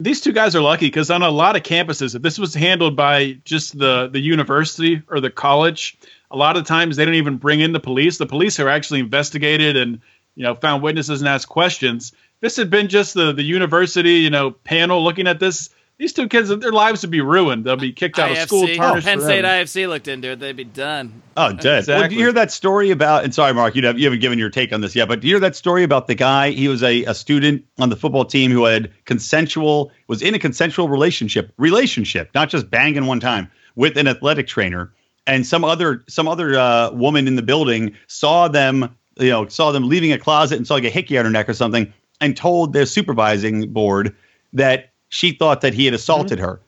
These 0.00 0.20
two 0.20 0.32
guys 0.32 0.54
are 0.54 0.60
lucky 0.60 0.86
because 0.86 1.10
on 1.10 1.22
a 1.22 1.30
lot 1.30 1.56
of 1.56 1.62
campuses, 1.62 2.14
if 2.14 2.22
this 2.22 2.38
was 2.38 2.54
handled 2.54 2.96
by 2.96 3.38
just 3.44 3.78
the 3.78 4.08
the 4.08 4.20
university 4.20 5.02
or 5.08 5.20
the 5.20 5.30
college, 5.30 5.98
a 6.30 6.36
lot 6.36 6.56
of 6.56 6.64
times 6.64 6.96
they 6.96 7.04
don't 7.04 7.14
even 7.14 7.36
bring 7.36 7.60
in 7.60 7.72
the 7.72 7.80
police. 7.80 8.18
The 8.18 8.26
police 8.26 8.60
are 8.60 8.68
actually 8.68 9.00
investigated 9.00 9.76
and 9.76 10.00
you 10.36 10.44
know 10.44 10.54
found 10.54 10.82
witnesses 10.82 11.20
and 11.20 11.28
asked 11.28 11.48
questions. 11.48 12.12
This 12.40 12.56
had 12.56 12.70
been 12.70 12.88
just 12.88 13.14
the 13.14 13.32
the 13.32 13.42
university 13.42 14.14
you 14.14 14.30
know 14.30 14.52
panel 14.52 15.02
looking 15.02 15.26
at 15.26 15.40
this. 15.40 15.70
These 15.98 16.12
two 16.12 16.28
kids, 16.28 16.48
their 16.48 16.70
lives 16.70 17.02
would 17.02 17.10
be 17.10 17.20
ruined. 17.20 17.64
They'll 17.64 17.76
be 17.76 17.92
kicked 17.92 18.20
out 18.20 18.30
of 18.30 18.38
school. 18.38 18.66
IFC, 18.66 18.76
tarnished 18.76 19.06
Penn 19.06 19.20
State 19.20 19.40
forever. 19.40 19.64
IFC 19.64 19.88
looked 19.88 20.06
into 20.06 20.30
it, 20.30 20.38
they'd 20.38 20.54
be 20.54 20.62
done. 20.62 21.22
Oh, 21.36 21.52
dead. 21.52 21.88
Well, 21.88 22.02
did 22.02 22.12
you 22.12 22.18
hear 22.18 22.32
that 22.32 22.52
story 22.52 22.92
about? 22.92 23.24
And 23.24 23.34
sorry, 23.34 23.52
Marc, 23.52 23.74
you 23.74 23.84
have, 23.84 23.98
you 23.98 24.04
haven't 24.04 24.20
given 24.20 24.38
your 24.38 24.48
take 24.48 24.72
on 24.72 24.80
this 24.80 24.94
yet, 24.94 25.08
but 25.08 25.18
do 25.18 25.26
you 25.26 25.34
hear 25.34 25.40
that 25.40 25.56
story 25.56 25.82
about 25.82 26.06
the 26.06 26.14
guy? 26.14 26.50
He 26.50 26.68
was 26.68 26.84
a, 26.84 27.02
a 27.04 27.14
student 27.14 27.64
on 27.80 27.88
the 27.88 27.96
football 27.96 28.24
team 28.24 28.52
who 28.52 28.64
had 28.64 28.92
consensual, 29.06 29.90
was 30.06 30.22
in 30.22 30.34
a 30.36 30.38
consensual 30.38 30.88
relationship, 30.88 31.52
relationship, 31.56 32.30
not 32.32 32.48
just 32.48 32.70
banging 32.70 33.06
one 33.06 33.18
time 33.18 33.50
with 33.74 33.96
an 33.96 34.06
athletic 34.06 34.46
trainer, 34.46 34.92
and 35.26 35.44
some 35.44 35.64
other 35.64 36.04
some 36.08 36.28
other 36.28 36.56
uh, 36.56 36.92
woman 36.92 37.26
in 37.26 37.34
the 37.34 37.42
building 37.42 37.92
saw 38.06 38.46
them, 38.46 38.96
you 39.16 39.30
know, 39.30 39.48
saw 39.48 39.72
them 39.72 39.88
leaving 39.88 40.12
a 40.12 40.18
closet 40.18 40.58
and 40.58 40.66
saw 40.66 40.74
like 40.74 40.84
a 40.84 40.90
hickey 40.90 41.18
on 41.18 41.24
her 41.24 41.30
neck 41.30 41.48
or 41.48 41.54
something, 41.54 41.92
and 42.20 42.36
told 42.36 42.72
their 42.72 42.86
supervising 42.86 43.72
board 43.72 44.14
that 44.52 44.92
she 45.08 45.32
thought 45.32 45.60
that 45.62 45.74
he 45.74 45.84
had 45.84 45.94
assaulted 45.94 46.38
her 46.38 46.60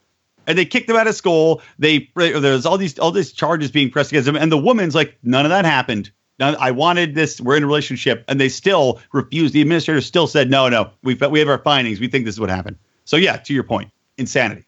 and 0.47 0.59
they 0.59 0.64
kicked 0.64 0.91
him 0.91 0.97
out 0.97 1.07
of 1.07 1.14
school. 1.14 1.62
They 1.78 2.11
there's 2.16 2.66
all 2.66 2.76
these 2.76 2.99
all 2.99 3.12
these 3.12 3.32
charges 3.32 3.70
being 3.70 3.91
pressed 3.91 4.11
against 4.11 4.28
him, 4.28 4.36
and 4.36 4.51
the 4.51 4.59
woman's 4.59 4.95
like, 4.95 5.16
none 5.22 5.47
of 5.47 5.51
that 5.51 5.64
happened. 5.64 6.11
None, 6.38 6.57
I 6.59 6.70
wanted 6.70 7.14
this. 7.14 7.41
We're 7.41 7.57
in 7.57 7.62
a 7.62 7.66
relationship, 7.66 8.24
and 8.26 8.41
they 8.41 8.49
still 8.49 9.01
refused. 9.12 9.55
The 9.55 9.61
administrator 9.61 10.01
still 10.01 10.26
said, 10.26 10.51
no, 10.51 10.68
no. 10.68 10.91
We 11.03 11.14
we 11.14 11.38
have 11.38 11.49
our 11.49 11.59
findings. 11.59 12.01
We 12.01 12.09
think 12.09 12.24
this 12.24 12.34
is 12.34 12.41
what 12.41 12.51
happened. 12.51 12.76
So 13.05 13.16
yeah, 13.16 13.36
to 13.36 13.55
your 13.55 13.62
point, 13.62 13.91
insanity. 14.16 14.64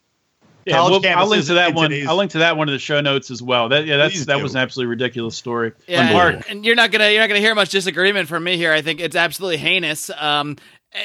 Yeah, 0.64 0.74
well, 0.74 1.00
I'll 1.04 1.26
link 1.26 1.46
to 1.46 1.54
that 1.54 1.74
one. 1.74 1.92
I'll 2.06 2.16
link 2.16 2.30
to 2.32 2.38
that 2.38 2.56
one 2.56 2.68
in 2.68 2.74
the 2.74 2.78
show 2.78 3.00
notes 3.00 3.32
as 3.32 3.42
well. 3.42 3.68
That 3.70 3.84
yeah, 3.84 3.96
that's 3.96 4.26
that 4.26 4.40
was 4.40 4.54
an 4.54 4.60
absolutely 4.60 4.90
ridiculous 4.90 5.34
story. 5.34 5.72
Yeah, 5.88 6.12
Marc, 6.12 6.48
and 6.48 6.64
you're 6.64 6.76
not 6.76 6.92
gonna 6.92 7.10
you're 7.10 7.20
not 7.20 7.28
gonna 7.28 7.40
hear 7.40 7.56
much 7.56 7.70
disagreement 7.70 8.28
from 8.28 8.44
me 8.44 8.56
here. 8.56 8.72
I 8.72 8.82
think 8.82 9.00
it's 9.00 9.16
absolutely 9.16 9.56
heinous. 9.56 10.08
Um, 10.10 10.56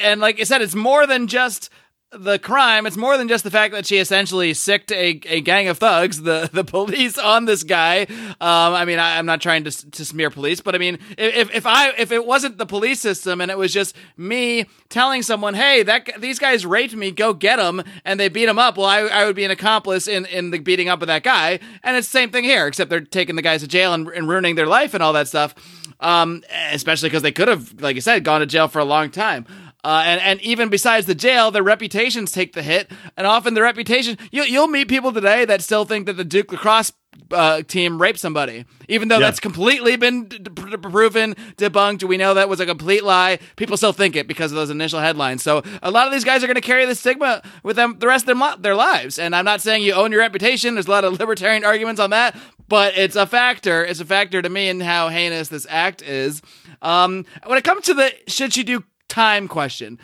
and 0.02 0.20
like 0.20 0.38
I 0.38 0.44
said, 0.44 0.62
it's 0.62 0.76
more 0.76 1.08
than 1.08 1.26
just 1.26 1.70
the 2.10 2.38
crime. 2.38 2.86
It's 2.86 2.96
more 2.96 3.18
than 3.18 3.28
just 3.28 3.44
the 3.44 3.50
fact 3.50 3.74
that 3.74 3.84
she 3.84 3.98
essentially 3.98 4.54
sicked 4.54 4.90
a, 4.92 5.20
a 5.26 5.40
gang 5.42 5.68
of 5.68 5.78
thugs, 5.78 6.22
the 6.22 6.48
the 6.52 6.64
police 6.64 7.18
on 7.18 7.44
this 7.44 7.62
guy. 7.62 8.06
Um, 8.40 8.74
I 8.74 8.84
mean, 8.84 8.98
I, 8.98 9.18
I'm 9.18 9.26
not 9.26 9.40
trying 9.40 9.64
to 9.64 9.90
to 9.90 10.04
smear 10.04 10.30
police, 10.30 10.60
but 10.60 10.74
I 10.74 10.78
mean, 10.78 10.98
if 11.18 11.54
if 11.54 11.66
I 11.66 11.90
if 11.98 12.10
it 12.10 12.24
wasn't 12.24 12.56
the 12.56 12.66
police 12.66 13.00
system 13.00 13.40
and 13.40 13.50
it 13.50 13.58
was 13.58 13.72
just 13.72 13.94
me 14.16 14.66
telling 14.88 15.22
someone, 15.22 15.54
hey, 15.54 15.82
that 15.82 16.08
these 16.18 16.38
guys 16.38 16.64
raped 16.64 16.94
me, 16.94 17.10
go 17.10 17.34
get 17.34 17.56
them, 17.56 17.82
and 18.04 18.18
they 18.18 18.28
beat 18.28 18.48
him 18.48 18.58
up, 18.58 18.78
well, 18.78 18.86
I 18.86 19.00
I 19.00 19.26
would 19.26 19.36
be 19.36 19.44
an 19.44 19.50
accomplice 19.50 20.08
in 20.08 20.24
in 20.26 20.50
the 20.50 20.58
beating 20.58 20.88
up 20.88 21.02
of 21.02 21.08
that 21.08 21.22
guy. 21.22 21.60
And 21.82 21.96
it's 21.96 22.08
the 22.08 22.18
same 22.18 22.30
thing 22.30 22.44
here, 22.44 22.66
except 22.66 22.88
they're 22.88 23.00
taking 23.00 23.36
the 23.36 23.42
guys 23.42 23.60
to 23.60 23.68
jail 23.68 23.92
and, 23.92 24.08
and 24.08 24.28
ruining 24.28 24.54
their 24.54 24.66
life 24.66 24.94
and 24.94 25.02
all 25.02 25.12
that 25.12 25.28
stuff. 25.28 25.54
Um, 26.00 26.44
especially 26.70 27.08
because 27.08 27.22
they 27.22 27.32
could 27.32 27.48
have, 27.48 27.80
like 27.80 27.96
you 27.96 28.00
said, 28.00 28.22
gone 28.22 28.38
to 28.38 28.46
jail 28.46 28.68
for 28.68 28.78
a 28.78 28.84
long 28.84 29.10
time. 29.10 29.46
Uh, 29.84 30.02
and, 30.04 30.20
and 30.20 30.40
even 30.42 30.68
besides 30.68 31.06
the 31.06 31.14
jail, 31.14 31.50
their 31.50 31.62
reputations 31.62 32.32
take 32.32 32.52
the 32.52 32.62
hit. 32.62 32.90
And 33.16 33.26
often 33.26 33.54
the 33.54 33.62
reputation, 33.62 34.18
you, 34.32 34.42
you'll 34.42 34.66
meet 34.68 34.88
people 34.88 35.12
today 35.12 35.44
that 35.44 35.62
still 35.62 35.84
think 35.84 36.06
that 36.06 36.14
the 36.14 36.24
Duke 36.24 36.50
lacrosse 36.52 36.92
uh, 37.30 37.62
team 37.62 38.00
raped 38.00 38.18
somebody, 38.18 38.64
even 38.88 39.08
though 39.08 39.16
Yeah. 39.16 39.26
that's 39.26 39.40
completely 39.40 39.96
been 39.96 40.24
d- 40.24 40.38
d- 40.38 40.50
proven, 40.50 41.34
debunked. 41.56 42.02
We 42.04 42.16
know 42.16 42.34
that 42.34 42.48
was 42.48 42.58
a 42.60 42.66
complete 42.66 43.04
lie. 43.04 43.38
People 43.56 43.76
still 43.76 43.92
think 43.92 44.16
it 44.16 44.26
because 44.26 44.50
of 44.50 44.56
those 44.56 44.70
initial 44.70 44.98
headlines. 45.00 45.42
So 45.42 45.62
a 45.82 45.90
lot 45.90 46.06
of 46.06 46.12
these 46.12 46.24
guys 46.24 46.42
are 46.42 46.46
going 46.46 46.54
to 46.56 46.60
carry 46.60 46.84
the 46.84 46.94
stigma 46.94 47.42
with 47.62 47.76
them 47.76 47.96
the 47.98 48.06
rest 48.08 48.22
of 48.22 48.26
their, 48.26 48.34
mo- 48.34 48.56
their 48.58 48.74
lives. 48.74 49.18
And 49.18 49.34
I'm 49.36 49.44
not 49.44 49.60
saying 49.60 49.82
you 49.82 49.92
own 49.94 50.10
your 50.10 50.20
reputation. 50.20 50.74
There's 50.74 50.86
a 50.86 50.90
lot 50.90 51.04
of 51.04 51.12
libertarian 51.20 51.64
arguments 51.64 52.00
on 52.00 52.10
that, 52.10 52.36
but 52.68 52.96
it's 52.96 53.16
a 53.16 53.26
factor. 53.26 53.84
It's 53.84 54.00
a 54.00 54.04
factor 54.06 54.40
to 54.42 54.48
me 54.48 54.68
in 54.68 54.80
how 54.80 55.08
heinous 55.08 55.48
this 55.48 55.66
act 55.70 56.02
is. 56.02 56.40
Um, 56.82 57.26
when 57.46 57.58
it 57.58 57.64
comes 57.64 57.84
to 57.86 57.94
the 57.94 58.12
should 58.26 58.52
she 58.52 58.62
do 58.64 58.84
time 59.08 59.48
question, 59.48 59.98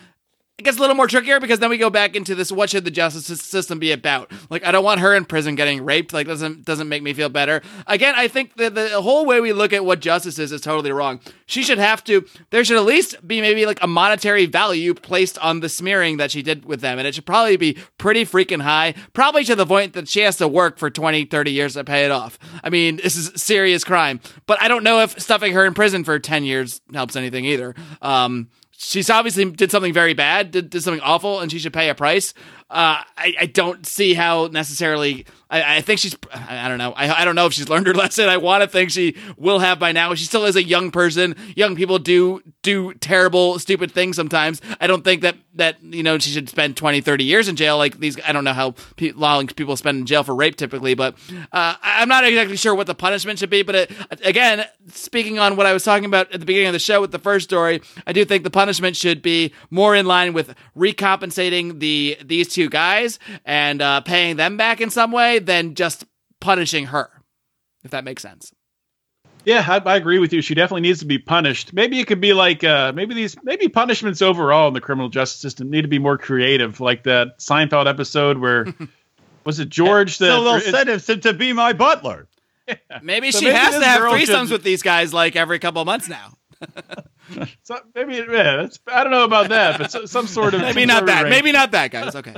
it 0.56 0.62
gets 0.62 0.76
a 0.76 0.80
little 0.80 0.94
more 0.94 1.08
trickier 1.08 1.40
because 1.40 1.58
then 1.58 1.68
we 1.68 1.78
go 1.78 1.90
back 1.90 2.14
into 2.14 2.36
this 2.36 2.52
what 2.52 2.70
should 2.70 2.84
the 2.84 2.90
justice 2.90 3.40
system 3.40 3.80
be 3.80 3.90
about? 3.90 4.30
Like 4.50 4.64
i 4.64 4.70
don't 4.70 4.84
want 4.84 5.00
her 5.00 5.12
in 5.14 5.24
prison 5.24 5.56
getting 5.56 5.84
raped. 5.84 6.12
Like 6.12 6.28
doesn't 6.28 6.64
doesn't 6.64 6.88
make 6.88 7.02
me 7.02 7.12
feel 7.12 7.28
better. 7.28 7.60
Again 7.88 8.14
i 8.16 8.28
think 8.28 8.54
that 8.56 8.76
the 8.76 9.02
whole 9.02 9.26
way 9.26 9.40
we 9.40 9.52
look 9.52 9.72
at 9.72 9.84
what 9.84 9.98
justice 9.98 10.38
is 10.38 10.52
is 10.52 10.60
totally 10.60 10.92
wrong. 10.92 11.18
She 11.46 11.64
should 11.64 11.78
have 11.78 12.04
to 12.04 12.24
there 12.50 12.64
should 12.64 12.76
at 12.76 12.84
least 12.84 13.26
be 13.26 13.40
maybe 13.40 13.66
like 13.66 13.82
a 13.82 13.88
monetary 13.88 14.46
value 14.46 14.94
placed 14.94 15.38
on 15.38 15.58
the 15.58 15.68
smearing 15.68 16.18
that 16.18 16.30
she 16.30 16.40
did 16.40 16.64
with 16.64 16.80
them. 16.80 16.98
And 17.00 17.08
it 17.08 17.16
should 17.16 17.26
probably 17.26 17.56
be 17.56 17.76
pretty 17.98 18.24
freaking 18.24 18.62
high 18.62 18.94
probably 19.12 19.42
to 19.44 19.56
the 19.56 19.66
point 19.66 19.94
that 19.94 20.08
she 20.08 20.20
has 20.20 20.36
to 20.36 20.46
work 20.46 20.78
for 20.78 20.88
20 20.88 21.24
30 21.24 21.50
years 21.50 21.74
to 21.74 21.82
pay 21.82 22.04
it 22.04 22.12
off. 22.12 22.38
I 22.62 22.70
mean 22.70 22.96
this 22.96 23.16
is 23.16 23.32
serious 23.42 23.82
crime. 23.82 24.20
But 24.46 24.62
i 24.62 24.68
don't 24.68 24.84
know 24.84 25.00
if 25.00 25.20
stuffing 25.20 25.52
her 25.54 25.64
in 25.66 25.74
prison 25.74 26.04
for 26.04 26.20
10 26.20 26.44
years 26.44 26.80
helps 26.92 27.16
anything 27.16 27.44
either. 27.44 27.74
Um 28.00 28.50
she's 28.84 29.10
obviously 29.10 29.50
did 29.50 29.70
something 29.70 29.92
very 29.92 30.14
bad, 30.14 30.50
did, 30.50 30.70
did 30.70 30.82
something 30.82 31.02
awful, 31.02 31.40
and 31.40 31.50
she 31.50 31.58
should 31.58 31.72
pay 31.72 31.88
a 31.88 31.94
price. 31.94 32.34
Uh, 32.74 33.04
I, 33.16 33.34
I 33.42 33.46
don't 33.46 33.86
see 33.86 34.14
how 34.14 34.48
necessarily. 34.48 35.26
I, 35.48 35.76
I 35.76 35.80
think 35.80 36.00
she's. 36.00 36.16
I, 36.32 36.66
I 36.66 36.68
don't 36.68 36.78
know. 36.78 36.90
I, 36.90 37.20
I 37.22 37.24
don't 37.24 37.36
know 37.36 37.46
if 37.46 37.52
she's 37.52 37.68
learned 37.68 37.86
her 37.86 37.94
lesson. 38.04 38.28
I 38.28 38.36
want 38.38 38.64
to 38.64 38.68
think 38.68 38.90
she 38.90 39.16
will 39.36 39.60
have 39.60 39.78
by 39.78 39.92
now. 39.92 40.12
She 40.14 40.24
still 40.24 40.44
is 40.44 40.56
a 40.56 40.62
young 40.62 40.90
person. 40.90 41.36
Young 41.54 41.76
people 41.76 42.00
do 42.00 42.42
do 42.62 42.92
terrible, 42.94 43.60
stupid 43.60 43.92
things 43.92 44.16
sometimes. 44.16 44.60
I 44.80 44.88
don't 44.88 45.04
think 45.04 45.22
that 45.22 45.36
that 45.54 45.80
you 45.84 46.02
know 46.02 46.18
she 46.18 46.30
should 46.30 46.48
spend 46.48 46.76
20, 46.76 47.00
30 47.00 47.22
years 47.22 47.46
in 47.46 47.54
jail 47.54 47.78
like 47.78 48.00
these. 48.00 48.18
I 48.26 48.32
don't 48.32 48.42
know 48.42 48.52
how 48.52 48.74
pe- 48.96 49.12
long 49.12 49.46
people 49.46 49.76
spend 49.76 49.98
in 49.98 50.06
jail 50.06 50.24
for 50.24 50.34
rape 50.34 50.56
typically, 50.56 50.94
but 50.94 51.14
uh, 51.52 51.76
I'm 51.80 52.08
not 52.08 52.24
exactly 52.24 52.56
sure 52.56 52.74
what 52.74 52.88
the 52.88 52.94
punishment 52.96 53.38
should 53.38 53.50
be. 53.50 53.62
But 53.62 53.74
it, 53.76 53.92
again, 54.24 54.64
speaking 54.92 55.38
on 55.38 55.54
what 55.54 55.66
I 55.66 55.72
was 55.72 55.84
talking 55.84 56.06
about 56.06 56.32
at 56.32 56.40
the 56.40 56.46
beginning 56.46 56.68
of 56.68 56.72
the 56.72 56.80
show 56.80 57.00
with 57.00 57.12
the 57.12 57.20
first 57.20 57.44
story, 57.44 57.82
I 58.04 58.12
do 58.12 58.24
think 58.24 58.42
the 58.42 58.50
punishment 58.50 58.96
should 58.96 59.22
be 59.22 59.52
more 59.70 59.94
in 59.94 60.06
line 60.06 60.32
with 60.32 60.56
recompensating 60.74 61.78
the 61.78 62.18
these 62.24 62.48
two 62.48 62.63
guys 62.68 63.18
and 63.44 63.80
uh, 63.82 64.00
paying 64.00 64.36
them 64.36 64.56
back 64.56 64.80
in 64.80 64.90
some 64.90 65.12
way 65.12 65.38
than 65.38 65.74
just 65.74 66.04
punishing 66.40 66.86
her. 66.86 67.10
If 67.84 67.90
that 67.90 68.04
makes 68.04 68.22
sense. 68.22 68.52
Yeah, 69.44 69.62
I, 69.68 69.76
I 69.76 69.96
agree 69.96 70.18
with 70.18 70.32
you. 70.32 70.40
She 70.40 70.54
definitely 70.54 70.82
needs 70.82 71.00
to 71.00 71.04
be 71.06 71.18
punished. 71.18 71.74
Maybe 71.74 72.00
it 72.00 72.06
could 72.06 72.20
be 72.20 72.32
like 72.32 72.64
uh, 72.64 72.92
maybe 72.94 73.14
these 73.14 73.36
maybe 73.42 73.68
punishments 73.68 74.22
overall 74.22 74.68
in 74.68 74.74
the 74.74 74.80
criminal 74.80 75.10
justice 75.10 75.40
system 75.40 75.68
need 75.70 75.82
to 75.82 75.88
be 75.88 75.98
more 75.98 76.16
creative, 76.16 76.80
like 76.80 77.04
that 77.04 77.38
Seinfeld 77.40 77.86
episode 77.86 78.38
where 78.38 78.66
was 79.44 79.60
it 79.60 79.68
George 79.68 80.16
that 80.18 80.28
so 80.28 80.44
they'll 80.44 80.60
send 80.60 80.88
him 80.88 80.98
to, 81.00 81.16
to 81.18 81.32
be 81.34 81.52
my 81.52 81.74
butler. 81.74 82.26
Maybe 83.02 83.30
So 83.32 83.40
she 83.40 83.44
maybe 83.46 83.58
has 83.58 83.78
to 83.78 83.84
have 83.84 84.00
girl 84.00 84.14
threesomes 84.14 84.44
should- 84.44 84.52
with 84.52 84.62
these 84.62 84.82
guys 84.82 85.12
like 85.12 85.36
every 85.36 85.58
couple 85.58 85.82
of 85.82 85.86
months 85.86 86.08
now. 86.08 86.38
so 87.62 87.78
maybe 87.94 88.14
yeah, 88.16 88.56
that's, 88.56 88.78
I 88.86 89.02
don't 89.04 89.12
know 89.12 89.24
about 89.24 89.48
that, 89.50 89.78
but 89.78 89.90
so, 89.90 90.04
some 90.06 90.26
sort 90.26 90.54
of 90.54 90.60
Maybe 90.62 90.86
not 90.86 91.06
that. 91.06 91.24
arrangement. 91.24 91.30
Maybe 91.30 91.52
not 91.52 91.70
that, 91.72 91.90
guys. 91.90 92.14
Okay. 92.14 92.34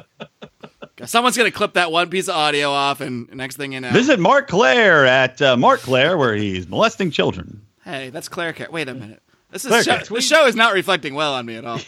Someone's 1.04 1.36
gonna 1.36 1.50
clip 1.50 1.74
that 1.74 1.92
one 1.92 2.08
piece 2.08 2.28
of 2.28 2.34
audio 2.36 2.70
off, 2.70 3.00
and 3.02 3.30
next 3.34 3.56
thing 3.56 3.72
you 3.72 3.80
know, 3.80 3.90
Visit 3.90 4.18
Marc 4.18 4.48
Clair 4.48 5.04
at 5.04 5.40
uh, 5.42 5.56
Marc 5.56 5.80
Clair, 5.80 6.16
where 6.16 6.34
he's 6.34 6.66
molesting 6.68 7.10
children. 7.10 7.66
hey, 7.84 8.08
that's 8.10 8.28
Clair. 8.28 8.52
Car- 8.54 8.68
Wait 8.70 8.88
a 8.88 8.94
minute. 8.94 9.22
This 9.50 9.64
is 9.64 9.68
Clair 9.68 9.82
show, 9.82 9.96
Care. 9.98 10.04
this 10.16 10.26
show 10.26 10.46
is 10.46 10.56
not 10.56 10.72
reflecting 10.74 11.14
well 11.14 11.34
on 11.34 11.44
me 11.46 11.56
at 11.56 11.64
all. 11.64 11.78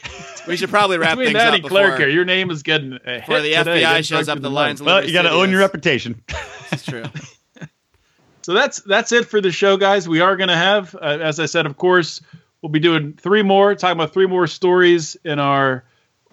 We 0.46 0.56
should 0.56 0.70
probably 0.70 0.96
wrap 0.98 1.12
Between 1.18 1.28
things 1.28 1.38
that 1.38 1.48
up 1.48 1.54
and 1.54 1.62
before, 1.62 1.78
Clair 1.78 1.96
Care, 1.96 2.08
your 2.08 2.24
name 2.24 2.50
is 2.50 2.62
getting 2.62 2.92
a 2.92 2.98
hit 3.12 3.20
before 3.20 3.40
the 3.40 3.52
today. 3.54 3.82
FBI 3.82 4.04
shows 4.06 4.28
up 4.28 4.36
the 4.40 4.50
mud. 4.50 4.52
lines. 4.52 4.82
Well, 4.82 5.04
you 5.04 5.12
got 5.12 5.22
to 5.22 5.30
own 5.30 5.50
your 5.50 5.60
reputation. 5.60 6.22
It's 6.70 6.84
true. 6.84 7.04
So 8.42 8.54
that's 8.54 8.80
that's 8.82 9.12
it 9.12 9.26
for 9.26 9.40
the 9.42 9.52
show, 9.52 9.76
guys. 9.76 10.08
We 10.08 10.20
are 10.20 10.36
going 10.36 10.48
to 10.48 10.56
have, 10.56 10.94
uh, 10.94 10.98
as 11.20 11.38
I 11.40 11.46
said, 11.46 11.66
of 11.66 11.76
course, 11.76 12.22
we'll 12.68 12.72
be 12.74 12.80
doing 12.80 13.14
three 13.14 13.42
more, 13.42 13.74
talking 13.74 13.96
about 13.96 14.12
three 14.12 14.26
more 14.26 14.46
stories 14.46 15.16
in 15.24 15.38
our 15.38 15.84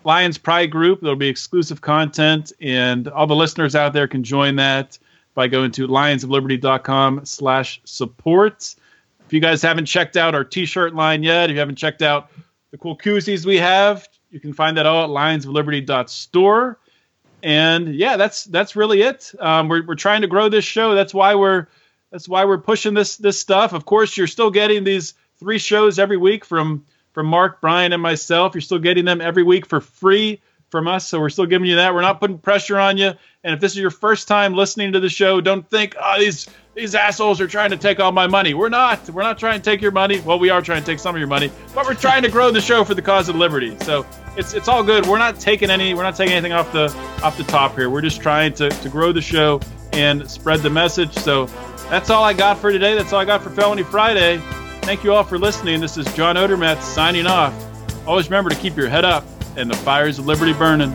Lions 0.03 0.37
Pride 0.37 0.69
group. 0.69 0.99
There'll 0.99 1.15
be 1.15 1.29
exclusive 1.29 1.79
content, 1.79 2.51
and 2.59 3.07
all 3.07 3.25
the 3.25 3.35
listeners 3.35 3.73
out 3.73 3.93
there 3.93 4.05
can 4.05 4.21
join 4.21 4.57
that 4.57 4.99
by 5.33 5.47
going 5.47 5.71
to 5.71 5.87
lionsofliberty.com 5.87 7.25
slash 7.25 7.79
support. 7.85 8.75
If 9.25 9.31
you 9.31 9.39
guys 9.39 9.61
haven't 9.61 9.85
checked 9.85 10.17
out 10.17 10.35
our 10.35 10.43
t-shirt 10.43 10.93
line 10.93 11.23
yet, 11.23 11.49
if 11.49 11.53
you 11.53 11.59
haven't 11.59 11.77
checked 11.77 12.01
out 12.01 12.31
the 12.71 12.77
cool 12.77 12.97
koozies 12.97 13.45
we 13.45 13.55
have, 13.55 14.07
you 14.29 14.41
can 14.41 14.51
find 14.51 14.75
that 14.75 14.85
all 14.85 15.05
at 15.05 15.09
lionsofliberty.store. 15.09 16.79
And 17.43 17.95
yeah, 17.95 18.17
that's 18.17 18.43
that's 18.43 18.75
really 18.75 19.03
it. 19.03 19.31
Um, 19.39 19.69
we're 19.69 19.85
we're 19.85 19.95
trying 19.95 20.21
to 20.21 20.27
grow 20.27 20.49
this 20.49 20.65
show. 20.65 20.95
That's 20.95 21.13
why 21.13 21.35
we're 21.35 21.67
that's 22.11 22.27
why 22.27 22.43
we're 22.43 22.57
pushing 22.57 22.93
this 22.93 23.15
this 23.15 23.39
stuff. 23.39 23.71
Of 23.71 23.85
course, 23.85 24.17
you're 24.17 24.27
still 24.27 24.51
getting 24.51 24.83
these 24.83 25.13
three 25.39 25.57
shows 25.59 25.99
every 25.99 26.17
week 26.17 26.45
from 26.45 26.85
from 27.13 27.27
Marc, 27.27 27.61
Brian, 27.61 27.93
and 27.93 28.01
myself. 28.01 28.53
You're 28.53 28.61
still 28.61 28.79
getting 28.79 29.05
them 29.05 29.21
every 29.21 29.43
week 29.43 29.65
for 29.65 29.79
free 29.79 30.41
from 30.69 30.87
us. 30.87 31.07
So 31.07 31.19
we're 31.19 31.29
still 31.29 31.45
giving 31.45 31.69
you 31.69 31.77
that. 31.77 31.93
We're 31.93 32.01
not 32.01 32.19
putting 32.19 32.37
pressure 32.37 32.77
on 32.77 32.97
you. 32.97 33.13
And 33.43 33.53
if 33.53 33.59
this 33.61 33.71
is 33.71 33.77
your 33.77 33.91
first 33.91 34.27
time 34.27 34.53
listening 34.53 34.91
to 34.93 34.99
the 34.99 35.09
show, 35.09 35.39
don't 35.39 35.67
think, 35.69 35.95
oh, 36.01 36.19
these 36.19 36.47
these 36.73 36.93
assholes 36.93 37.39
are 37.39 37.47
trying 37.47 37.69
to 37.69 37.77
take 37.77 38.01
all 38.01 38.11
my 38.11 38.27
money. 38.27 38.53
We're 38.53 38.67
not. 38.67 39.09
We're 39.09 39.23
not 39.23 39.37
trying 39.39 39.61
to 39.61 39.63
take 39.63 39.81
your 39.81 39.91
money. 39.91 40.19
Well, 40.19 40.37
we 40.37 40.49
are 40.49 40.61
trying 40.61 40.81
to 40.81 40.85
take 40.85 40.99
some 40.99 41.15
of 41.15 41.19
your 41.19 41.29
money, 41.29 41.49
but 41.73 41.85
we're 41.85 41.93
trying 41.93 42.21
to 42.23 42.29
grow 42.29 42.51
the 42.51 42.59
show 42.59 42.83
for 42.83 42.93
the 42.93 43.01
cause 43.01 43.29
of 43.29 43.37
liberty. 43.37 43.77
So 43.79 44.05
it's 44.35 44.53
it's 44.53 44.67
all 44.67 44.83
good. 44.83 45.05
We're 45.05 45.17
not 45.17 45.39
taking 45.39 45.69
any. 45.69 45.93
We're 45.93 46.03
not 46.03 46.17
taking 46.17 46.33
anything 46.33 46.51
off 46.51 46.73
the 46.73 46.93
off 47.23 47.37
the 47.37 47.45
top 47.45 47.75
here. 47.75 47.89
We're 47.89 48.01
just 48.01 48.21
trying 48.21 48.53
to 48.55 48.69
to 48.69 48.89
grow 48.89 49.13
the 49.13 49.21
show 49.21 49.61
and 49.93 50.29
spread 50.29 50.59
the 50.59 50.69
message. 50.69 51.13
So 51.13 51.45
that's 51.89 52.09
all 52.09 52.25
I 52.25 52.33
got 52.33 52.57
for 52.57 52.71
today. 52.73 52.95
That's 52.95 53.13
all 53.13 53.19
I 53.19 53.25
got 53.25 53.41
for 53.41 53.49
Felony 53.51 53.83
Friday. 53.83 54.41
Thank 54.85 55.03
you 55.03 55.15
all 55.15 55.23
for 55.23 55.39
listening. 55.39 55.81
This 55.81 55.97
is 55.97 56.05
John 56.13 56.35
Odermatt 56.35 56.79
signing 56.79 57.25
off. 57.25 57.51
Always 58.07 58.27
remember 58.27 58.51
to 58.51 58.55
keep 58.55 58.77
your 58.77 58.87
head 58.87 59.03
up 59.03 59.25
and 59.57 59.67
the 59.67 59.75
fires 59.77 60.19
of 60.19 60.27
liberty 60.27 60.53
burning. 60.53 60.93